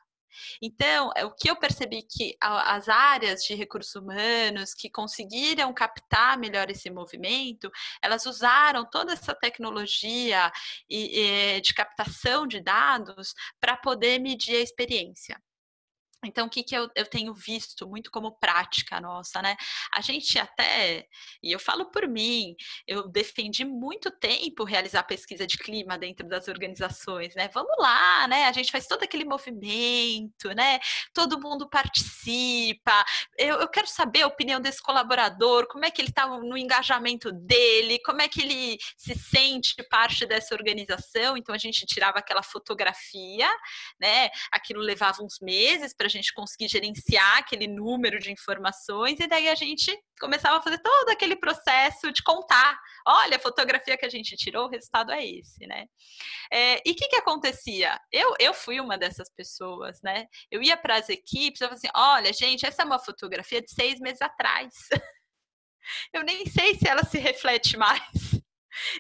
Então, 0.63 1.11
o 1.25 1.31
que 1.31 1.51
eu 1.51 1.57
percebi 1.57 2.03
que 2.03 2.37
as 2.41 2.89
áreas 2.89 3.43
de 3.45 3.55
recursos 3.55 3.95
humanos 3.95 4.75
que 4.75 4.91
conseguiram 4.91 5.73
captar 5.73 6.39
melhor 6.39 6.71
esse 6.71 6.91
movimento, 6.91 7.71
elas 8.03 8.27
usaram 8.27 8.85
toda 8.89 9.13
essa 9.13 9.35
tecnologia 9.35 10.51
de 10.89 11.75
captação 11.75 12.47
de 12.47 12.61
dados 12.61 13.35
para 13.61 13.77
poder 13.77 14.19
medir 14.19 14.57
a 14.57 14.61
experiência. 14.61 15.41
Então, 16.27 16.47
o 16.47 16.51
que, 16.51 16.63
que 16.63 16.77
eu, 16.77 16.91
eu, 16.95 17.07
tenho 17.07 17.35
visto 17.35 17.87
muito 17.89 18.11
como 18.11 18.33
prática 18.39 19.01
nossa, 19.01 19.41
né? 19.43 19.57
A 19.93 20.01
gente 20.01 20.39
até, 20.39 21.07
e 21.43 21.53
eu 21.53 21.59
falo 21.59 21.91
por 21.91 22.09
mim, 22.09 22.55
eu 22.87 23.09
defendi 23.09 23.65
muito 23.65 24.11
tempo 24.11 24.65
realizar 24.65 25.03
pesquisa 25.05 25.47
de 25.47 25.59
clima 25.59 25.99
dentro 25.99 26.27
das 26.29 26.49
organizações, 26.49 27.35
né? 27.35 27.49
Vamos 27.53 27.75
lá, 27.79 28.27
né? 28.29 28.47
A 28.47 28.53
gente 28.53 28.71
faz 28.71 28.87
todo 28.87 29.03
aquele 29.03 29.25
movimento, 29.25 30.49
né? 30.57 30.81
Todo 31.13 31.41
mundo 31.41 31.69
participa. 31.69 33.05
Eu, 33.39 33.61
eu 33.61 33.69
quero 33.69 33.87
saber 33.87 34.23
a 34.23 34.27
opinião 34.27 34.61
desse 34.61 34.83
colaborador, 34.83 35.67
como 35.69 35.85
é 35.85 35.91
que 35.91 36.01
ele 36.01 36.09
está 36.09 36.27
no 36.27 36.57
engajamento 36.57 37.33
dele, 37.33 37.99
como 38.01 38.23
é 38.23 38.29
que 38.29 38.43
ele 38.43 38.79
se 38.97 39.15
sente 39.15 39.75
parte 39.89 40.27
dessa 40.27 40.55
organização. 40.55 41.37
Então, 41.37 41.55
a 41.55 41.59
gente 41.59 41.87
tirava 41.87 42.19
aquela 42.19 42.43
fotografia, 42.43 43.49
né? 44.01 44.31
Aquilo 44.51 44.81
levava 44.81 45.23
uns 45.23 45.39
meses 45.41 45.95
para 45.95 46.07
gente 46.15 46.33
conseguir 46.33 46.69
gerenciar 46.69 47.39
aquele 47.39 47.67
número 47.67 48.19
de 48.19 48.33
informações, 48.33 49.19
e 49.21 49.27
daí 49.27 49.49
a 49.49 49.55
gente 49.55 49.97
começava 50.19 50.59
a 50.59 50.63
fazer 50.63 50.79
todo 50.79 51.11
aquele 51.11 51.37
processo 51.37 52.13
de 52.13 52.23
contar. 52.23 52.79
Olha, 53.07 53.37
a 53.37 53.41
fotografia 53.41 53.97
que 53.97 54.07
a 54.07 54.09
gente 54.09 54.37
tirou, 54.37 54.67
o 54.67 54.71
resultado 54.71 55.13
é 55.13 55.25
esse, 55.25 55.67
né? 55.67 55.87
É, 56.53 56.81
e 56.87 56.93
o 56.93 56.95
que, 56.95 57.09
que 57.09 57.17
acontecia? 57.17 57.99
Eu, 58.11 58.35
eu 58.39 58.55
fui 58.55 58.81
uma 58.81 58.97
dessas 58.97 59.29
pessoas, 59.35 60.01
né? 60.03 60.27
Eu 60.51 60.63
ia 60.63 60.77
para 60.77 60.97
as 60.97 61.09
equipes, 61.09 61.61
eu 61.61 61.69
falava 61.69 61.79
assim: 61.79 61.93
olha, 61.95 62.33
gente, 62.33 62.67
essa 62.67 62.83
é 62.83 62.85
uma 62.85 62.99
fotografia 62.99 63.61
de 63.61 63.71
seis 63.71 63.99
meses 64.01 64.23
atrás. 64.23 64.73
eu 66.13 66.23
nem 66.23 66.47
sei 66.47 66.75
se 66.77 66.89
ela 66.89 67.05
se 67.05 67.19
reflete 67.19 67.77
mais. 67.77 68.43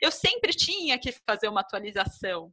Eu 0.00 0.10
sempre 0.10 0.52
tinha 0.52 0.98
que 0.98 1.12
fazer 1.26 1.48
uma 1.48 1.60
atualização. 1.60 2.52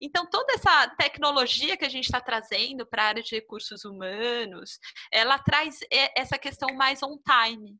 Então, 0.00 0.28
toda 0.28 0.54
essa 0.54 0.88
tecnologia 0.96 1.76
que 1.76 1.84
a 1.84 1.88
gente 1.88 2.04
está 2.04 2.20
trazendo 2.20 2.86
para 2.86 3.02
a 3.02 3.06
área 3.06 3.22
de 3.22 3.34
recursos 3.34 3.84
humanos, 3.84 4.78
ela 5.12 5.38
traz 5.38 5.80
essa 6.16 6.38
questão 6.38 6.74
mais 6.74 7.02
on 7.02 7.18
time. 7.18 7.76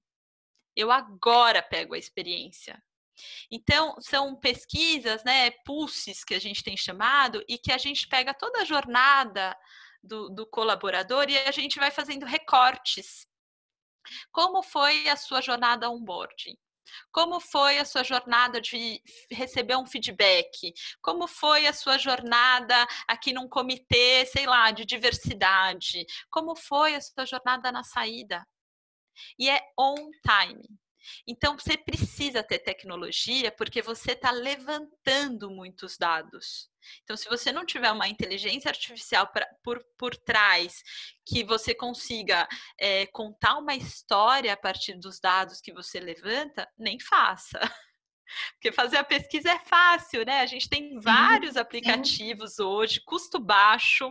Eu 0.77 0.91
agora 0.91 1.63
pego 1.63 1.95
a 1.95 1.99
experiência. 1.99 2.83
Então, 3.51 3.95
são 4.01 4.35
pesquisas, 4.35 5.23
né, 5.25 5.51
pulses 5.65 6.25
que 6.25 6.35
a 6.35 6.41
gente 6.41 6.65
tem 6.65 6.77
chamado, 6.77 7.45
e 7.49 7.59
que 7.59 7.73
a 7.73 7.79
gente 7.79 8.09
pega 8.09 8.35
toda 8.35 8.63
a 8.63 8.65
jornada 8.65 9.57
do, 10.03 10.29
do 10.29 10.47
colaborador 10.47 11.29
e 11.29 11.39
a 11.39 11.51
gente 11.51 11.79
vai 11.79 11.91
fazendo 11.91 12.27
recortes. 12.27 13.27
Como 14.31 14.63
foi 14.63 15.09
a 15.09 15.17
sua 15.17 15.41
jornada 15.41 15.89
onboarding? 15.89 16.57
Como 17.13 17.41
foi 17.41 17.79
a 17.79 17.85
sua 17.85 18.03
jornada 18.03 18.61
de 18.61 19.01
receber 19.31 19.77
um 19.77 19.87
feedback? 19.87 20.73
Como 21.01 21.27
foi 21.27 21.67
a 21.67 21.73
sua 21.73 21.99
jornada 21.99 22.87
aqui 23.07 23.33
num 23.33 23.49
comitê, 23.49 24.27
sei 24.27 24.47
lá, 24.47 24.71
de 24.71 24.85
diversidade? 24.85 26.05
Como 26.31 26.57
foi 26.57 26.95
a 26.95 27.01
sua 27.01 27.25
jornada 27.25 27.71
na 27.73 27.83
saída? 27.83 28.47
E 29.39 29.49
é 29.49 29.61
on 29.79 30.11
time. 30.23 30.63
Então, 31.27 31.59
você 31.59 31.77
precisa 31.77 32.43
ter 32.43 32.59
tecnologia 32.59 33.53
porque 33.53 33.83
você 33.83 34.13
está 34.13 34.31
levantando 34.31 35.51
muitos 35.51 35.97
dados. 35.97 36.71
Então, 37.03 37.17
se 37.17 37.29
você 37.29 37.51
não 37.51 37.65
tiver 37.65 37.91
uma 37.91 38.09
inteligência 38.09 38.69
artificial 38.69 39.27
pra, 39.29 39.47
por, 39.63 39.83
por 39.97 40.17
trás 40.17 40.83
que 41.27 41.43
você 41.45 41.75
consiga 41.75 42.47
é, 42.79 43.07
contar 43.07 43.59
uma 43.59 43.75
história 43.75 44.53
a 44.53 44.57
partir 44.57 44.95
dos 44.95 45.19
dados 45.21 45.61
que 45.61 45.73
você 45.73 45.99
levanta, 45.99 46.69
nem 46.79 46.99
faça. 47.01 47.59
Porque 48.55 48.73
fazer 48.73 48.97
a 48.97 49.05
pesquisa 49.05 49.51
é 49.51 49.59
fácil, 49.61 50.25
né? 50.25 50.41
A 50.41 50.47
gente 50.47 50.69
tem 50.69 50.99
vários 50.99 51.57
aplicativos 51.57 52.59
hoje, 52.59 53.01
custo 53.05 53.39
baixo. 53.39 54.11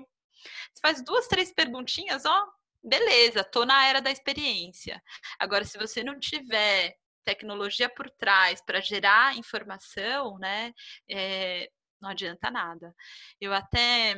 Você 0.73 0.81
faz 0.81 1.03
duas, 1.03 1.27
três 1.27 1.51
perguntinhas, 1.51 2.25
ó, 2.25 2.47
beleza, 2.83 3.43
tô 3.43 3.65
na 3.65 3.85
era 3.87 4.01
da 4.01 4.11
experiência. 4.11 5.01
Agora, 5.39 5.65
se 5.65 5.77
você 5.77 6.03
não 6.03 6.19
tiver 6.19 6.95
tecnologia 7.23 7.89
por 7.89 8.09
trás 8.11 8.61
para 8.65 8.81
gerar 8.81 9.37
informação, 9.37 10.37
né, 10.39 10.73
é, 11.09 11.69
não 12.01 12.09
adianta 12.09 12.51
nada. 12.51 12.93
Eu 13.39 13.53
até 13.53 14.15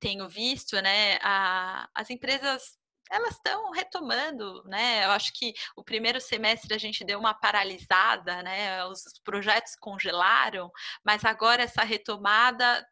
tenho 0.00 0.28
visto, 0.28 0.80
né, 0.80 1.18
a, 1.22 1.88
as 1.94 2.10
empresas 2.10 2.78
elas 3.10 3.34
estão 3.34 3.70
retomando, 3.70 4.64
né? 4.64 5.04
Eu 5.04 5.10
acho 5.10 5.32
que 5.34 5.52
o 5.76 5.84
primeiro 5.84 6.20
semestre 6.20 6.74
a 6.74 6.78
gente 6.78 7.04
deu 7.04 7.18
uma 7.18 7.34
paralisada, 7.34 8.42
né? 8.42 8.84
Os 8.86 9.02
projetos 9.22 9.76
congelaram, 9.76 10.70
mas 11.04 11.24
agora 11.24 11.62
essa 11.62 11.82
retomada 11.84 12.84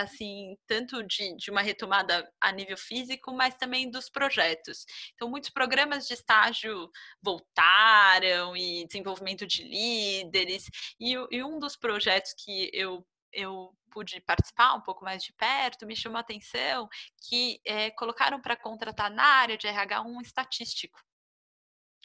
assim, 0.00 0.56
tanto 0.66 1.02
de, 1.02 1.36
de 1.36 1.50
uma 1.50 1.62
retomada 1.62 2.30
a 2.40 2.52
nível 2.52 2.76
físico, 2.76 3.32
mas 3.32 3.54
também 3.54 3.90
dos 3.90 4.08
projetos. 4.08 4.84
Então, 5.14 5.28
muitos 5.28 5.50
programas 5.50 6.06
de 6.06 6.14
estágio 6.14 6.90
voltaram 7.22 8.56
e 8.56 8.86
desenvolvimento 8.86 9.46
de 9.46 9.62
líderes, 9.64 10.64
e, 11.00 11.12
e 11.30 11.42
um 11.42 11.58
dos 11.58 11.76
projetos 11.76 12.34
que 12.34 12.70
eu 12.72 13.04
eu 13.32 13.74
pude 13.90 14.20
participar 14.20 14.74
um 14.74 14.80
pouco 14.80 15.04
mais 15.04 15.22
de 15.22 15.32
perto, 15.34 15.86
me 15.86 15.96
chamou 15.96 16.18
a 16.18 16.20
atenção 16.20 16.88
que 17.28 17.60
é, 17.64 17.90
colocaram 17.90 18.40
para 18.40 18.56
contratar 18.56 19.10
na 19.10 19.24
área 19.24 19.56
de 19.56 19.66
RH 19.66 20.02
um 20.02 20.20
estatístico. 20.20 20.98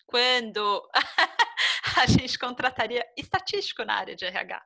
Quando 0.05 0.89
a 1.97 2.05
gente 2.07 2.37
contrataria 2.37 3.05
estatístico 3.17 3.83
na 3.83 3.95
área 3.95 4.15
de 4.15 4.25
RH. 4.25 4.63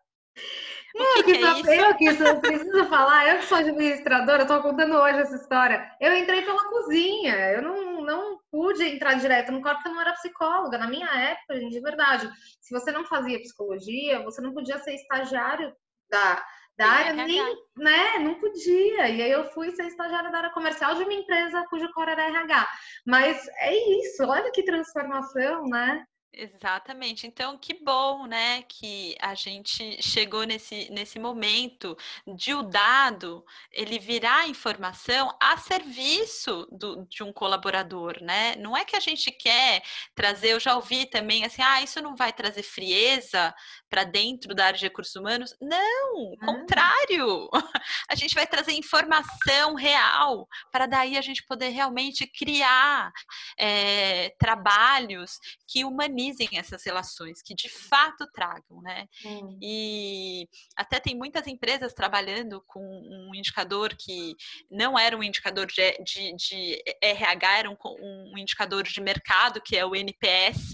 Eu 0.96 1.24
que, 1.24 1.38
que, 1.38 1.46
é 1.46 1.60
isso? 1.60 1.72
eu 1.72 1.96
que 1.96 2.40
preciso 2.42 2.86
falar, 2.86 3.28
eu 3.28 3.40
que 3.40 3.46
sou 3.46 3.58
administradora, 3.58 4.44
estou 4.44 4.62
contando 4.62 4.96
hoje 4.96 5.20
essa 5.20 5.36
história. 5.36 5.92
Eu 6.00 6.16
entrei 6.16 6.42
pela 6.44 6.70
cozinha, 6.70 7.36
eu 7.52 7.62
não, 7.62 8.02
não 8.02 8.40
pude 8.52 8.84
entrar 8.84 9.16
direto 9.16 9.52
no 9.52 9.62
corpo 9.62 9.78
porque 9.78 9.90
eu 9.90 9.94
não 9.94 10.02
era 10.02 10.14
psicóloga. 10.14 10.78
Na 10.78 10.88
minha 10.88 11.08
época, 11.08 11.60
de 11.60 11.80
verdade, 11.80 12.30
se 12.62 12.74
você 12.74 12.92
não 12.92 13.06
fazia 13.06 13.40
psicologia, 13.40 14.24
você 14.24 14.42
não 14.42 14.54
podia 14.54 14.80
ser 14.80 14.96
estagiário 14.96 15.74
da, 16.10 16.44
da 16.78 16.88
área, 16.88 17.14
nem, 17.14 17.42
né, 17.76 18.20
não 18.20 18.36
podia. 18.36 19.10
E 19.10 19.22
aí 19.22 19.32
eu 19.32 19.46
fui 19.52 19.72
ser 19.72 19.88
estagiária 19.88 20.32
da 20.32 20.38
área 20.38 20.52
comercial 20.52 20.96
de 20.96 21.04
uma 21.04 21.14
empresa 21.14 21.66
cujo 21.70 21.92
core 21.92 22.12
era 22.12 22.28
RH. 22.28 22.68
Mas 23.06 23.48
é 23.60 23.76
isso, 24.00 24.24
olha 24.24 24.52
que 24.52 24.64
transformação, 24.64 25.66
né? 25.66 26.06
Exatamente. 26.34 27.26
Então, 27.26 27.58
que 27.58 27.74
bom, 27.84 28.28
né, 28.28 28.62
que 28.64 29.16
a 29.20 29.34
gente 29.34 30.00
chegou 30.04 30.44
nesse, 30.44 30.88
nesse 30.92 31.18
momento 31.18 31.98
de 32.36 32.54
o 32.54 32.62
dado 32.62 33.44
ele 33.72 33.98
virar 33.98 34.48
informação 34.48 35.36
a 35.42 35.58
serviço 35.58 36.68
do, 36.72 37.06
de 37.10 37.24
um 37.24 37.34
colaborador, 37.34 38.22
né? 38.22 38.56
Não 38.58 38.78
é 38.78 38.86
que 38.86 38.96
a 38.96 39.00
gente 39.00 39.32
quer 39.32 39.82
trazer, 40.14 40.50
eu 40.54 40.60
já 40.60 40.76
ouvi 40.76 41.08
também 41.08 41.44
assim, 41.44 41.62
ah, 41.64 41.82
isso 41.82 42.02
não 42.02 42.16
vai 42.16 42.32
trazer 42.32 42.62
frieza 42.62 43.54
para 43.90 44.04
dentro 44.04 44.54
da 44.54 44.66
área 44.66 44.78
de 44.78 44.86
recursos 44.86 45.16
humanos. 45.16 45.56
Não, 45.62 46.34
ah. 46.40 46.46
contrário. 46.46 47.50
A 48.10 48.16
gente 48.16 48.36
vai 48.36 48.46
trazer 48.48 48.74
informação 48.74 49.76
real 49.76 50.48
para 50.72 50.86
daí 50.86 51.18
a 51.18 51.22
gente 51.22 51.46
poder 51.46 51.70
realmente 51.70 52.26
criar 52.28 53.12
é, 53.58 54.30
trabalhos 54.40 55.40
que 55.68 55.84
humanizem 55.84 56.50
essas 56.54 56.84
relações, 56.86 57.42
que 57.42 57.54
de 57.54 57.70
fato 57.70 58.26
tragam, 58.34 58.82
né? 58.82 59.08
Hum. 59.26 59.58
E 59.62 60.48
até 60.76 61.00
tem 61.00 61.16
muitas 61.16 61.48
empresas 61.48 61.94
trabalhando 61.94 62.64
com 62.68 62.82
um 62.82 63.36
indicador 63.36 63.96
que 63.96 64.36
não 64.70 64.98
era 64.98 65.18
um 65.18 65.24
indicador 65.24 65.66
de, 65.68 65.92
de, 66.04 66.36
de 66.36 66.84
RH, 67.02 67.58
era 67.58 67.70
um, 67.70 67.78
um, 67.84 68.38
indicador 68.38 68.84
de 68.84 69.02
mercado, 69.02 69.62
que 69.62 69.76
é 69.76 69.86
o 69.86 69.96
NPS, 69.96 70.74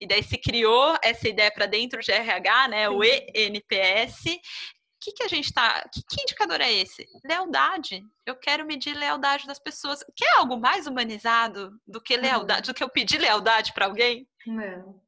e 0.00 0.06
daí 0.06 0.22
se 0.22 0.38
criou 0.38 0.96
essa 1.02 1.28
ideia 1.28 1.50
para 1.50 1.66
dentro 1.66 2.00
de 2.00 2.12
RH, 2.12 2.53
né? 2.68 2.88
O 2.88 3.02
ENPS, 3.02 4.24
que, 5.04 5.12
que 5.12 5.22
a 5.22 5.28
gente 5.28 5.46
está. 5.46 5.82
Que, 5.92 6.02
que, 6.02 6.22
indicador 6.22 6.60
é 6.60 6.72
esse? 6.72 7.06
Lealdade. 7.24 8.02
Eu 8.24 8.34
quero 8.34 8.64
medir 8.64 8.96
lealdade 8.96 9.46
das 9.46 9.58
pessoas. 9.58 10.02
Quer 10.16 10.38
algo 10.38 10.58
mais 10.58 10.86
humanizado 10.86 11.78
do 11.86 12.00
que 12.00 12.16
lealdade, 12.16 12.68
do 12.68 12.74
que 12.74 12.82
eu 12.82 12.88
pedir 12.88 13.18
lealdade 13.18 13.72
para 13.74 13.86
alguém? 13.86 14.26
Não. 14.46 15.02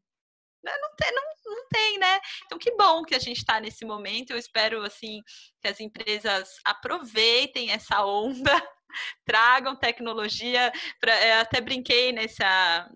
Não 0.62 0.96
tem, 0.96 1.12
não, 1.12 1.22
não 1.46 1.68
tem, 1.68 1.98
né? 1.98 2.20
Então, 2.44 2.58
que 2.58 2.72
bom 2.72 3.04
que 3.04 3.14
a 3.14 3.20
gente 3.20 3.38
está 3.38 3.60
nesse 3.60 3.84
momento. 3.84 4.32
Eu 4.32 4.38
espero, 4.38 4.82
assim, 4.82 5.22
que 5.62 5.68
as 5.68 5.80
empresas 5.80 6.58
aproveitem 6.64 7.70
essa 7.70 8.04
onda, 8.04 8.50
tragam 9.24 9.76
tecnologia. 9.76 10.72
Pra, 11.00 11.26
eu 11.26 11.40
até 11.40 11.60
brinquei 11.60 12.12
nessa, 12.12 12.90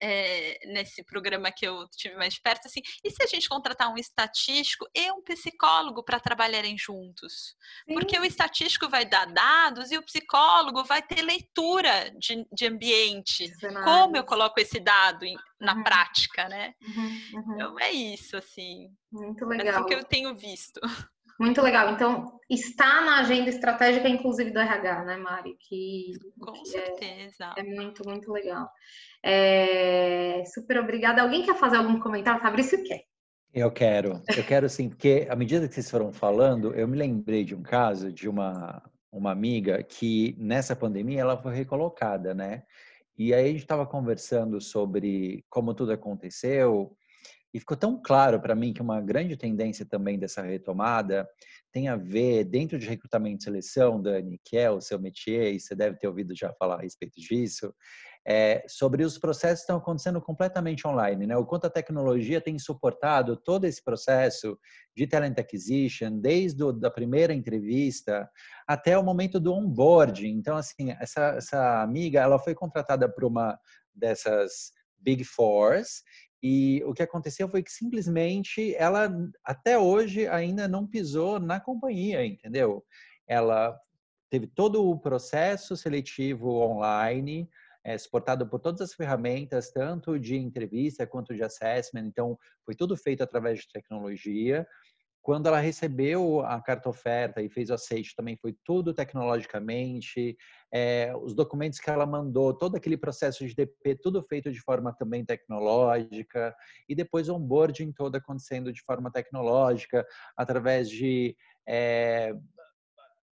é, 0.00 0.58
nesse 0.66 1.02
programa 1.04 1.50
que 1.50 1.66
eu 1.66 1.88
tive 1.96 2.16
mais 2.16 2.34
de 2.34 2.40
perto, 2.40 2.66
assim, 2.66 2.80
e 3.04 3.10
se 3.10 3.22
a 3.22 3.26
gente 3.26 3.48
contratar 3.48 3.92
um 3.92 3.96
estatístico 3.96 4.86
e 4.94 5.10
um 5.12 5.22
psicólogo 5.22 6.02
para 6.02 6.20
trabalharem 6.20 6.76
juntos? 6.78 7.56
Sim. 7.86 7.94
Porque 7.94 8.18
o 8.18 8.24
estatístico 8.24 8.88
vai 8.88 9.04
dar 9.04 9.26
dados 9.26 9.90
e 9.90 9.98
o 9.98 10.02
psicólogo 10.02 10.84
vai 10.84 11.02
ter 11.02 11.22
leitura 11.22 12.10
de, 12.18 12.46
de 12.52 12.66
ambiente. 12.66 13.52
Como 13.84 14.16
eu 14.16 14.24
coloco 14.24 14.60
esse 14.60 14.80
dado 14.80 15.24
em, 15.24 15.36
na 15.60 15.74
uhum. 15.74 15.82
prática, 15.82 16.48
né? 16.48 16.74
Uhum, 16.82 17.20
uhum. 17.34 17.54
Então 17.54 17.80
é 17.80 17.90
isso, 17.90 18.36
assim. 18.36 18.88
Muito 19.10 19.44
legal. 19.44 19.66
É 19.66 19.70
assim 19.70 19.86
que 19.86 19.94
eu 19.94 20.04
tenho 20.04 20.34
visto. 20.34 20.80
Muito 21.38 21.62
legal. 21.62 21.92
Então, 21.92 22.38
está 22.50 23.00
na 23.02 23.20
agenda 23.20 23.48
estratégica, 23.48 24.08
inclusive, 24.08 24.50
do 24.50 24.58
RH, 24.58 25.04
né, 25.04 25.16
Mari? 25.16 25.56
Que, 25.60 26.12
Com 26.40 26.52
que 26.52 26.60
é 26.60 26.64
certeza. 26.64 27.54
É, 27.56 27.60
é, 27.60 27.62
muito, 27.62 28.06
muito 28.08 28.32
legal. 28.32 28.68
É, 29.22 30.42
super 30.52 30.78
obrigada. 30.78 31.22
Alguém 31.22 31.44
quer 31.44 31.54
fazer 31.56 31.76
algum 31.76 32.00
comentário? 32.00 32.40
Fabrício 32.40 32.82
quer. 32.84 33.02
Eu 33.54 33.70
quero, 33.70 34.22
eu 34.36 34.44
quero 34.44 34.68
sim, 34.68 34.90
porque 34.90 35.26
à 35.28 35.34
medida 35.34 35.66
que 35.66 35.74
vocês 35.74 35.90
foram 35.90 36.12
falando, 36.12 36.74
eu 36.74 36.86
me 36.86 36.98
lembrei 36.98 37.44
de 37.44 37.54
um 37.54 37.62
caso 37.62 38.12
de 38.12 38.28
uma, 38.28 38.82
uma 39.10 39.32
amiga 39.32 39.82
que 39.82 40.36
nessa 40.38 40.76
pandemia 40.76 41.22
ela 41.22 41.40
foi 41.40 41.54
recolocada, 41.54 42.34
né? 42.34 42.62
E 43.16 43.32
aí 43.32 43.46
a 43.46 43.48
gente 43.48 43.62
estava 43.62 43.86
conversando 43.86 44.60
sobre 44.60 45.44
como 45.48 45.74
tudo 45.74 45.92
aconteceu, 45.92 46.94
e 47.58 47.60
ficou 47.60 47.76
tão 47.76 48.00
claro 48.00 48.40
para 48.40 48.54
mim 48.54 48.72
que 48.72 48.80
uma 48.80 49.00
grande 49.00 49.36
tendência 49.36 49.84
também 49.84 50.16
dessa 50.16 50.40
retomada 50.42 51.28
tem 51.72 51.88
a 51.88 51.96
ver, 51.96 52.44
dentro 52.44 52.78
de 52.78 52.86
recrutamento 52.86 53.42
e 53.42 53.44
seleção, 53.44 54.00
Dani, 54.00 54.40
que 54.44 54.56
é 54.56 54.70
o 54.70 54.80
seu 54.80 54.98
métier, 54.98 55.52
e 55.52 55.60
você 55.60 55.74
deve 55.74 55.98
ter 55.98 56.06
ouvido 56.06 56.34
já 56.36 56.52
falar 56.54 56.76
a 56.76 56.82
respeito 56.82 57.20
disso, 57.20 57.74
é, 58.26 58.64
sobre 58.68 59.02
os 59.04 59.18
processos 59.18 59.58
que 59.58 59.62
estão 59.62 59.78
acontecendo 59.78 60.20
completamente 60.20 60.86
online, 60.86 61.26
né? 61.26 61.36
O 61.36 61.44
quanto 61.44 61.66
a 61.66 61.70
tecnologia 61.70 62.40
tem 62.40 62.58
suportado 62.58 63.36
todo 63.36 63.64
esse 63.64 63.82
processo 63.82 64.58
de 64.96 65.06
talent 65.06 65.38
acquisition, 65.38 66.18
desde 66.20 66.62
a 66.62 66.70
da 66.70 66.90
primeira 66.90 67.34
entrevista 67.34 68.28
até 68.68 68.96
o 68.96 69.02
momento 69.02 69.40
do 69.40 69.52
onboarding. 69.52 70.30
Então, 70.30 70.56
assim, 70.56 70.92
essa, 71.00 71.34
essa 71.36 71.82
amiga, 71.82 72.20
ela 72.20 72.38
foi 72.38 72.54
contratada 72.54 73.08
por 73.08 73.24
uma 73.24 73.58
dessas 73.94 74.72
Big 75.00 75.24
Fours 75.24 76.02
e 76.42 76.82
o 76.84 76.94
que 76.94 77.02
aconteceu 77.02 77.48
foi 77.48 77.62
que 77.62 77.72
simplesmente 77.72 78.74
ela 78.76 79.10
até 79.44 79.78
hoje 79.78 80.26
ainda 80.28 80.68
não 80.68 80.86
pisou 80.86 81.40
na 81.40 81.58
companhia, 81.58 82.24
entendeu? 82.24 82.84
Ela 83.26 83.78
teve 84.30 84.46
todo 84.46 84.88
o 84.88 84.98
processo 84.98 85.76
seletivo 85.76 86.60
online, 86.60 87.48
é, 87.82 87.96
suportado 87.96 88.46
por 88.46 88.60
todas 88.60 88.80
as 88.80 88.94
ferramentas, 88.94 89.70
tanto 89.70 90.18
de 90.18 90.36
entrevista 90.36 91.06
quanto 91.06 91.34
de 91.34 91.42
assessment. 91.42 92.04
Então, 92.06 92.38
foi 92.64 92.74
tudo 92.74 92.96
feito 92.96 93.22
através 93.22 93.60
de 93.60 93.68
tecnologia. 93.72 94.66
Quando 95.22 95.46
ela 95.46 95.58
recebeu 95.58 96.40
a 96.42 96.60
carta 96.60 96.88
oferta 96.88 97.42
e 97.42 97.48
fez 97.48 97.70
o 97.70 97.74
aceite, 97.74 98.14
também 98.14 98.36
foi 98.36 98.56
tudo 98.64 98.94
tecnologicamente. 98.94 100.36
É, 100.72 101.12
os 101.22 101.34
documentos 101.34 101.78
que 101.78 101.88
ela 101.88 102.04
mandou, 102.04 102.52
todo 102.52 102.76
aquele 102.76 102.96
processo 102.96 103.46
de 103.46 103.54
DP, 103.54 103.96
tudo 104.02 104.22
feito 104.22 104.52
de 104.52 104.60
forma 104.60 104.92
também 104.92 105.24
tecnológica. 105.24 106.54
E 106.88 106.94
depois 106.94 107.28
o 107.28 107.34
onboarding 107.34 107.92
todo 107.92 108.16
acontecendo 108.16 108.72
de 108.72 108.82
forma 108.82 109.10
tecnológica, 109.10 110.06
através 110.36 110.90
de 110.90 111.36
é, 111.66 112.34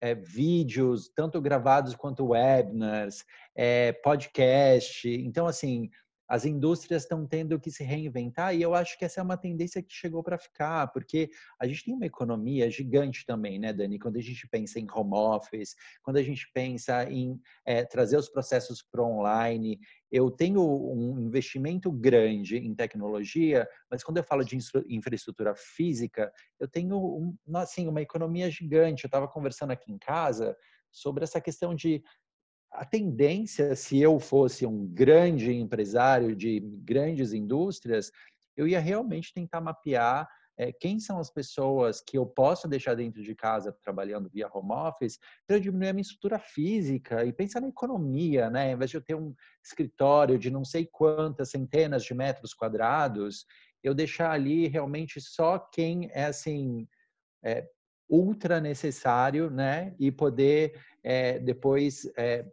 é, 0.00 0.14
vídeos, 0.14 1.10
tanto 1.14 1.40
gravados 1.40 1.94
quanto 1.94 2.28
webinars, 2.28 3.24
é, 3.54 3.92
podcast. 3.92 5.08
Então, 5.08 5.46
assim, 5.46 5.90
as 6.28 6.44
indústrias 6.44 7.02
estão 7.02 7.26
tendo 7.26 7.58
que 7.60 7.70
se 7.70 7.84
reinventar 7.84 8.54
e 8.54 8.62
eu 8.62 8.74
acho 8.74 8.98
que 8.98 9.04
essa 9.04 9.20
é 9.20 9.22
uma 9.22 9.36
tendência 9.36 9.82
que 9.82 9.92
chegou 9.92 10.22
para 10.22 10.38
ficar, 10.38 10.88
porque 10.92 11.30
a 11.60 11.66
gente 11.66 11.84
tem 11.84 11.94
uma 11.94 12.06
economia 12.06 12.70
gigante 12.70 13.24
também, 13.24 13.58
né, 13.58 13.72
Dani? 13.72 13.98
Quando 13.98 14.16
a 14.16 14.22
gente 14.22 14.46
pensa 14.48 14.78
em 14.80 14.86
home 14.92 15.14
office, 15.14 15.74
quando 16.02 16.16
a 16.16 16.22
gente 16.22 16.50
pensa 16.52 17.04
em 17.10 17.40
é, 17.64 17.84
trazer 17.84 18.16
os 18.16 18.28
processos 18.28 18.82
para 18.82 19.02
online, 19.02 19.78
eu 20.10 20.30
tenho 20.30 20.60
um 20.62 21.18
investimento 21.20 21.90
grande 21.90 22.56
em 22.56 22.74
tecnologia, 22.74 23.68
mas 23.90 24.02
quando 24.02 24.18
eu 24.18 24.24
falo 24.24 24.44
de 24.44 24.56
infraestrutura 24.88 25.54
física, 25.54 26.32
eu 26.58 26.68
tenho 26.68 26.96
um, 26.96 27.36
assim, 27.56 27.88
uma 27.88 28.00
economia 28.00 28.50
gigante. 28.50 29.04
Eu 29.04 29.08
estava 29.08 29.28
conversando 29.28 29.72
aqui 29.72 29.92
em 29.92 29.98
casa 29.98 30.56
sobre 30.90 31.24
essa 31.24 31.40
questão 31.40 31.74
de 31.74 32.02
a 32.70 32.84
tendência, 32.84 33.74
se 33.74 34.00
eu 34.00 34.18
fosse 34.20 34.66
um 34.66 34.86
grande 34.86 35.52
empresário 35.52 36.36
de 36.36 36.60
grandes 36.60 37.32
indústrias, 37.32 38.10
eu 38.56 38.66
ia 38.66 38.80
realmente 38.80 39.32
tentar 39.32 39.60
mapear 39.60 40.28
é, 40.58 40.72
quem 40.72 40.98
são 40.98 41.18
as 41.18 41.30
pessoas 41.30 42.00
que 42.00 42.16
eu 42.16 42.24
posso 42.24 42.66
deixar 42.66 42.94
dentro 42.94 43.22
de 43.22 43.34
casa 43.34 43.76
trabalhando 43.82 44.30
via 44.30 44.48
home 44.52 44.72
office 44.72 45.18
para 45.46 45.58
diminuir 45.58 45.88
a 45.88 45.92
minha 45.92 46.02
estrutura 46.02 46.38
física 46.38 47.24
e 47.24 47.32
pensar 47.32 47.60
na 47.60 47.68
economia, 47.68 48.48
né? 48.48 48.68
Ao 48.68 48.72
invés 48.72 48.90
de 48.90 48.96
eu 48.96 49.02
ter 49.02 49.14
um 49.14 49.34
escritório 49.62 50.38
de 50.38 50.50
não 50.50 50.64
sei 50.64 50.86
quantas 50.86 51.50
centenas 51.50 52.04
de 52.04 52.14
metros 52.14 52.54
quadrados, 52.54 53.44
eu 53.82 53.94
deixar 53.94 54.30
ali 54.30 54.66
realmente 54.66 55.20
só 55.20 55.58
quem 55.58 56.10
é 56.12 56.24
assim 56.24 56.88
é, 57.44 57.68
ultra 58.08 58.58
necessário, 58.58 59.50
né? 59.50 59.94
E 59.98 60.10
poder 60.10 60.80
é, 61.04 61.38
depois 61.38 62.10
é, 62.16 62.46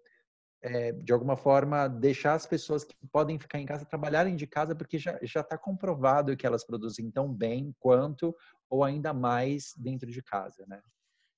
de 1.03 1.11
alguma 1.11 1.35
forma, 1.35 1.87
deixar 1.87 2.33
as 2.33 2.45
pessoas 2.45 2.83
que 2.83 2.95
podem 3.11 3.37
ficar 3.37 3.59
em 3.59 3.65
casa 3.65 3.85
trabalharem 3.85 4.35
de 4.35 4.47
casa, 4.47 4.73
porque 4.75 4.97
já 4.97 5.19
está 5.21 5.57
comprovado 5.57 6.37
que 6.37 6.45
elas 6.45 6.65
produzem 6.65 7.11
tão 7.11 7.31
bem 7.33 7.75
quanto 7.79 8.35
ou 8.69 8.83
ainda 8.83 9.13
mais 9.13 9.73
dentro 9.77 10.09
de 10.09 10.21
casa, 10.23 10.65
né? 10.67 10.81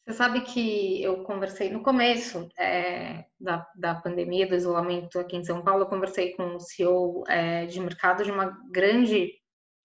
Você 0.07 0.17
sabe 0.17 0.41
que 0.41 1.01
eu 1.01 1.23
conversei 1.23 1.71
no 1.71 1.81
começo 1.81 2.47
é, 2.59 3.25
da, 3.39 3.67
da 3.75 3.95
pandemia, 3.95 4.47
do 4.47 4.53
isolamento 4.53 5.17
aqui 5.17 5.35
em 5.35 5.43
São 5.43 5.63
Paulo, 5.63 5.81
eu 5.81 5.87
conversei 5.87 6.33
com 6.33 6.55
o 6.55 6.59
CEO 6.59 7.23
é, 7.27 7.65
de 7.65 7.79
mercado 7.79 8.23
de 8.23 8.29
uma 8.29 8.55
grande 8.69 9.33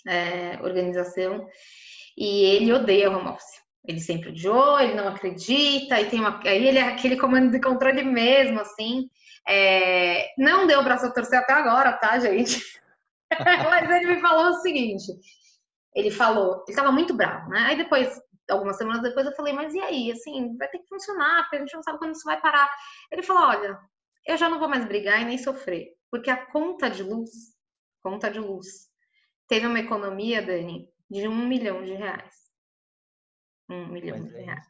é, 0.07 0.61
organização 0.63 1.49
e 2.19 2.45
ele 2.45 2.71
odeia 2.71 3.11
home 3.11 3.31
office. 3.31 3.61
Ele 3.83 3.99
sempre 3.99 4.29
odiou, 4.29 4.79
ele 4.79 4.93
não 4.93 5.09
acredita, 5.09 5.99
e 5.99 6.11
tem 6.11 6.21
uma, 6.21 6.39
aí 6.45 6.69
ele 6.69 6.79
é 6.79 6.83
aquele 6.83 7.17
comando 7.17 7.51
de 7.51 7.59
controle 7.59 8.03
mesmo, 8.03 8.61
assim. 8.61 9.09
É, 9.49 10.33
não 10.39 10.67
deu 10.67 10.83
para 10.83 11.13
torcer 11.13 11.39
até 11.39 11.53
agora, 11.53 11.93
tá, 11.95 12.19
gente? 12.19 12.61
Mas 13.71 13.91
ele 13.91 14.15
me 14.15 14.21
falou 14.21 14.51
o 14.51 14.61
seguinte: 14.61 15.07
ele 15.95 16.11
falou, 16.11 16.63
ele 16.67 16.71
estava 16.71 16.93
muito 16.93 17.15
bravo, 17.15 17.49
né? 17.51 17.61
Aí 17.61 17.77
depois, 17.77 18.21
algumas 18.49 18.77
semanas 18.77 19.03
depois, 19.03 19.27
eu 19.27 19.35
falei, 19.35 19.53
mas 19.53 19.75
e 19.75 19.81
aí? 19.81 20.13
Assim, 20.13 20.57
vai 20.57 20.69
ter 20.69 20.79
que 20.79 20.89
funcionar, 20.89 21.43
porque 21.43 21.57
a 21.57 21.59
gente 21.61 21.75
não 21.75 21.83
sabe 21.83 21.99
quando 21.99 22.15
isso 22.15 22.25
vai 22.25 22.41
parar. 22.41 22.69
Ele 23.11 23.23
falou: 23.23 23.45
olha, 23.45 23.79
eu 24.27 24.37
já 24.37 24.49
não 24.49 24.59
vou 24.59 24.69
mais 24.69 24.85
brigar 24.85 25.21
e 25.21 25.25
nem 25.25 25.39
sofrer, 25.39 25.89
porque 26.11 26.31
a 26.31 26.47
conta 26.47 26.91
de 26.91 27.03
luz, 27.03 27.31
conta 28.03 28.31
de 28.31 28.41
luz, 28.41 28.89
teve 29.49 29.67
uma 29.67 29.81
economia, 29.81 30.43
Dani, 30.43 30.89
de 31.11 31.27
um 31.27 31.47
milhão 31.47 31.85
de 31.85 31.95
reais. 31.95 32.35
Um 33.69 33.87
milhão 33.87 34.19
mas 34.19 34.29
de 34.29 34.37
é 34.37 34.43
reais. 34.43 34.67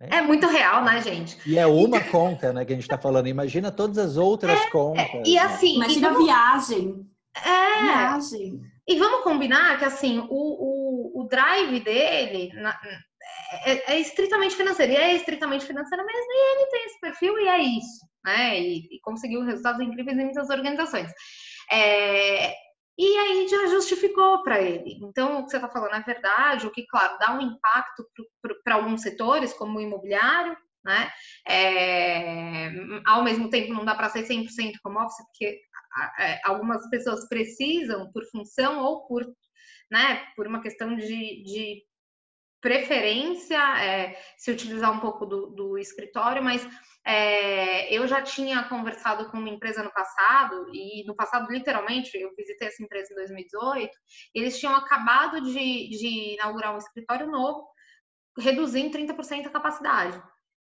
É. 0.00 0.16
é 0.16 0.22
muito 0.22 0.46
real, 0.46 0.84
né, 0.84 1.00
gente? 1.00 1.38
E 1.46 1.58
é 1.58 1.66
uma 1.66 1.98
e... 1.98 2.04
conta, 2.04 2.52
né, 2.52 2.64
que 2.64 2.72
a 2.72 2.76
gente 2.76 2.84
está 2.84 2.98
falando. 2.98 3.26
Imagina 3.28 3.70
todas 3.70 3.98
as 3.98 4.16
outras 4.16 4.60
é, 4.60 4.70
contas. 4.70 5.04
É, 5.04 5.22
e 5.24 5.38
assim, 5.38 5.76
imagina 5.76 6.10
vamos... 6.10 6.28
a 6.28 6.32
viagem. 6.32 7.06
É. 7.34 7.82
Viagem. 7.82 8.60
E 8.88 8.96
vamos 8.98 9.24
combinar 9.24 9.78
que 9.78 9.84
assim, 9.84 10.18
o, 10.18 10.26
o, 10.30 11.22
o 11.22 11.28
drive 11.28 11.80
dele 11.80 12.52
na, 12.54 12.78
é, 13.64 13.94
é, 13.94 14.00
estritamente 14.00 14.56
financeiro. 14.56 14.92
E 14.92 14.96
é 14.96 15.14
estritamente 15.14 15.66
financeiro 15.66 16.04
mesmo, 16.04 16.26
e 16.30 16.52
ele 16.52 16.70
tem 16.70 16.84
esse 16.86 17.00
perfil 17.00 17.38
e 17.38 17.48
é 17.48 17.58
isso, 17.60 18.06
né? 18.24 18.60
E, 18.60 18.88
e 18.90 19.00
conseguiu 19.02 19.44
resultados 19.44 19.80
incríveis 19.80 20.18
em 20.18 20.24
muitas 20.24 20.50
organizações. 20.50 21.10
É, 21.70 22.54
e 22.98 23.16
aí 23.18 23.48
já 23.48 23.66
justificou 23.66 24.42
para 24.42 24.60
ele. 24.60 24.98
Então, 25.02 25.40
o 25.40 25.44
que 25.44 25.50
você 25.50 25.56
está 25.56 25.68
falando 25.68 25.94
é 25.94 26.00
verdade, 26.00 26.66
o 26.66 26.70
que, 26.70 26.86
claro, 26.86 27.18
dá 27.18 27.34
um 27.34 27.40
impacto 27.40 28.06
para 28.64 28.76
alguns 28.76 29.02
setores, 29.02 29.52
como 29.52 29.78
o 29.78 29.82
imobiliário, 29.82 30.56
né? 30.84 31.10
É, 31.46 32.70
ao 33.04 33.22
mesmo 33.22 33.50
tempo, 33.50 33.74
não 33.74 33.84
dá 33.84 33.94
para 33.94 34.08
ser 34.08 34.22
100% 34.22 34.74
como 34.82 35.00
office, 35.00 35.24
porque 35.26 35.60
é, 36.18 36.40
algumas 36.44 36.88
pessoas 36.88 37.28
precisam, 37.28 38.10
por 38.12 38.24
função 38.30 38.80
ou 38.80 39.06
por, 39.06 39.26
né, 39.90 40.24
por 40.36 40.46
uma 40.46 40.62
questão 40.62 40.96
de, 40.96 41.42
de 41.42 41.82
preferência, 42.60 43.58
é, 43.82 44.18
se 44.38 44.50
utilizar 44.50 44.90
um 44.90 45.00
pouco 45.00 45.26
do, 45.26 45.48
do 45.48 45.78
escritório, 45.78 46.42
mas 46.42 46.66
é, 47.06 47.94
eu 47.94 48.04
já 48.08 48.20
tinha 48.20 48.64
conversado 48.64 49.30
com 49.30 49.38
uma 49.38 49.48
empresa 49.48 49.80
no 49.82 49.92
passado, 49.92 50.68
e 50.74 51.04
no 51.06 51.14
passado, 51.14 51.50
literalmente, 51.52 52.18
eu 52.18 52.34
visitei 52.36 52.66
essa 52.66 52.82
empresa 52.82 53.12
em 53.12 53.16
2018, 53.16 53.96
eles 54.34 54.58
tinham 54.58 54.74
acabado 54.74 55.40
de, 55.40 55.88
de 55.88 56.34
inaugurar 56.34 56.74
um 56.74 56.78
escritório 56.78 57.28
novo, 57.30 57.64
reduzindo 58.36 58.98
30% 58.98 59.46
a 59.46 59.50
capacidade. 59.50 60.20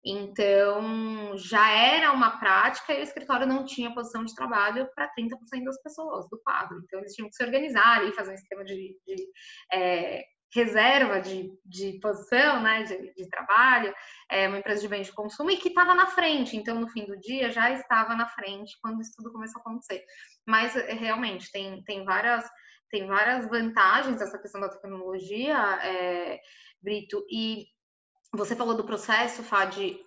Então, 0.03 1.35
já 1.35 1.71
era 1.71 2.13
uma 2.13 2.39
prática 2.39 2.93
e 2.93 3.01
o 3.01 3.03
escritório 3.03 3.45
não 3.45 3.65
tinha 3.65 3.93
posição 3.93 4.23
de 4.23 4.33
trabalho 4.33 4.89
para 4.95 5.11
30% 5.13 5.65
das 5.65 5.81
pessoas 5.83 6.25
do 6.29 6.39
quadro. 6.41 6.79
Então, 6.85 6.99
eles 6.99 7.13
tinham 7.13 7.27
que 7.27 7.35
se 7.35 7.43
organizar 7.43 8.07
e 8.07 8.13
fazer 8.13 8.31
um 8.31 8.35
esquema 8.35 8.63
de, 8.63 8.97
de 9.05 9.27
é, 9.73 10.23
reserva 10.53 11.21
de, 11.21 11.51
de 11.65 11.99
posição, 11.99 12.61
né, 12.61 12.83
de, 12.83 13.13
de 13.13 13.29
trabalho, 13.29 13.93
é 14.29 14.47
uma 14.47 14.57
empresa 14.57 14.81
de 14.81 14.87
bens 14.87 15.07
de 15.07 15.13
consumo 15.13 15.51
e 15.51 15.57
que 15.57 15.69
estava 15.69 15.93
na 15.93 16.07
frente. 16.07 16.57
Então, 16.57 16.79
no 16.79 16.89
fim 16.89 17.05
do 17.05 17.19
dia, 17.19 17.51
já 17.51 17.71
estava 17.71 18.15
na 18.15 18.27
frente 18.27 18.77
quando 18.81 19.01
isso 19.01 19.13
tudo 19.15 19.31
começou 19.31 19.59
a 19.59 19.61
acontecer. 19.61 20.03
Mas, 20.47 20.75
é, 20.75 20.93
realmente, 20.93 21.51
tem, 21.51 21.83
tem, 21.83 22.03
várias, 22.03 22.43
tem 22.89 23.07
várias 23.07 23.47
vantagens 23.47 24.21
essa 24.21 24.39
questão 24.39 24.61
da 24.61 24.69
tecnologia, 24.69 25.57
é, 25.83 26.39
Brito, 26.81 27.23
e 27.29 27.65
você 28.33 28.55
falou 28.55 28.75
do 28.75 28.85
processo, 28.85 29.43
Fá, 29.43 29.65
de 29.65 29.99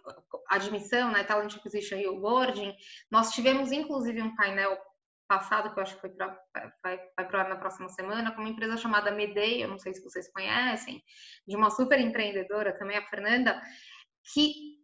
admissão, 0.49 1.11
né, 1.11 1.25
Talent 1.25 1.57
Acquisition 1.57 1.97
e 1.97 2.09
Onboarding. 2.09 2.73
Nós 3.11 3.33
tivemos, 3.33 3.73
inclusive, 3.73 4.23
um 4.23 4.35
painel 4.37 4.79
passado, 5.29 5.73
que 5.73 5.79
eu 5.79 5.83
acho 5.83 5.95
que 5.95 6.01
foi 6.01 6.11
pra, 6.11 6.39
vai, 6.83 6.99
vai 7.17 7.29
para 7.29 7.49
na 7.49 7.57
próxima 7.57 7.89
semana, 7.89 8.33
com 8.33 8.41
uma 8.41 8.51
empresa 8.51 8.77
chamada 8.77 9.11
Medei, 9.11 9.63
eu 9.63 9.69
não 9.69 9.79
sei 9.79 9.95
se 9.95 10.03
vocês 10.03 10.31
conhecem, 10.33 11.03
de 11.47 11.57
uma 11.57 11.71
super 11.71 11.99
empreendedora 11.99 12.77
também, 12.79 12.97
a 12.97 13.07
Fernanda, 13.07 13.61
que 14.33 14.83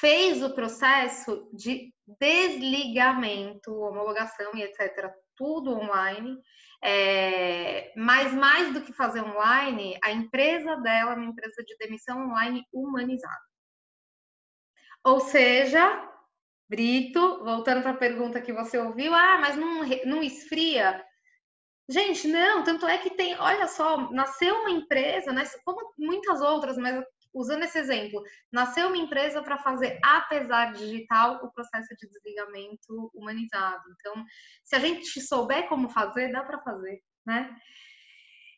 fez 0.00 0.42
o 0.42 0.54
processo 0.54 1.48
de 1.52 1.92
desligamento, 2.18 3.72
homologação 3.72 4.52
e 4.54 4.62
etc., 4.62 5.12
tudo 5.36 5.72
online. 5.72 6.36
É, 6.82 7.92
mas 7.94 8.32
mais 8.32 8.72
do 8.72 8.80
que 8.82 8.92
fazer 8.92 9.20
online, 9.20 9.98
a 10.02 10.10
empresa 10.10 10.76
dela 10.76 11.12
é 11.12 11.16
uma 11.16 11.26
empresa 11.26 11.62
de 11.62 11.76
demissão 11.76 12.28
online 12.28 12.64
humanizada. 12.72 13.50
Ou 15.04 15.20
seja, 15.20 16.09
Brito, 16.70 17.42
voltando 17.42 17.82
para 17.82 17.90
a 17.90 17.96
pergunta 17.96 18.40
que 18.40 18.52
você 18.52 18.78
ouviu, 18.78 19.12
ah, 19.12 19.38
mas 19.40 19.56
não, 19.56 19.82
não 20.06 20.22
esfria? 20.22 21.04
Gente, 21.88 22.28
não, 22.28 22.62
tanto 22.62 22.86
é 22.86 22.96
que 22.96 23.10
tem, 23.10 23.36
olha 23.40 23.66
só, 23.66 24.08
nasceu 24.12 24.54
uma 24.54 24.70
empresa, 24.70 25.32
né, 25.32 25.42
como 25.64 25.92
muitas 25.98 26.40
outras, 26.40 26.78
mas 26.78 27.04
usando 27.34 27.64
esse 27.64 27.76
exemplo, 27.76 28.22
nasceu 28.52 28.86
uma 28.86 28.96
empresa 28.96 29.42
para 29.42 29.58
fazer, 29.58 29.98
apesar 30.04 30.72
digital, 30.72 31.40
o 31.42 31.50
processo 31.50 31.88
de 31.96 32.08
desligamento 32.08 33.10
humanizado. 33.12 33.82
Então, 33.98 34.24
se 34.62 34.76
a 34.76 34.78
gente 34.78 35.20
souber 35.20 35.68
como 35.68 35.88
fazer, 35.88 36.30
dá 36.30 36.44
para 36.44 36.62
fazer, 36.62 37.02
né? 37.26 37.52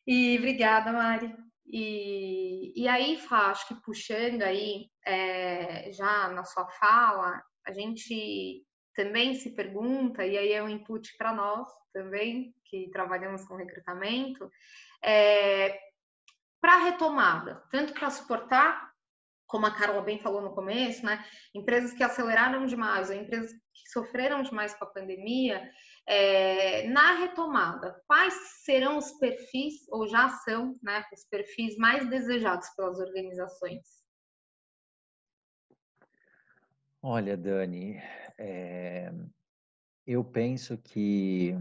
E 0.07 0.37
obrigada, 0.37 0.93
Mari. 0.93 1.35
E, 1.65 2.75
e 2.77 2.87
aí, 2.89 3.17
Fá, 3.17 3.51
acho 3.51 3.69
que 3.69 3.81
puxando 3.83 4.43
aí, 4.43 4.91
é, 5.07 5.91
já 5.93 6.29
na 6.29 6.45
sua 6.45 6.69
fala, 6.69 7.43
a 7.67 7.73
gente 7.73 8.65
também 8.95 9.35
se 9.35 9.55
pergunta, 9.55 10.25
e 10.27 10.37
aí 10.37 10.53
é 10.53 10.63
um 10.63 10.69
input 10.69 11.17
para 11.17 11.33
nós 11.33 11.69
também, 11.93 12.55
que 12.67 12.91
trabalhamos 12.91 13.45
com 13.47 13.57
recrutamento, 13.57 14.51
é, 15.05 15.79
para 16.61 16.75
a 16.75 16.85
retomada, 16.85 17.63
tanto 17.71 17.93
para 17.93 18.11
suportar, 18.11 18.93
como 19.47 19.67
a 19.67 19.75
Carla 19.75 20.01
bem 20.01 20.19
falou 20.19 20.41
no 20.41 20.55
começo, 20.55 21.05
né, 21.05 21.23
empresas 21.55 21.93
que 21.93 22.03
aceleraram 22.03 22.65
demais, 22.67 23.11
ou 23.11 23.17
empresas 23.17 23.53
que 23.53 23.91
sofreram 23.93 24.43
demais 24.43 24.75
com 24.75 24.85
a 24.85 24.91
pandemia, 24.91 25.71
é, 26.07 26.89
na 26.89 27.17
retomada, 27.17 28.01
quais 28.07 28.35
serão 28.65 28.97
os 28.99 29.13
perfis, 29.19 29.87
ou 29.91 30.09
já 30.09 30.29
são, 30.29 30.79
né, 30.83 31.05
os 31.13 31.25
perfis 31.29 31.77
mais 31.77 32.09
desejados 32.09 32.69
pelas 32.77 32.99
organizações? 32.99 34.02
Olha, 37.05 37.37
Dani, 37.37 38.01
é, 38.39 39.13
eu 40.07 40.23
penso 40.23 40.79
que 40.79 41.53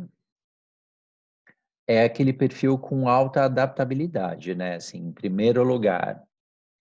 é 1.87 2.03
aquele 2.03 2.31
perfil 2.31 2.77
com 2.77 3.09
alta 3.09 3.45
adaptabilidade, 3.45 4.53
né? 4.53 4.75
Assim, 4.75 4.99
em 4.99 5.11
primeiro 5.11 5.63
lugar, 5.63 6.23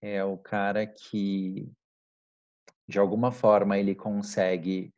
é 0.02 0.22
o 0.22 0.36
cara 0.36 0.86
que, 0.86 1.72
de 2.86 2.98
alguma 2.98 3.32
forma, 3.32 3.78
ele 3.78 3.94
consegue 3.94 4.92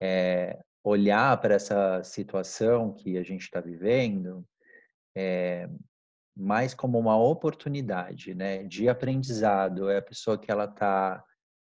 é, 0.00 0.58
olhar 0.82 1.38
para 1.38 1.56
essa 1.56 2.02
situação 2.02 2.94
que 2.94 3.18
a 3.18 3.22
gente 3.22 3.42
está 3.42 3.60
vivendo 3.60 4.42
é, 5.14 5.68
mais 6.34 6.72
como 6.72 6.98
uma 6.98 7.18
oportunidade, 7.18 8.34
né? 8.34 8.64
De 8.64 8.88
aprendizado. 8.88 9.90
É 9.90 9.98
a 9.98 10.02
pessoa 10.02 10.38
que 10.38 10.50
ela 10.50 10.64
está 10.64 11.22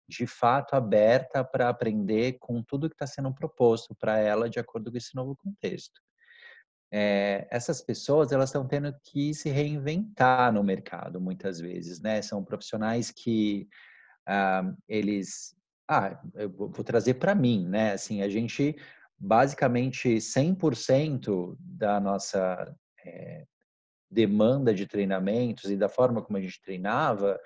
de 0.08 0.26
fato 0.26 0.74
aberta 0.74 1.44
para 1.44 1.70
aprender 1.70 2.38
com 2.40 2.64
tudo 2.64 2.90
que 2.90 2.96
está 2.96 3.06
sendo 3.06 3.34
proposto 3.34 3.96
para 3.96 4.18
ela 4.20 4.50
de 4.50 4.60
acordo 4.60 4.92
com 4.92 4.98
esse 4.98 5.16
novo 5.16 5.36
contexto. 5.36 6.02
É, 6.92 7.46
essas 7.52 7.82
pessoas 7.82 8.32
elas 8.32 8.50
estão 8.50 8.66
tendo 8.66 8.96
que 9.04 9.34
se 9.34 9.50
reinventar 9.50 10.54
no 10.54 10.64
mercado 10.64 11.20
muitas 11.20 11.60
vezes, 11.60 12.00
né? 12.00 12.22
São 12.22 12.44
profissionais 12.44 13.12
que 13.12 13.68
ah, 14.26 14.74
eles, 14.88 15.54
ah, 15.90 16.18
eu 16.36 16.50
vou 16.50 16.84
trazer 16.84 17.16
para 17.16 17.36
mim, 17.36 17.68
né? 17.68 17.94
Assim, 17.94 18.22
a 18.22 18.30
gente 18.30 18.76
basicamente 19.20 20.18
100% 20.18 21.58
da 21.60 22.00
nossa 22.00 22.74
é, 23.04 23.46
demanda 24.10 24.74
de 24.74 24.86
treinamentos 24.86 25.70
e 25.70 25.76
da 25.76 25.90
forma 25.90 26.22
como 26.22 26.38
a 26.38 26.42
gente 26.42 26.62
treinava 26.62 27.38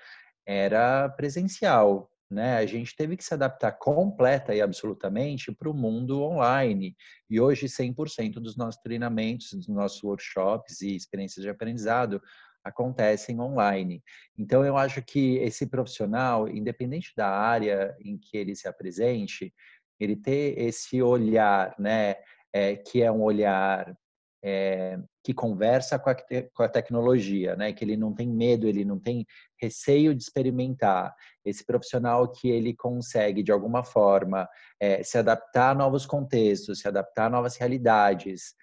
era 0.45 1.09
presencial 1.09 2.11
né? 2.32 2.57
A 2.57 2.65
gente 2.65 2.95
teve 2.95 3.17
que 3.17 3.23
se 3.23 3.34
adaptar 3.34 3.73
completa 3.73 4.55
e 4.55 4.61
absolutamente 4.61 5.51
para 5.51 5.69
o 5.69 5.73
mundo 5.73 6.23
online. 6.23 6.95
E 7.29 7.39
hoje 7.39 7.67
100% 7.67 8.34
dos 8.36 8.55
nossos 8.55 8.82
treinamentos, 8.82 9.51
dos 9.53 9.67
nossos 9.67 10.01
workshops 10.01 10.82
e 10.82 10.95
experiências 10.95 11.43
de 11.43 11.49
aprendizado 11.49 12.21
acontecem 12.63 13.39
online. 13.39 14.01
Então 14.38 14.65
eu 14.65 14.77
acho 14.77 15.01
que 15.01 15.38
esse 15.38 15.67
profissional, 15.67 16.47
independente 16.47 17.11
da 17.15 17.29
área 17.29 17.95
em 17.99 18.17
que 18.17 18.38
ele 18.38 18.55
se 18.55 18.67
apresente, 18.67 19.53
ele 19.99 20.15
ter 20.15 20.57
esse 20.57 21.01
olhar, 21.01 21.75
né, 21.77 22.15
é, 22.53 22.75
que 22.75 23.01
é 23.01 23.11
um 23.11 23.21
olhar 23.21 23.95
é, 24.43 24.97
que 25.23 25.33
conversa 25.33 25.99
com 25.99 26.09
a, 26.09 26.15
com 26.53 26.63
a, 26.63 26.69
tecnologia, 26.69 27.55
né? 27.55 27.71
Que 27.73 27.85
ele 27.85 27.95
não 27.95 28.13
tem 28.13 28.27
medo, 28.27 28.67
ele 28.67 28.83
não 28.83 28.99
tem 28.99 29.25
receio 29.59 30.15
de 30.15 30.23
experimentar. 30.23 31.13
Esse 31.45 31.65
profissional 31.65 32.31
que 32.31 32.49
ele 32.49 32.73
consegue 32.73 33.43
de 33.43 33.51
alguma 33.51 33.83
forma 33.83 34.47
é, 34.79 35.03
se 35.03 35.17
adaptar 35.17 35.71
a 35.71 35.75
novos 35.75 36.05
contextos, 36.05 36.79
se 36.79 36.87
adaptar 36.87 37.27
a 37.27 37.29
novas 37.29 37.55
realidades. 37.55 38.55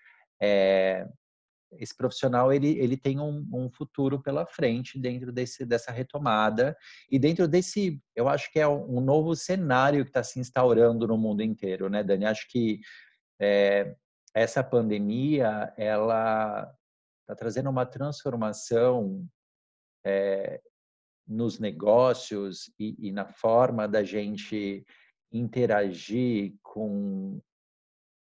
É, 0.43 1.07
esse 1.73 1.95
profissional 1.95 2.53
ele, 2.53 2.79
ele 2.79 2.97
tem 2.97 3.21
um, 3.21 3.47
um, 3.53 3.71
futuro 3.71 4.23
pela 4.23 4.47
frente 4.47 4.99
dentro 4.99 5.31
desse, 5.31 5.67
dessa 5.67 5.93
retomada 5.93 6.77
e 7.11 7.19
dentro 7.19 7.47
desse, 7.47 8.01
eu 8.17 8.27
acho 8.27 8.51
que 8.51 8.59
é 8.59 8.67
um 8.67 9.01
novo 9.01 9.37
cenário 9.37 10.03
que 10.03 10.11
está 10.11 10.23
se 10.23 10.41
instaurando 10.41 11.07
no 11.07 11.19
mundo 11.19 11.43
inteiro, 11.43 11.91
né, 11.91 12.03
Dani? 12.03 12.25
Acho 12.25 12.49
que 12.49 12.81
é, 13.39 13.95
essa 14.39 14.63
pandemia 14.63 15.73
ela 15.77 16.73
está 17.23 17.35
trazendo 17.35 17.69
uma 17.69 17.85
transformação 17.85 19.27
é, 20.05 20.61
nos 21.27 21.59
negócios 21.59 22.71
e, 22.79 23.09
e, 23.09 23.13
na 23.13 23.27
forma 23.27 23.87
da 23.87 24.03
gente 24.03 24.87
interagir 25.33 26.55
com 26.63 27.41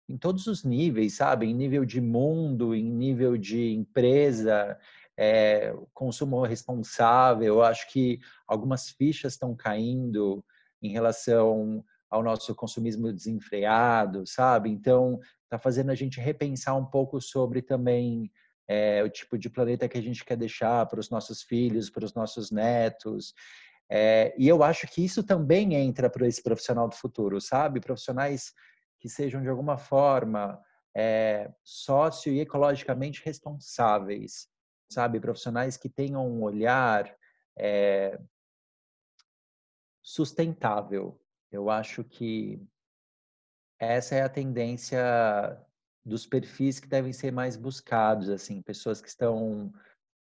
em 0.08 0.18
todos 0.18 0.48
os 0.48 0.64
níveis, 0.64 1.14
sabe? 1.14 1.46
Em 1.46 1.54
nível 1.54 1.84
de 1.84 2.00
mundo, 2.00 2.74
em 2.74 2.82
nível 2.82 3.36
de 3.36 3.70
empresa, 3.70 4.76
é, 5.16 5.72
consumo 5.94 6.42
responsável. 6.42 7.46
Eu 7.46 7.62
acho 7.62 7.88
que 7.92 8.18
algumas 8.48 8.90
fichas 8.90 9.34
estão 9.34 9.54
caindo 9.54 10.44
em 10.82 10.90
relação 10.90 11.84
ao 12.10 12.22
nosso 12.22 12.54
consumismo 12.54 13.12
desenfreado, 13.12 14.26
sabe? 14.26 14.68
Então, 14.68 15.20
está 15.44 15.58
fazendo 15.58 15.90
a 15.90 15.94
gente 15.94 16.20
repensar 16.20 16.76
um 16.76 16.84
pouco 16.84 17.20
sobre 17.20 17.62
também 17.62 18.30
é, 18.68 19.02
o 19.02 19.08
tipo 19.08 19.38
de 19.38 19.48
planeta 19.48 19.88
que 19.88 19.98
a 19.98 20.02
gente 20.02 20.24
quer 20.24 20.36
deixar 20.36 20.86
para 20.86 21.00
os 21.00 21.10
nossos 21.10 21.42
filhos, 21.42 21.88
para 21.88 22.04
os 22.04 22.14
nossos 22.14 22.50
netos. 22.50 23.32
É, 23.88 24.34
e 24.38 24.46
eu 24.48 24.62
acho 24.62 24.86
que 24.86 25.04
isso 25.04 25.22
também 25.22 25.74
entra 25.74 26.08
para 26.08 26.26
esse 26.26 26.42
profissional 26.42 26.88
do 26.88 26.94
futuro, 26.94 27.40
sabe? 27.40 27.80
Profissionais 27.80 28.52
que 29.00 29.08
sejam 29.08 29.42
de 29.42 29.48
alguma 29.48 29.76
forma 29.76 30.60
é, 30.96 31.50
sócio 31.64 32.32
e 32.32 32.40
ecologicamente 32.40 33.22
responsáveis, 33.24 34.48
sabe? 34.88 35.20
Profissionais 35.20 35.76
que 35.76 35.88
tenham 35.88 36.26
um 36.28 36.42
olhar 36.42 37.12
é, 37.58 38.20
sustentável, 40.00 41.20
eu 41.50 41.68
acho 41.70 42.04
que 42.04 42.60
essa 43.78 44.14
é 44.14 44.22
a 44.22 44.28
tendência 44.28 45.00
dos 46.04 46.26
perfis 46.26 46.80
que 46.80 46.88
devem 46.88 47.12
ser 47.12 47.32
mais 47.32 47.56
buscados, 47.56 48.28
assim, 48.28 48.62
pessoas 48.62 49.00
que 49.00 49.08
estão 49.08 49.72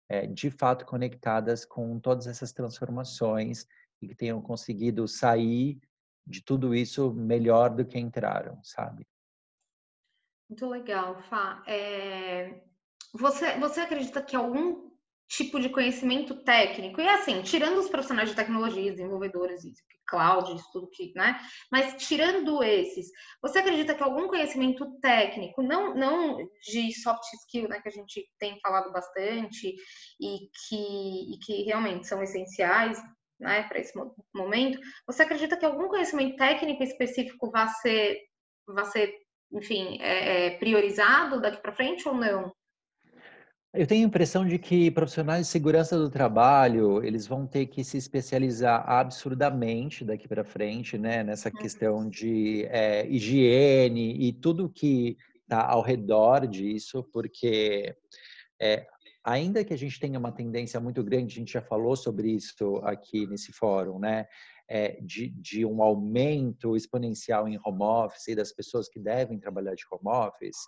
é, 0.09 0.27
de 0.27 0.51
fato 0.51 0.85
conectadas 0.85 1.65
com 1.65 1.99
todas 1.99 2.27
essas 2.27 2.53
transformações 2.53 3.67
e 4.01 4.09
que 4.09 4.15
tenham 4.15 4.41
conseguido 4.41 5.07
sair 5.07 5.81
de 6.27 6.43
tudo 6.43 6.75
isso 6.75 7.13
melhor 7.13 7.71
do 7.71 7.85
que 7.85 7.99
entraram, 7.99 8.63
sabe? 8.63 9.07
Muito 10.49 10.69
legal, 10.69 11.21
Fá. 11.23 11.63
É... 11.67 12.63
Você, 13.15 13.59
você 13.59 13.81
acredita 13.81 14.23
que 14.23 14.37
algum 14.37 14.92
tipo 15.29 15.59
de 15.61 15.69
conhecimento 15.69 16.43
técnico. 16.45 17.01
E 17.01 17.09
assim, 17.09 17.43
tirando 17.43 17.79
os 17.79 17.89
profissionais 17.89 18.29
de 18.29 18.37
tecnologia, 18.37 18.93
desenvolvedores 18.93 19.63
cloud, 20.07 20.55
isso 20.55 20.69
tudo 20.73 20.91
que, 20.91 21.13
né? 21.15 21.41
Mas 21.71 21.95
tirando 22.07 22.63
esses, 22.63 23.07
você 23.41 23.61
acredita 23.61 23.95
que 23.95 24.03
algum 24.03 24.29
conhecimento 24.29 24.99
técnico, 25.01 25.63
não, 25.63 25.95
não 25.95 26.37
de 26.63 26.93
soft 27.01 27.25
skill, 27.41 27.69
né, 27.69 27.81
que 27.81 27.89
a 27.89 27.93
gente 27.93 28.29
tem 28.39 28.59
falado 28.61 28.93
bastante 28.93 29.75
e 30.21 30.51
que, 30.69 31.35
e 31.35 31.39
que 31.39 31.63
realmente 31.63 32.07
são 32.07 32.23
essenciais, 32.23 33.01
né, 33.41 33.63
para 33.65 33.81
esse 33.81 33.93
momento, 34.35 34.79
você 35.07 35.23
acredita 35.23 35.57
que 35.57 35.65
algum 35.65 35.89
conhecimento 35.89 36.37
técnico 36.37 36.83
específico 36.83 37.51
vai 37.51 37.69
ser, 37.69 38.19
vai 38.69 38.85
ser 38.85 39.13
enfim, 39.53 39.99
é, 40.01 40.47
é 40.47 40.59
priorizado 40.59 41.41
daqui 41.41 41.61
para 41.61 41.73
frente 41.73 42.09
ou 42.09 42.15
não? 42.15 42.53
Eu 43.75 43.87
tenho 43.87 44.05
a 44.05 44.07
impressão 44.07 44.47
de 44.47 44.59
que 44.59 44.91
profissionais 44.91 45.47
de 45.47 45.51
segurança 45.51 45.97
do 45.97 46.11
trabalho, 46.11 47.03
eles 47.03 47.27
vão 47.27 47.47
ter 47.47 47.65
que 47.65 47.83
se 47.83 47.97
especializar 47.97 48.85
absurdamente 48.87 50.05
daqui 50.05 50.29
para 50.29 50.45
frente, 50.45 50.99
né? 50.99 51.25
Nessa 51.25 51.49
uhum. 51.49 51.55
questão 51.55 52.07
de 52.07 52.67
é, 52.67 53.07
higiene 53.07 54.29
e 54.29 54.31
tudo 54.31 54.69
que 54.69 55.17
está 55.41 55.67
ao 55.67 55.81
redor 55.81 56.47
disso, 56.47 57.03
porque 57.15 57.97
é, 58.61 58.87
ainda 59.25 59.65
que 59.65 59.73
a 59.73 59.79
gente 59.79 59.99
tenha 59.99 60.19
uma 60.19 60.33
tendência 60.33 60.79
muito 60.79 61.03
grande, 61.03 61.33
a 61.33 61.39
gente 61.39 61.55
já 61.55 61.63
falou 61.63 61.97
sobre 61.97 62.31
isso 62.31 62.77
aqui 62.85 63.27
nesse 63.27 63.53
fórum, 63.53 63.99
né? 63.99 64.27
É, 64.69 65.01
de, 65.01 65.31
de, 65.31 65.65
um 65.65 65.83
aumento 65.83 66.77
exponencial 66.77 67.49
em 67.49 67.59
home 67.65 67.83
office 67.83 68.29
e 68.29 68.35
das 68.35 68.53
pessoas 68.53 68.87
que 68.87 69.01
devem 69.01 69.39
trabalhar 69.39 69.75
de 69.75 69.85
home 69.91 70.15
office, 70.15 70.59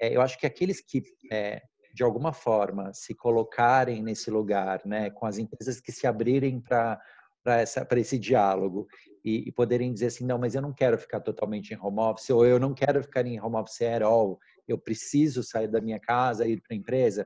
é, 0.00 0.14
eu 0.14 0.20
acho 0.20 0.38
que 0.38 0.46
aqueles 0.46 0.80
que 0.80 1.02
é, 1.32 1.62
de 1.96 2.02
alguma 2.02 2.30
forma, 2.30 2.92
se 2.92 3.14
colocarem 3.14 4.02
nesse 4.02 4.30
lugar, 4.30 4.82
né, 4.84 5.08
com 5.08 5.24
as 5.24 5.38
empresas 5.38 5.80
que 5.80 5.90
se 5.90 6.06
abrirem 6.06 6.60
para 6.60 7.00
para 7.42 8.00
esse 8.00 8.18
diálogo 8.18 8.88
e, 9.24 9.48
e, 9.48 9.52
poderem 9.52 9.92
dizer 9.92 10.06
assim, 10.06 10.26
não, 10.26 10.36
mas 10.36 10.56
eu 10.56 10.60
não 10.60 10.72
quero 10.72 10.98
ficar 10.98 11.20
totalmente 11.20 11.72
em 11.72 11.78
home 11.80 12.00
office, 12.00 12.28
ou 12.30 12.44
eu 12.44 12.58
não 12.58 12.74
quero 12.74 13.00
ficar 13.04 13.24
em 13.24 13.40
home 13.40 13.54
office 13.54 13.82
at 13.82 14.02
all, 14.02 14.36
eu 14.66 14.76
preciso 14.76 15.44
sair 15.44 15.68
da 15.68 15.80
minha 15.80 16.00
casa, 16.00 16.44
ir 16.44 16.60
para 16.60 16.74
a 16.74 16.76
empresa. 16.76 17.24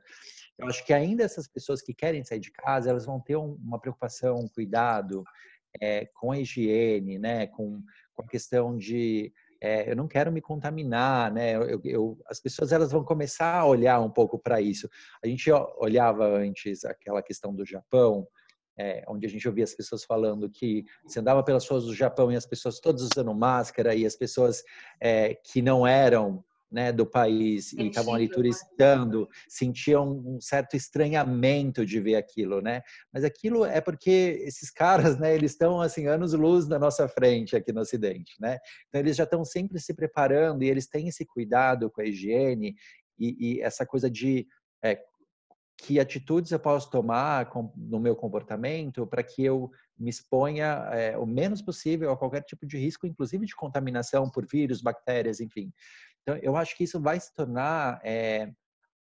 Eu 0.59 0.67
acho 0.67 0.85
que 0.85 0.93
ainda 0.93 1.25
essas 1.25 1.49
pessoas 1.49 1.81
que 1.81 1.95
querem 1.95 2.23
sair 2.23 2.39
de 2.39 2.53
casa, 2.53 2.91
elas 2.91 3.07
vão 3.07 3.19
ter 3.19 3.37
um, 3.37 3.55
uma 3.55 3.81
preocupação, 3.81 4.37
um 4.37 4.49
cuidado 4.49 5.25
é, 5.81 6.05
com 6.13 6.33
a 6.33 6.39
higiene, 6.39 7.19
né, 7.19 7.47
com, 7.47 7.83
com 8.13 8.23
a 8.23 8.29
questão 8.29 8.77
de 8.77 9.33
é, 9.61 9.91
eu 9.91 9.95
não 9.95 10.09
quero 10.09 10.33
me 10.33 10.41
contaminar, 10.41 11.33
né? 11.33 11.55
Eu, 11.55 11.81
eu, 11.85 12.19
as 12.27 12.41
pessoas 12.41 12.73
elas 12.73 12.91
vão 12.91 13.05
começar 13.05 13.57
a 13.57 13.67
olhar 13.67 14.01
um 14.01 14.11
pouco 14.11 14.39
para 14.39 14.61
isso. 14.61 14.89
A 15.23 15.27
gente 15.27 15.51
olhava 15.79 16.27
antes 16.27 16.85
aquela 16.85 17.23
questão 17.23 17.55
do 17.55 17.67
Japão, 17.67 18.27
é, 18.79 19.05
onde 19.07 19.27
a 19.27 19.29
gente 19.29 19.47
ouvia 19.47 19.65
as 19.65 19.75
pessoas 19.75 20.05
falando 20.05 20.49
que 20.49 20.85
você 21.05 21.21
andava 21.21 21.43
pelas 21.43 21.69
ruas 21.69 21.85
do 21.85 21.95
Japão 21.95 22.33
e 22.33 22.37
as 22.37 22.47
pessoas 22.47 22.81
todas 22.81 23.03
usando 23.03 23.35
máscara 23.35 23.95
e 23.95 24.07
as 24.07 24.17
pessoas 24.17 24.63
é, 24.99 25.35
que 25.35 25.61
não 25.61 25.87
eram 25.87 26.43
né, 26.71 26.93
do 26.93 27.05
país 27.05 27.73
e 27.73 27.89
estavam 27.89 28.15
ali 28.15 28.29
turistando, 28.29 29.29
sentiam 29.49 30.09
um 30.25 30.41
certo 30.41 30.77
estranhamento 30.77 31.85
de 31.85 32.01
ver 32.01 32.15
aquilo, 32.15 32.61
né? 32.61 32.83
Mas 33.13 33.25
aquilo 33.25 33.65
é 33.65 33.81
porque 33.81 34.41
esses 34.43 34.71
caras, 34.71 35.19
né, 35.19 35.35
eles 35.35 35.51
estão 35.53 35.81
assim 35.81 36.07
anos 36.07 36.33
luz 36.33 36.69
na 36.69 36.79
nossa 36.79 37.09
frente 37.09 37.57
aqui 37.57 37.73
no 37.73 37.81
Ocidente, 37.81 38.35
né? 38.41 38.59
Então 38.89 39.01
eles 39.01 39.17
já 39.17 39.25
estão 39.25 39.45
sempre 39.45 39.81
se 39.81 39.93
preparando 39.95 40.63
e 40.63 40.69
eles 40.69 40.87
têm 40.87 41.09
esse 41.09 41.27
cuidado 41.27 41.91
com 41.91 42.01
a 42.01 42.05
higiene 42.05 42.77
e, 43.19 43.57
e 43.57 43.61
essa 43.61 43.85
coisa 43.85 44.09
de 44.09 44.47
é, 44.83 44.99
que 45.83 45.99
atitudes 45.99 46.53
eu 46.53 46.61
posso 46.61 46.91
tomar 46.91 47.51
no 47.75 47.99
meu 47.99 48.15
comportamento 48.15 49.07
para 49.07 49.23
que 49.23 49.43
eu 49.43 49.71
me 49.99 50.11
exponha 50.11 50.89
é, 50.93 51.17
o 51.17 51.25
menos 51.25 51.63
possível 51.63 52.11
a 52.11 52.17
qualquer 52.17 52.43
tipo 52.43 52.67
de 52.67 52.77
risco, 52.77 53.07
inclusive 53.07 53.47
de 53.47 53.57
contaminação 53.57 54.31
por 54.31 54.47
vírus, 54.47 54.83
bactérias, 54.83 55.41
enfim. 55.41 55.73
Então, 56.23 56.37
eu 56.43 56.57
acho 56.57 56.77
que 56.77 56.85
isso 56.85 57.01
vai 57.01 57.19
se 57.19 57.35
tornar 57.35 58.01
é, 58.05 58.53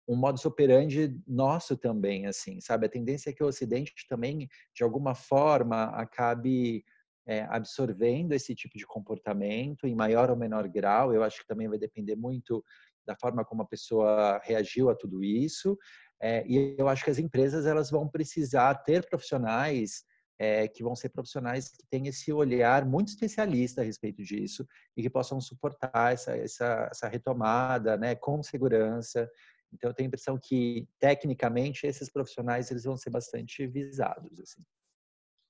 um 0.08 0.16
modus 0.16 0.46
operandi 0.46 1.16
nosso 1.28 1.78
também, 1.78 2.26
assim, 2.26 2.60
sabe? 2.60 2.86
A 2.86 2.90
tendência 2.90 3.30
é 3.30 3.34
que 3.34 3.44
o 3.44 3.48
Ocidente 3.48 3.94
também, 4.10 4.48
de 4.76 4.84
alguma 4.84 5.16
forma, 5.16 5.86
acabe 5.86 6.84
é, 7.26 7.44
absorvendo 7.44 8.34
esse 8.34 8.54
tipo 8.54 8.78
de 8.78 8.86
comportamento 8.86 9.88
em 9.88 9.96
maior 9.96 10.30
ou 10.30 10.36
menor 10.36 10.68
grau. 10.68 11.14
Eu 11.14 11.24
acho 11.24 11.42
que 11.42 11.48
também 11.48 11.68
vai 11.68 11.78
depender 11.78 12.16
muito 12.16 12.64
da 13.06 13.16
forma 13.16 13.46
como 13.46 13.62
a 13.62 13.68
pessoa 13.68 14.40
reagiu 14.44 14.90
a 14.90 14.96
tudo 14.96 15.24
isso. 15.24 15.78
É, 16.22 16.46
e 16.48 16.76
eu 16.78 16.88
acho 16.88 17.04
que 17.04 17.10
as 17.12 17.20
empresas 17.20 17.66
elas 17.66 17.90
vão 17.90 18.08
precisar 18.08 18.76
ter 18.76 19.08
profissionais 19.08 20.04
é, 20.40 20.68
que 20.68 20.84
vão 20.84 20.96
ser 20.96 21.10
profissionais 21.10 21.70
que 21.70 21.86
têm 21.90 22.08
esse 22.08 22.32
olhar 22.34 22.86
muito 22.86 23.10
especialista 23.10 23.82
a 23.82 23.84
respeito 23.84 24.24
disso 24.24 24.68
e 24.96 25.02
que 25.02 25.10
possam 25.10 25.40
suportar 25.40 26.14
essa, 26.14 26.36
essa, 26.36 26.90
essa 26.92 27.08
retomada, 27.08 27.98
né, 27.98 28.16
com 28.16 28.42
segurança. 28.42 29.30
Então, 29.72 29.90
eu 29.90 29.94
tenho 29.94 30.08
a 30.08 30.10
impressão 30.10 30.38
que, 30.42 30.88
tecnicamente, 31.00 31.88
esses 31.88 32.12
profissionais 32.12 32.70
eles 32.70 32.84
vão 32.84 32.96
ser 32.98 33.10
bastante 33.10 33.66
visados. 33.66 34.40
Assim. 34.40 34.62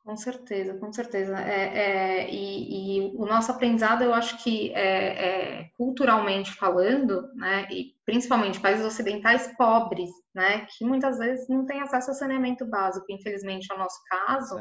Com 0.03 0.17
certeza, 0.17 0.77
com 0.77 0.91
certeza. 0.91 1.39
É, 1.39 2.23
é, 2.25 2.29
e, 2.29 2.97
e, 2.97 3.15
o 3.15 3.25
nosso 3.25 3.51
aprendizado, 3.51 4.03
eu 4.03 4.13
acho 4.13 4.43
que 4.43 4.73
é, 4.73 5.61
é, 5.61 5.69
culturalmente 5.77 6.51
falando, 6.51 7.33
né, 7.35 7.65
e 7.71 7.93
principalmente 8.05 8.59
países 8.59 8.85
ocidentais 8.85 9.55
pobres, 9.55 10.09
né, 10.35 10.65
que 10.65 10.83
muitas 10.83 11.17
vezes 11.19 11.47
não 11.47 11.65
têm 11.65 11.79
acesso 11.79 12.11
ao 12.11 12.17
saneamento 12.17 12.65
básico, 12.65 13.05
infelizmente 13.09 13.71
é 13.71 13.75
o 13.75 13.79
nosso 13.79 13.97
caso, 14.09 14.55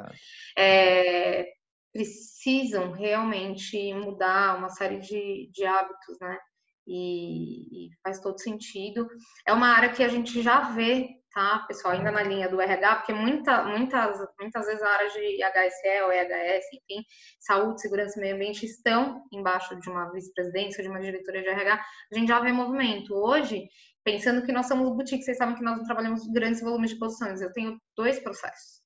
é, 0.57 1.49
precisam 1.93 2.93
realmente 2.93 3.93
mudar 3.95 4.57
uma 4.57 4.69
série 4.69 5.01
de, 5.01 5.51
de 5.53 5.65
hábitos, 5.65 6.19
né, 6.21 6.39
e, 6.87 7.87
e 7.87 7.91
faz 8.03 8.21
todo 8.21 8.41
sentido. 8.41 9.07
É 9.47 9.53
uma 9.53 9.69
área 9.69 9.93
que 9.93 10.03
a 10.03 10.09
gente 10.09 10.43
já 10.43 10.73
vê 10.73 11.09
tá, 11.33 11.65
pessoal, 11.67 11.95
ainda 11.95 12.11
na 12.11 12.23
linha 12.23 12.49
do 12.49 12.61
RH, 12.61 12.97
porque 12.97 13.13
muita, 13.13 13.65
muitas, 13.65 14.19
muitas 14.39 14.67
vezes 14.67 14.83
a 14.83 14.89
área 14.89 15.09
de 15.09 15.39
HSE 15.43 16.03
ou 16.05 16.13
EHS, 16.13 16.65
enfim, 16.75 17.05
saúde, 17.41 17.81
segurança 17.81 18.19
e 18.19 18.21
meio 18.21 18.35
ambiente 18.35 18.67
estão 18.67 19.23
embaixo 19.33 19.79
de 19.81 19.89
uma 19.89 20.11
vice-presidência, 20.13 20.83
de 20.83 20.91
uma 20.91 21.01
diretoria 21.01 21.43
de 21.43 21.49
RH, 21.49 21.83
a 22.13 22.19
gente 22.19 22.29
já 22.29 22.39
vê 22.39 22.53
movimento. 22.53 23.15
Hoje, 23.15 23.67
pensando 24.05 24.45
que 24.45 24.53
nós 24.53 24.69
somos 24.69 24.91
boutique, 24.91 25.23
vocês 25.23 25.39
sabem 25.39 25.55
que 25.55 25.65
nós 25.65 25.81
trabalhamos 25.87 26.27
grandes 26.33 26.61
volumes 26.61 26.91
de 26.91 26.99
posições, 26.99 27.41
eu 27.41 27.53
tenho 27.53 27.81
dois 27.97 28.19
processos 28.21 28.83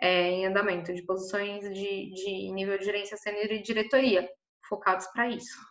é, 0.00 0.30
em 0.30 0.46
andamento, 0.46 0.94
de 0.94 1.04
posições 1.04 1.62
de, 1.74 2.12
de 2.14 2.52
nível 2.52 2.78
de 2.78 2.84
gerência 2.84 3.16
sênior 3.18 3.52
e 3.52 3.62
diretoria, 3.62 4.26
focados 4.66 5.06
para 5.08 5.28
isso. 5.28 5.69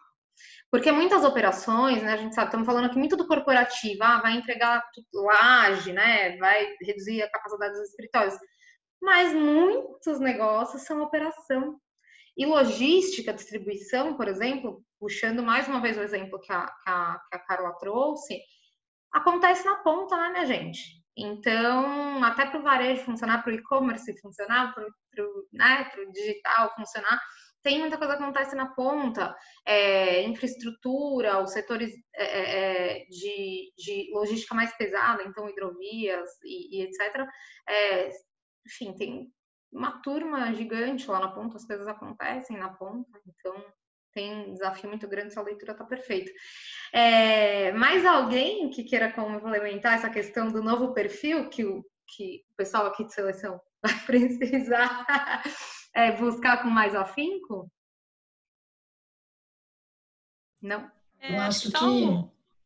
Porque 0.72 0.92
muitas 0.92 1.24
operações, 1.24 2.04
né, 2.04 2.14
a 2.14 2.18
gente 2.18 2.36
sabe, 2.36 2.48
estamos 2.48 2.66
falando 2.66 2.86
aqui 2.86 2.98
muito 2.98 3.18
do 3.18 3.28
corporativo, 3.28 4.04
ah, 4.04 4.22
vai 4.22 4.34
entregar 4.34 4.84
laje, 5.14 5.92
né, 5.92 6.38
vai 6.38 6.76
reduzir 6.82 7.24
a 7.24 7.32
capacidade 7.32 7.74
dos 7.74 7.90
escritórios. 7.90 8.36
Mas 9.02 9.34
muitos 9.34 10.20
negócios 10.20 10.84
são 10.84 11.02
operação. 11.02 11.80
E 12.38 12.46
logística, 12.46 13.34
distribuição, 13.34 14.16
por 14.16 14.28
exemplo, 14.28 14.84
puxando 15.00 15.42
mais 15.42 15.68
uma 15.68 15.82
vez 15.82 15.98
o 15.98 16.02
exemplo 16.02 16.40
que 16.40 16.52
a, 16.54 16.66
que 16.68 16.90
a, 16.90 17.20
que 17.30 17.38
a 17.38 17.40
Carla 17.40 17.74
trouxe, 17.74 18.40
acontece 19.12 19.66
na 19.66 19.78
ponta, 19.78 20.16
né, 20.16 20.30
minha 20.30 20.46
gente? 20.46 21.00
Então, 21.18 22.24
até 22.24 22.46
para 22.46 22.60
o 22.60 22.64
varejo 22.64 23.04
funcionar, 23.04 23.44
para 23.44 23.52
o 23.52 23.56
e-commerce 23.56 24.22
funcionar, 24.22 24.74
para 24.74 24.86
o 24.86 25.48
né, 25.52 25.92
digital 26.14 26.74
funcionar, 26.76 27.20
tem 27.62 27.80
muita 27.80 27.98
coisa 27.98 28.16
que 28.16 28.24
acontece 28.24 28.56
na 28.56 28.68
ponta, 28.68 29.36
é, 29.66 30.24
infraestrutura, 30.24 31.42
os 31.42 31.52
setores 31.52 31.92
é, 32.16 32.24
é, 32.24 33.02
é, 33.02 33.06
de, 33.06 33.74
de, 33.78 34.12
logística 34.14 34.56
mais 34.56 34.76
pesada, 34.78 35.24
então 35.24 35.50
hidrovias 35.50 36.30
e, 36.44 36.78
e 36.78 36.84
etc. 36.84 37.26
É, 37.68 38.10
enfim, 38.66 38.94
tem 38.94 39.32
uma 39.72 40.02
turma 40.02 40.54
gigante 40.54 41.10
lá 41.10 41.20
na 41.20 41.32
ponta, 41.32 41.58
as 41.58 41.66
coisas 41.66 41.88
acontecem 41.88 42.58
na 42.58 42.70
ponta, 42.70 43.20
então 43.28 43.54
tem 44.14 44.34
um 44.34 44.54
desafio 44.54 44.90
muito 44.90 45.08
grande, 45.08 45.28
essa 45.28 45.42
leitura 45.42 45.74
está 45.74 45.84
perfeita. 45.84 46.32
É, 46.92 47.72
mais 47.74 48.06
alguém 48.06 48.70
que 48.70 48.84
queira 48.84 49.12
complementar 49.12 49.96
essa 49.96 50.10
questão 50.10 50.48
do 50.48 50.64
novo 50.64 50.94
perfil 50.94 51.50
que 51.50 51.64
o, 51.64 51.86
que 52.08 52.44
o 52.52 52.56
pessoal 52.56 52.88
aqui 52.88 53.06
de 53.06 53.14
seleção 53.14 53.60
vai 53.84 53.94
precisar 54.06 55.06
é, 55.94 56.12
buscar 56.12 56.62
com 56.62 56.70
mais 56.70 56.96
afinco? 56.96 57.72
Não? 60.62 60.90
É, 61.20 61.36
eu 61.36 61.42
acho 61.42 61.72
que. 61.72 61.78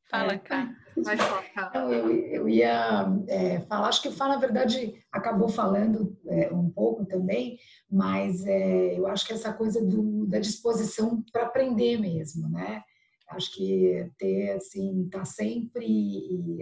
Fala, 0.10 0.34
é, 0.34 0.38
cá. 0.38 0.76
Vai 0.98 1.18
Eu, 1.74 2.12
eu 2.12 2.50
ia 2.50 3.08
é, 3.28 3.60
falar, 3.62 3.88
acho 3.88 4.02
que 4.02 4.10
o 4.10 4.12
Fala, 4.12 4.36
na 4.36 4.40
verdade, 4.40 5.04
acabou 5.12 5.50
falando 5.50 6.16
é, 6.28 6.54
um 6.54 6.70
pouco 6.70 7.04
também, 7.06 7.58
mas 7.90 8.46
é, 8.46 8.98
eu 8.98 9.08
acho 9.08 9.26
que 9.26 9.34
essa 9.34 9.52
coisa 9.52 9.84
do, 9.84 10.28
da 10.28 10.40
disposição 10.40 11.24
para 11.32 11.44
aprender 11.44 12.00
mesmo, 12.00 12.48
né? 12.50 12.84
Acho 13.36 13.52
que 13.54 14.10
ter, 14.18 14.52
assim, 14.52 15.06
estar 15.06 15.20
tá 15.20 15.26
sempre 15.26 16.60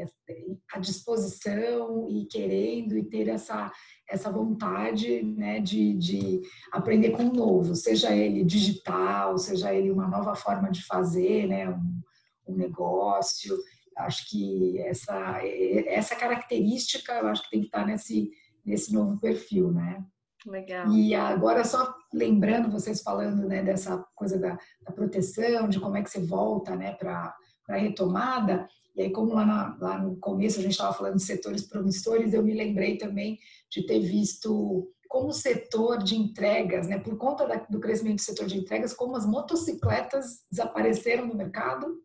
à 0.74 0.80
disposição 0.80 2.08
e 2.10 2.26
querendo 2.26 2.98
e 2.98 3.04
ter 3.04 3.28
essa, 3.28 3.72
essa 4.10 4.32
vontade 4.32 5.22
né, 5.24 5.60
de, 5.60 5.94
de 5.96 6.42
aprender 6.72 7.12
com 7.12 7.24
o 7.24 7.34
novo, 7.34 7.76
seja 7.76 8.16
ele 8.16 8.44
digital, 8.44 9.38
seja 9.38 9.74
ele 9.74 9.92
uma 9.92 10.08
nova 10.08 10.36
forma 10.36 10.72
de 10.72 10.84
fazer 10.86 11.48
né, 11.48 11.70
um, 11.70 12.02
um 12.48 12.56
negócio. 12.56 13.58
Acho 13.98 14.30
que 14.30 14.80
essa, 14.80 15.40
essa 15.88 16.16
característica 16.16 17.14
eu 17.14 17.28
acho 17.28 17.44
que 17.44 17.52
tem 17.52 17.60
que 17.60 17.68
estar 17.68 17.86
nesse, 17.86 18.32
nesse 18.66 18.94
novo 18.94 19.20
perfil, 19.20 19.72
né? 19.72 20.04
Legal. 20.46 20.92
E 20.92 21.14
agora 21.14 21.64
só 21.64 21.94
lembrando 22.14 22.72
vocês 22.72 23.02
falando 23.02 23.48
né, 23.48 23.62
dessa 23.62 24.04
coisa 24.16 24.40
da, 24.40 24.58
da, 24.82 24.92
proteção, 24.92 25.70
de 25.70 25.80
como 25.80 25.98
é 25.98 26.04
que 26.04 26.10
você 26.10 26.20
volta 26.26 26.76
né, 26.76 26.94
para 26.94 27.36
a 27.70 27.76
retomada, 27.76 28.68
e 28.96 29.04
aí 29.04 29.12
como 29.12 29.34
lá, 29.34 29.46
na, 29.46 29.78
lá 29.80 29.98
no 30.00 30.18
começo 30.18 30.60
a 30.60 30.64
gente 30.64 30.72
estava 30.72 30.94
falando 30.94 31.16
de 31.16 31.24
setores 31.24 31.68
promissores, 31.68 32.34
eu 32.34 32.44
me 32.44 32.54
lembrei 32.54 32.98
também 32.98 33.38
de 33.70 33.86
ter 33.86 34.00
visto 34.00 34.92
como 35.08 35.28
o 35.28 35.34
setor 35.34 36.02
de 36.02 36.16
entregas, 36.16 36.88
né, 36.88 36.98
por 36.98 37.18
conta 37.18 37.46
da, 37.46 37.58
do 37.70 37.80
crescimento 37.80 38.16
do 38.16 38.22
setor 38.22 38.48
de 38.48 38.58
entregas, 38.58 38.94
como 38.94 39.16
as 39.16 39.26
motocicletas 39.26 40.46
desapareceram 40.50 41.28
no 41.28 41.36
mercado 41.36 41.98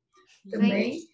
também, 0.51 0.95
Gente. 0.95 1.09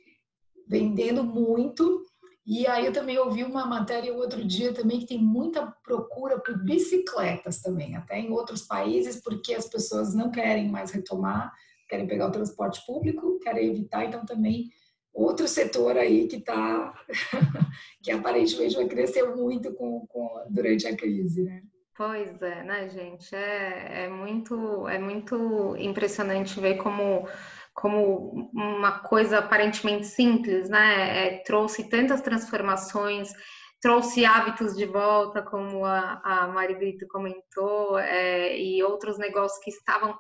vendendo 0.66 1.23
muito, 1.23 2.03
e 2.45 2.66
aí 2.66 2.86
eu 2.86 2.93
também 2.93 3.18
ouvi 3.18 3.45
uma 3.45 3.64
matéria 3.66 4.12
outro 4.12 4.45
dia 4.45 4.74
também 4.74 4.99
que 4.99 5.07
tem 5.07 5.18
muita 5.18 5.66
procura 5.84 6.40
por 6.40 6.62
bicicletas 6.64 7.61
também, 7.61 7.95
até 7.95 8.18
em 8.18 8.32
outros 8.32 8.62
países, 8.62 9.20
porque 9.22 9.55
as 9.55 9.68
pessoas 9.68 10.12
não 10.14 10.30
querem 10.30 10.68
mais 10.68 10.90
retomar, 10.90 11.53
querem 11.88 12.07
pegar 12.07 12.28
o 12.28 12.32
transporte 12.32 12.84
público, 12.84 13.38
querem 13.38 13.70
evitar, 13.70 14.05
então 14.05 14.26
também 14.26 14.70
outro 15.14 15.47
setor 15.47 15.97
aí 15.97 16.26
que 16.26 16.36
está, 16.36 16.93
que 18.03 18.11
aparentemente 18.11 18.74
vai 18.74 18.86
crescer 18.86 19.24
muito 19.36 19.72
com, 19.74 20.05
com, 20.09 20.45
durante 20.51 20.86
a 20.86 20.97
crise, 20.97 21.43
né? 21.45 21.62
Pois 21.95 22.40
é, 22.40 22.64
né, 22.64 22.88
gente? 22.88 23.34
É, 23.34 24.05
é, 24.05 24.09
muito, 24.09 24.88
é 24.88 24.99
muito 24.99 25.76
impressionante 25.76 26.59
ver 26.59 26.78
como 26.78 27.28
como 27.83 28.49
uma 28.55 29.01
coisa 29.01 29.41
aparentemente 29.41 30.07
simples, 30.07 30.68
né? 30.68 31.26
É, 31.26 31.43
trouxe 31.43 31.89
tantas 31.89 32.20
transformações, 32.20 33.33
trouxe 33.80 34.24
hábitos 34.24 34.76
de 34.76 34.87
volta, 34.87 35.43
como 35.43 35.85
a, 35.85 36.20
a 36.22 36.47
Mari 36.47 36.76
Brito 36.76 37.09
comentou, 37.09 37.99
é, 37.99 38.57
e 38.57 38.80
outros 38.85 39.18
negócios 39.18 39.61
que 39.64 39.70
estavam 39.70 40.16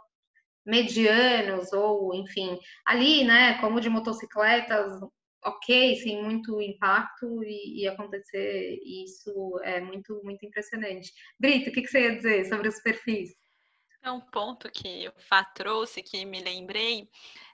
medianos, 0.66 1.72
ou 1.72 2.12
enfim, 2.16 2.58
ali, 2.84 3.22
né, 3.22 3.60
como 3.60 3.80
de 3.80 3.88
motocicletas, 3.88 5.00
ok, 5.44 5.96
sem 5.96 6.20
muito 6.20 6.60
impacto, 6.60 7.44
e, 7.44 7.82
e 7.82 7.88
acontecer 7.88 8.76
isso 8.84 9.60
é 9.62 9.80
muito, 9.80 10.20
muito 10.24 10.44
impressionante. 10.44 11.12
Brito, 11.38 11.70
o 11.70 11.72
que, 11.72 11.82
que 11.82 11.88
você 11.88 12.00
ia 12.00 12.16
dizer 12.16 12.44
sobre 12.46 12.68
os 12.68 12.80
perfis? 12.82 13.30
É 14.04 14.10
um 14.10 14.20
ponto 14.20 14.68
que 14.68 15.08
o 15.08 15.12
Fá 15.28 15.44
trouxe, 15.44 16.02
que 16.02 16.24
me 16.24 16.42
lembrei, 16.42 17.08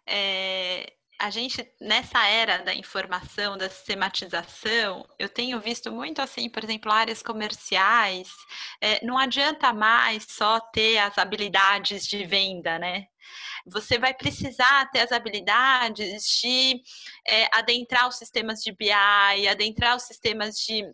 é, 0.08 0.92
a 1.18 1.30
gente, 1.30 1.68
nessa 1.80 2.24
era 2.26 2.58
da 2.58 2.72
informação, 2.72 3.58
da 3.58 3.68
sistematização, 3.68 5.04
eu 5.18 5.28
tenho 5.28 5.60
visto 5.60 5.90
muito 5.90 6.22
assim, 6.22 6.48
por 6.48 6.62
exemplo, 6.62 6.92
áreas 6.92 7.22
comerciais, 7.22 8.30
é, 8.80 9.04
não 9.04 9.18
adianta 9.18 9.72
mais 9.72 10.24
só 10.28 10.60
ter 10.60 10.98
as 10.98 11.18
habilidades 11.18 12.06
de 12.06 12.24
venda, 12.24 12.78
né? 12.78 13.06
Você 13.66 13.98
vai 13.98 14.14
precisar 14.14 14.88
ter 14.90 15.00
as 15.00 15.12
habilidades 15.12 16.22
de 16.40 16.80
é, 17.26 17.48
adentrar 17.52 18.08
os 18.08 18.16
sistemas 18.16 18.60
de 18.62 18.72
BI, 18.72 19.48
adentrar 19.48 19.96
os 19.96 20.04
sistemas 20.04 20.54
de 20.56 20.84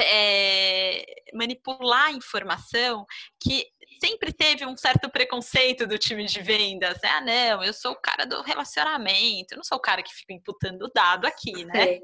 é, 0.00 1.04
manipular 1.34 2.06
a 2.06 2.12
informação 2.12 3.06
que 3.40 3.66
sempre 4.00 4.32
teve 4.32 4.64
um 4.64 4.76
certo 4.76 5.10
preconceito 5.10 5.86
do 5.86 5.98
time 5.98 6.24
de 6.24 6.40
vendas. 6.40 7.00
Né? 7.02 7.08
Ah, 7.10 7.20
não, 7.20 7.64
eu 7.64 7.72
sou 7.72 7.92
o 7.92 8.00
cara 8.00 8.24
do 8.24 8.40
relacionamento, 8.42 9.52
eu 9.52 9.56
não 9.56 9.64
sou 9.64 9.78
o 9.78 9.82
cara 9.82 10.02
que 10.02 10.14
fica 10.14 10.32
imputando 10.32 10.90
dado 10.94 11.26
aqui, 11.26 11.64
né? 11.64 11.94
É, 11.94 12.00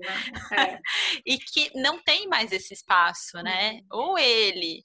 é. 0.61 0.81
e 1.25 1.39
que 1.39 1.71
não 1.75 2.03
tem 2.03 2.27
mais 2.29 2.53
esse 2.53 2.75
espaço, 2.75 3.39
né? 3.43 3.81
Uhum. 3.93 4.01
Ou 4.01 4.19
ele 4.19 4.85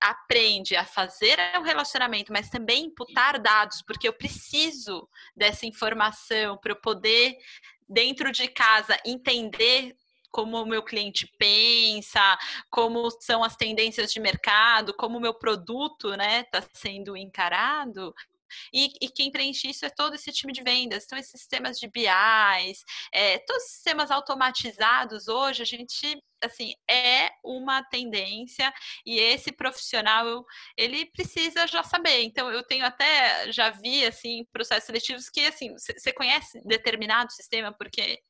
aprende 0.00 0.76
a 0.76 0.84
fazer 0.84 1.38
o 1.58 1.62
relacionamento, 1.62 2.32
mas 2.32 2.50
também 2.50 2.86
imputar 2.86 3.40
dados, 3.40 3.82
porque 3.86 4.06
eu 4.06 4.12
preciso 4.12 5.08
dessa 5.34 5.66
informação 5.66 6.58
para 6.58 6.72
eu 6.72 6.80
poder 6.80 7.36
dentro 7.88 8.30
de 8.30 8.48
casa 8.48 8.98
entender 9.04 9.96
como 10.34 10.60
o 10.60 10.66
meu 10.66 10.82
cliente 10.82 11.30
pensa, 11.38 12.36
como 12.68 13.08
são 13.20 13.44
as 13.44 13.54
tendências 13.54 14.12
de 14.12 14.18
mercado, 14.18 14.92
como 14.92 15.16
o 15.16 15.20
meu 15.20 15.32
produto 15.32 16.10
está 16.10 16.16
né, 16.16 16.42
tá 16.42 16.60
sendo 16.72 17.16
encarado. 17.16 18.12
E, 18.72 18.90
e, 19.00 19.08
quem 19.08 19.30
preenche 19.30 19.70
isso 19.70 19.86
é 19.86 19.90
todo 19.90 20.14
esse 20.14 20.32
time 20.32 20.52
de 20.52 20.62
vendas. 20.62 21.04
Então, 21.04 21.16
esses 21.16 21.40
sistemas 21.40 21.78
de 21.78 21.88
BIs, 21.88 22.84
é, 23.12 23.38
todos 23.38 23.62
os 23.62 23.70
sistemas 23.70 24.10
automatizados 24.10 25.28
hoje, 25.28 25.62
a 25.62 25.64
gente, 25.64 26.20
assim, 26.42 26.74
é 26.90 27.30
uma 27.44 27.82
tendência 27.84 28.72
e 29.06 29.18
esse 29.18 29.52
profissional, 29.52 30.44
ele 30.76 31.06
precisa 31.06 31.66
já 31.68 31.84
saber. 31.84 32.22
Então, 32.22 32.50
eu 32.50 32.64
tenho 32.64 32.84
até, 32.84 33.52
já 33.52 33.70
vi, 33.70 34.04
assim, 34.04 34.44
processos 34.52 34.86
seletivos 34.86 35.30
que, 35.30 35.46
assim, 35.46 35.72
você 35.74 36.12
conhece 36.12 36.60
determinado 36.64 37.32
sistema, 37.32 37.72
porque 37.72 38.20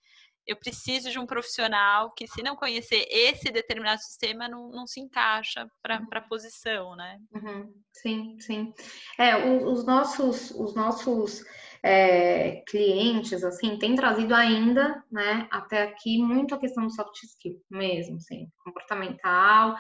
eu 0.47 0.57
preciso 0.57 1.11
de 1.11 1.19
um 1.19 1.27
profissional 1.27 2.13
que, 2.13 2.27
se 2.27 2.43
não 2.43 2.57
conhecer 2.57 3.07
esse 3.11 3.51
determinado 3.51 4.01
sistema, 4.01 4.49
não, 4.49 4.69
não 4.71 4.87
se 4.87 5.01
encaixa 5.01 5.67
para 5.83 6.03
a 6.13 6.21
posição, 6.21 6.95
né? 6.95 7.19
Uhum. 7.35 7.73
Sim, 7.93 8.37
sim. 8.41 8.73
É, 9.19 9.37
os 9.37 9.87
nossos, 9.87 10.51
os 10.51 10.75
nossos 10.75 11.43
é, 11.83 12.63
clientes, 12.67 13.45
assim, 13.45 13.79
têm 13.79 13.95
trazido 13.95 14.35
ainda, 14.35 15.03
né, 15.11 15.47
até 15.51 15.83
aqui, 15.83 16.19
muito 16.19 16.55
a 16.55 16.59
questão 16.59 16.87
do 16.87 16.91
soft 16.91 17.23
skill 17.23 17.61
mesmo, 17.71 18.17
assim, 18.17 18.49
comportamental, 18.65 19.77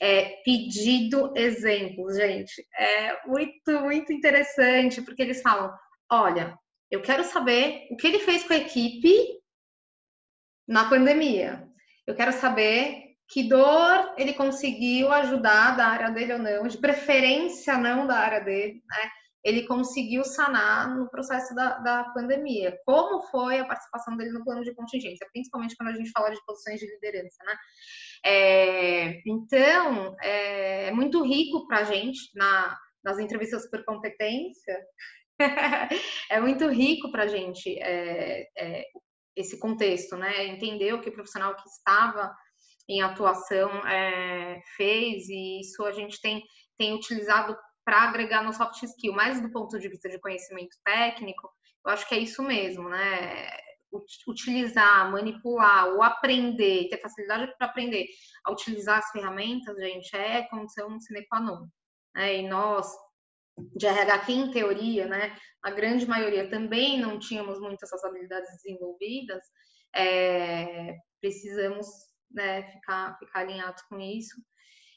é, 0.00 0.40
pedido 0.44 1.32
exemplos, 1.36 2.16
gente. 2.16 2.66
É 2.78 3.26
muito, 3.26 3.80
muito 3.82 4.12
interessante, 4.12 5.02
porque 5.02 5.22
eles 5.22 5.42
falam, 5.42 5.72
olha, 6.10 6.56
eu 6.90 7.02
quero 7.02 7.24
saber 7.24 7.86
o 7.90 7.96
que 7.96 8.06
ele 8.06 8.20
fez 8.20 8.44
com 8.44 8.52
a 8.52 8.58
equipe 8.58 9.39
na 10.70 10.88
pandemia. 10.88 11.68
Eu 12.06 12.14
quero 12.14 12.32
saber 12.32 13.16
que 13.28 13.48
dor 13.48 14.14
ele 14.16 14.32
conseguiu 14.34 15.10
ajudar 15.12 15.76
da 15.76 15.86
área 15.86 16.10
dele 16.10 16.34
ou 16.34 16.38
não, 16.38 16.68
de 16.68 16.78
preferência 16.78 17.76
não 17.76 18.06
da 18.06 18.16
área 18.16 18.40
dele, 18.40 18.80
né? 18.88 19.10
Ele 19.42 19.66
conseguiu 19.66 20.22
sanar 20.22 20.94
no 20.94 21.08
processo 21.10 21.54
da, 21.54 21.78
da 21.78 22.04
pandemia. 22.12 22.78
Como 22.84 23.22
foi 23.28 23.58
a 23.58 23.64
participação 23.64 24.16
dele 24.16 24.30
no 24.30 24.44
plano 24.44 24.62
de 24.62 24.74
contingência, 24.74 25.26
principalmente 25.32 25.74
quando 25.76 25.88
a 25.88 25.96
gente 25.96 26.10
fala 26.10 26.30
de 26.30 26.44
posições 26.44 26.78
de 26.78 26.86
liderança, 26.86 27.42
né? 27.44 27.56
É, 28.24 29.22
então, 29.26 30.14
é, 30.20 30.88
é, 30.88 30.90
muito 30.92 31.24
rico 31.24 31.66
para 31.66 31.78
a 31.78 31.84
gente 31.84 32.20
na, 32.34 32.78
nas 33.02 33.18
entrevistas 33.18 33.68
por 33.68 33.84
competência. 33.84 34.78
é 36.30 36.40
muito 36.40 36.68
rico 36.68 37.10
para 37.10 37.24
a 37.24 37.28
gente 37.28 37.76
é, 37.80 38.46
é 38.56 38.84
esse 39.36 39.58
contexto, 39.58 40.16
né? 40.16 40.46
Entender 40.46 40.92
o 40.92 41.00
que 41.00 41.08
o 41.08 41.12
profissional 41.12 41.54
que 41.56 41.68
estava 41.68 42.34
em 42.88 43.02
atuação 43.02 43.70
é, 43.86 44.60
fez 44.76 45.28
e 45.28 45.60
isso 45.60 45.84
a 45.84 45.92
gente 45.92 46.20
tem, 46.20 46.42
tem 46.76 46.92
utilizado 46.92 47.56
para 47.84 48.02
agregar 48.02 48.42
no 48.42 48.52
soft 48.52 48.82
skill, 48.82 49.12
mais 49.12 49.40
do 49.40 49.50
ponto 49.50 49.78
de 49.78 49.88
vista 49.88 50.08
de 50.08 50.20
conhecimento 50.20 50.76
técnico, 50.84 51.48
eu 51.84 51.92
acho 51.92 52.06
que 52.08 52.14
é 52.14 52.18
isso 52.18 52.42
mesmo, 52.42 52.88
né? 52.88 53.50
Utilizar, 54.28 55.10
manipular 55.10 55.88
ou 55.88 56.02
aprender, 56.02 56.88
ter 56.88 57.00
facilidade 57.00 57.52
para 57.56 57.66
aprender 57.66 58.06
a 58.44 58.52
utilizar 58.52 58.98
as 58.98 59.10
ferramentas, 59.10 59.76
gente, 59.76 60.14
é 60.14 60.42
condição 60.48 61.00
sine 61.00 61.26
qua 61.26 61.40
non. 61.40 61.66
Né? 62.14 62.38
E 62.38 62.48
nós, 62.48 62.86
de 63.74 63.86
RH 63.86 64.18
que 64.20 64.32
em 64.32 64.50
teoria, 64.50 65.06
né, 65.06 65.36
a 65.62 65.70
grande 65.70 66.06
maioria 66.06 66.48
também 66.48 66.98
não 66.98 67.18
tínhamos 67.18 67.60
muitas 67.60 67.92
essas 67.92 68.04
habilidades 68.04 68.50
desenvolvidas, 68.56 69.42
é, 69.94 70.96
precisamos 71.20 71.86
né, 72.30 72.62
ficar, 72.72 73.18
ficar 73.18 73.40
alinhados 73.40 73.82
com 73.82 73.98
isso. 74.00 74.36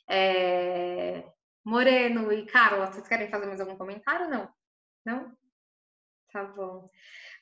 É, 0.09 1.23
Moreno 1.65 2.31
e 2.31 2.45
Carla, 2.45 2.91
vocês 2.91 3.07
querem 3.07 3.29
fazer 3.29 3.45
mais 3.45 3.59
algum 3.59 3.77
comentário? 3.77 4.29
Não? 4.29 4.49
Não? 5.05 5.37
Tá 6.31 6.43
bom. 6.43 6.89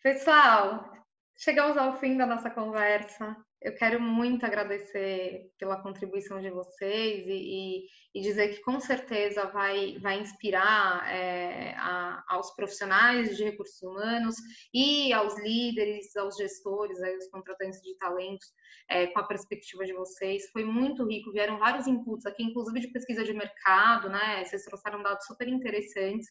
Pessoal, 0.04 0.92
chegamos 1.38 1.78
ao 1.78 1.98
fim 2.00 2.18
da 2.18 2.26
nossa 2.26 2.50
conversa 2.50 3.36
eu 3.62 3.76
quero 3.76 4.02
muito 4.02 4.44
agradecer 4.44 5.52
pela 5.60 5.82
contribuição 5.82 6.42
de 6.42 6.50
vocês 6.50 7.28
e, 7.28 7.32
e, 7.32 7.86
e 8.16 8.22
dizer 8.22 8.56
que 8.56 8.62
com 8.62 8.80
certeza 8.80 9.46
vai, 9.46 10.00
vai 10.00 10.20
inspirar 10.20 11.08
é, 11.08 11.76
a, 11.78 12.24
aos 12.30 12.56
profissionais 12.56 13.38
de 13.38 13.44
recursos 13.44 13.80
humanos 13.84 14.36
e 14.74 15.14
aos 15.14 15.40
líderes, 15.40 16.16
aos 16.16 16.36
gestores, 16.38 17.00
aí, 17.04 17.16
os 17.16 17.28
contratantes 17.28 17.80
de 17.82 17.96
talentos, 17.98 18.48
é, 18.90 19.06
com 19.08 19.20
a 19.20 19.28
perspectiva 19.28 19.86
de 19.86 19.94
vocês. 19.94 20.50
Foi 20.52 20.64
muito 20.64 21.06
rico, 21.08 21.32
vieram 21.32 21.60
vários 21.60 21.86
inputs 21.86 22.26
aqui, 22.26 22.44
inclusive 22.44 22.80
de 22.80 22.92
pesquisa 22.92 23.24
de 23.24 23.34
mercado, 23.34 24.10
né? 24.10 24.44
Vocês 24.44 24.64
trouxeram 24.64 25.04
dados 25.04 25.26
super 25.28 25.48
interessantes. 25.48 26.28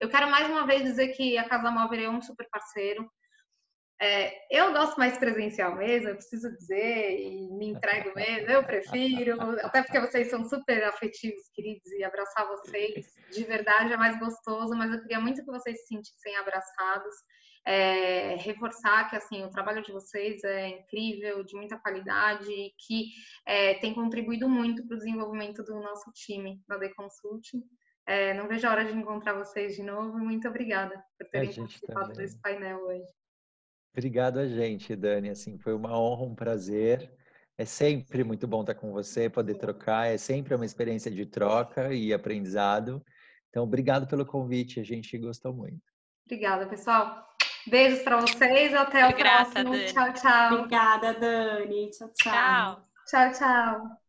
Eu 0.00 0.08
quero 0.08 0.30
mais 0.30 0.48
uma 0.48 0.64
vez 0.64 0.84
dizer 0.84 1.08
que 1.08 1.36
a 1.36 1.48
Casa 1.48 1.72
Móvel 1.72 2.00
é 2.00 2.08
um 2.08 2.22
super 2.22 2.48
parceiro. 2.48 3.04
É, 4.00 4.56
eu 4.56 4.72
gosto 4.72 4.96
mais 4.96 5.18
presencial 5.18 5.74
mesmo, 5.74 6.08
eu 6.08 6.14
preciso 6.14 6.48
dizer, 6.56 7.20
e 7.20 7.50
me 7.50 7.70
entrego 7.70 8.14
mesmo, 8.14 8.48
eu 8.48 8.62
prefiro, 8.62 9.40
até 9.60 9.82
porque 9.82 9.98
vocês 9.98 10.30
são 10.30 10.44
super 10.44 10.84
afetivos, 10.84 11.48
queridos, 11.52 11.90
e 11.92 12.04
abraçar 12.04 12.46
vocês 12.46 13.18
de 13.32 13.44
verdade 13.44 13.92
é 13.92 13.96
mais 13.96 14.18
gostoso, 14.18 14.76
mas 14.76 14.92
eu 14.92 15.00
queria 15.00 15.20
muito 15.20 15.44
que 15.44 15.50
vocês 15.50 15.80
se 15.80 15.88
sentissem 15.88 16.36
abraçados, 16.36 17.14
é, 17.66 18.36
reforçar 18.36 19.10
que 19.10 19.16
assim 19.16 19.44
o 19.44 19.50
trabalho 19.50 19.82
de 19.82 19.92
vocês 19.92 20.42
é 20.44 20.68
incrível, 20.68 21.42
de 21.42 21.56
muita 21.56 21.76
qualidade, 21.78 22.50
e 22.50 22.72
que 22.78 23.10
é, 23.44 23.74
tem 23.74 23.94
contribuído 23.94 24.48
muito 24.48 24.86
para 24.86 24.94
o 24.94 24.98
desenvolvimento 24.98 25.62
do 25.64 25.74
nosso 25.80 26.10
time 26.12 26.62
da 26.68 26.78
The 26.78 26.90
Consulting. 26.94 27.62
É, 28.06 28.32
não 28.32 28.48
vejo 28.48 28.66
a 28.66 28.70
hora 28.70 28.84
de 28.86 28.96
encontrar 28.96 29.34
vocês 29.34 29.76
de 29.76 29.82
novo. 29.82 30.18
Muito 30.18 30.48
obrigada 30.48 31.04
por 31.18 31.28
terem 31.28 31.54
participado 31.54 32.08
também. 32.08 32.16
desse 32.16 32.40
painel 32.40 32.78
hoje. 32.78 33.17
Obrigado 33.92 34.38
a 34.38 34.46
gente, 34.46 34.94
Dani. 34.94 35.30
Assim, 35.30 35.58
foi 35.58 35.74
uma 35.74 35.98
honra, 35.98 36.24
um 36.24 36.34
prazer. 36.34 37.10
É 37.56 37.64
sempre 37.64 38.22
muito 38.22 38.46
bom 38.46 38.60
estar 38.60 38.74
com 38.74 38.92
você, 38.92 39.28
poder 39.28 39.54
trocar. 39.54 40.06
É 40.06 40.16
sempre 40.16 40.54
uma 40.54 40.64
experiência 40.64 41.10
de 41.10 41.26
troca 41.26 41.92
e 41.92 42.12
aprendizado. 42.12 43.04
Então, 43.50 43.64
obrigado 43.64 44.06
pelo 44.06 44.24
convite. 44.24 44.78
A 44.78 44.84
gente 44.84 45.18
gostou 45.18 45.52
muito. 45.52 45.82
Obrigada, 46.26 46.66
pessoal. 46.66 47.26
Beijos 47.66 48.02
para 48.02 48.20
vocês. 48.20 48.74
Até 48.74 49.08
o 49.08 49.16
próximo. 49.16 49.72
Dani. 49.72 49.92
Tchau, 49.92 50.12
tchau. 50.12 50.54
Obrigada, 50.54 51.14
Dani. 51.14 51.90
Tchau, 51.90 52.10
tchau. 52.14 52.86
Tchau, 53.06 53.32
tchau. 53.32 53.32
tchau. 53.32 54.07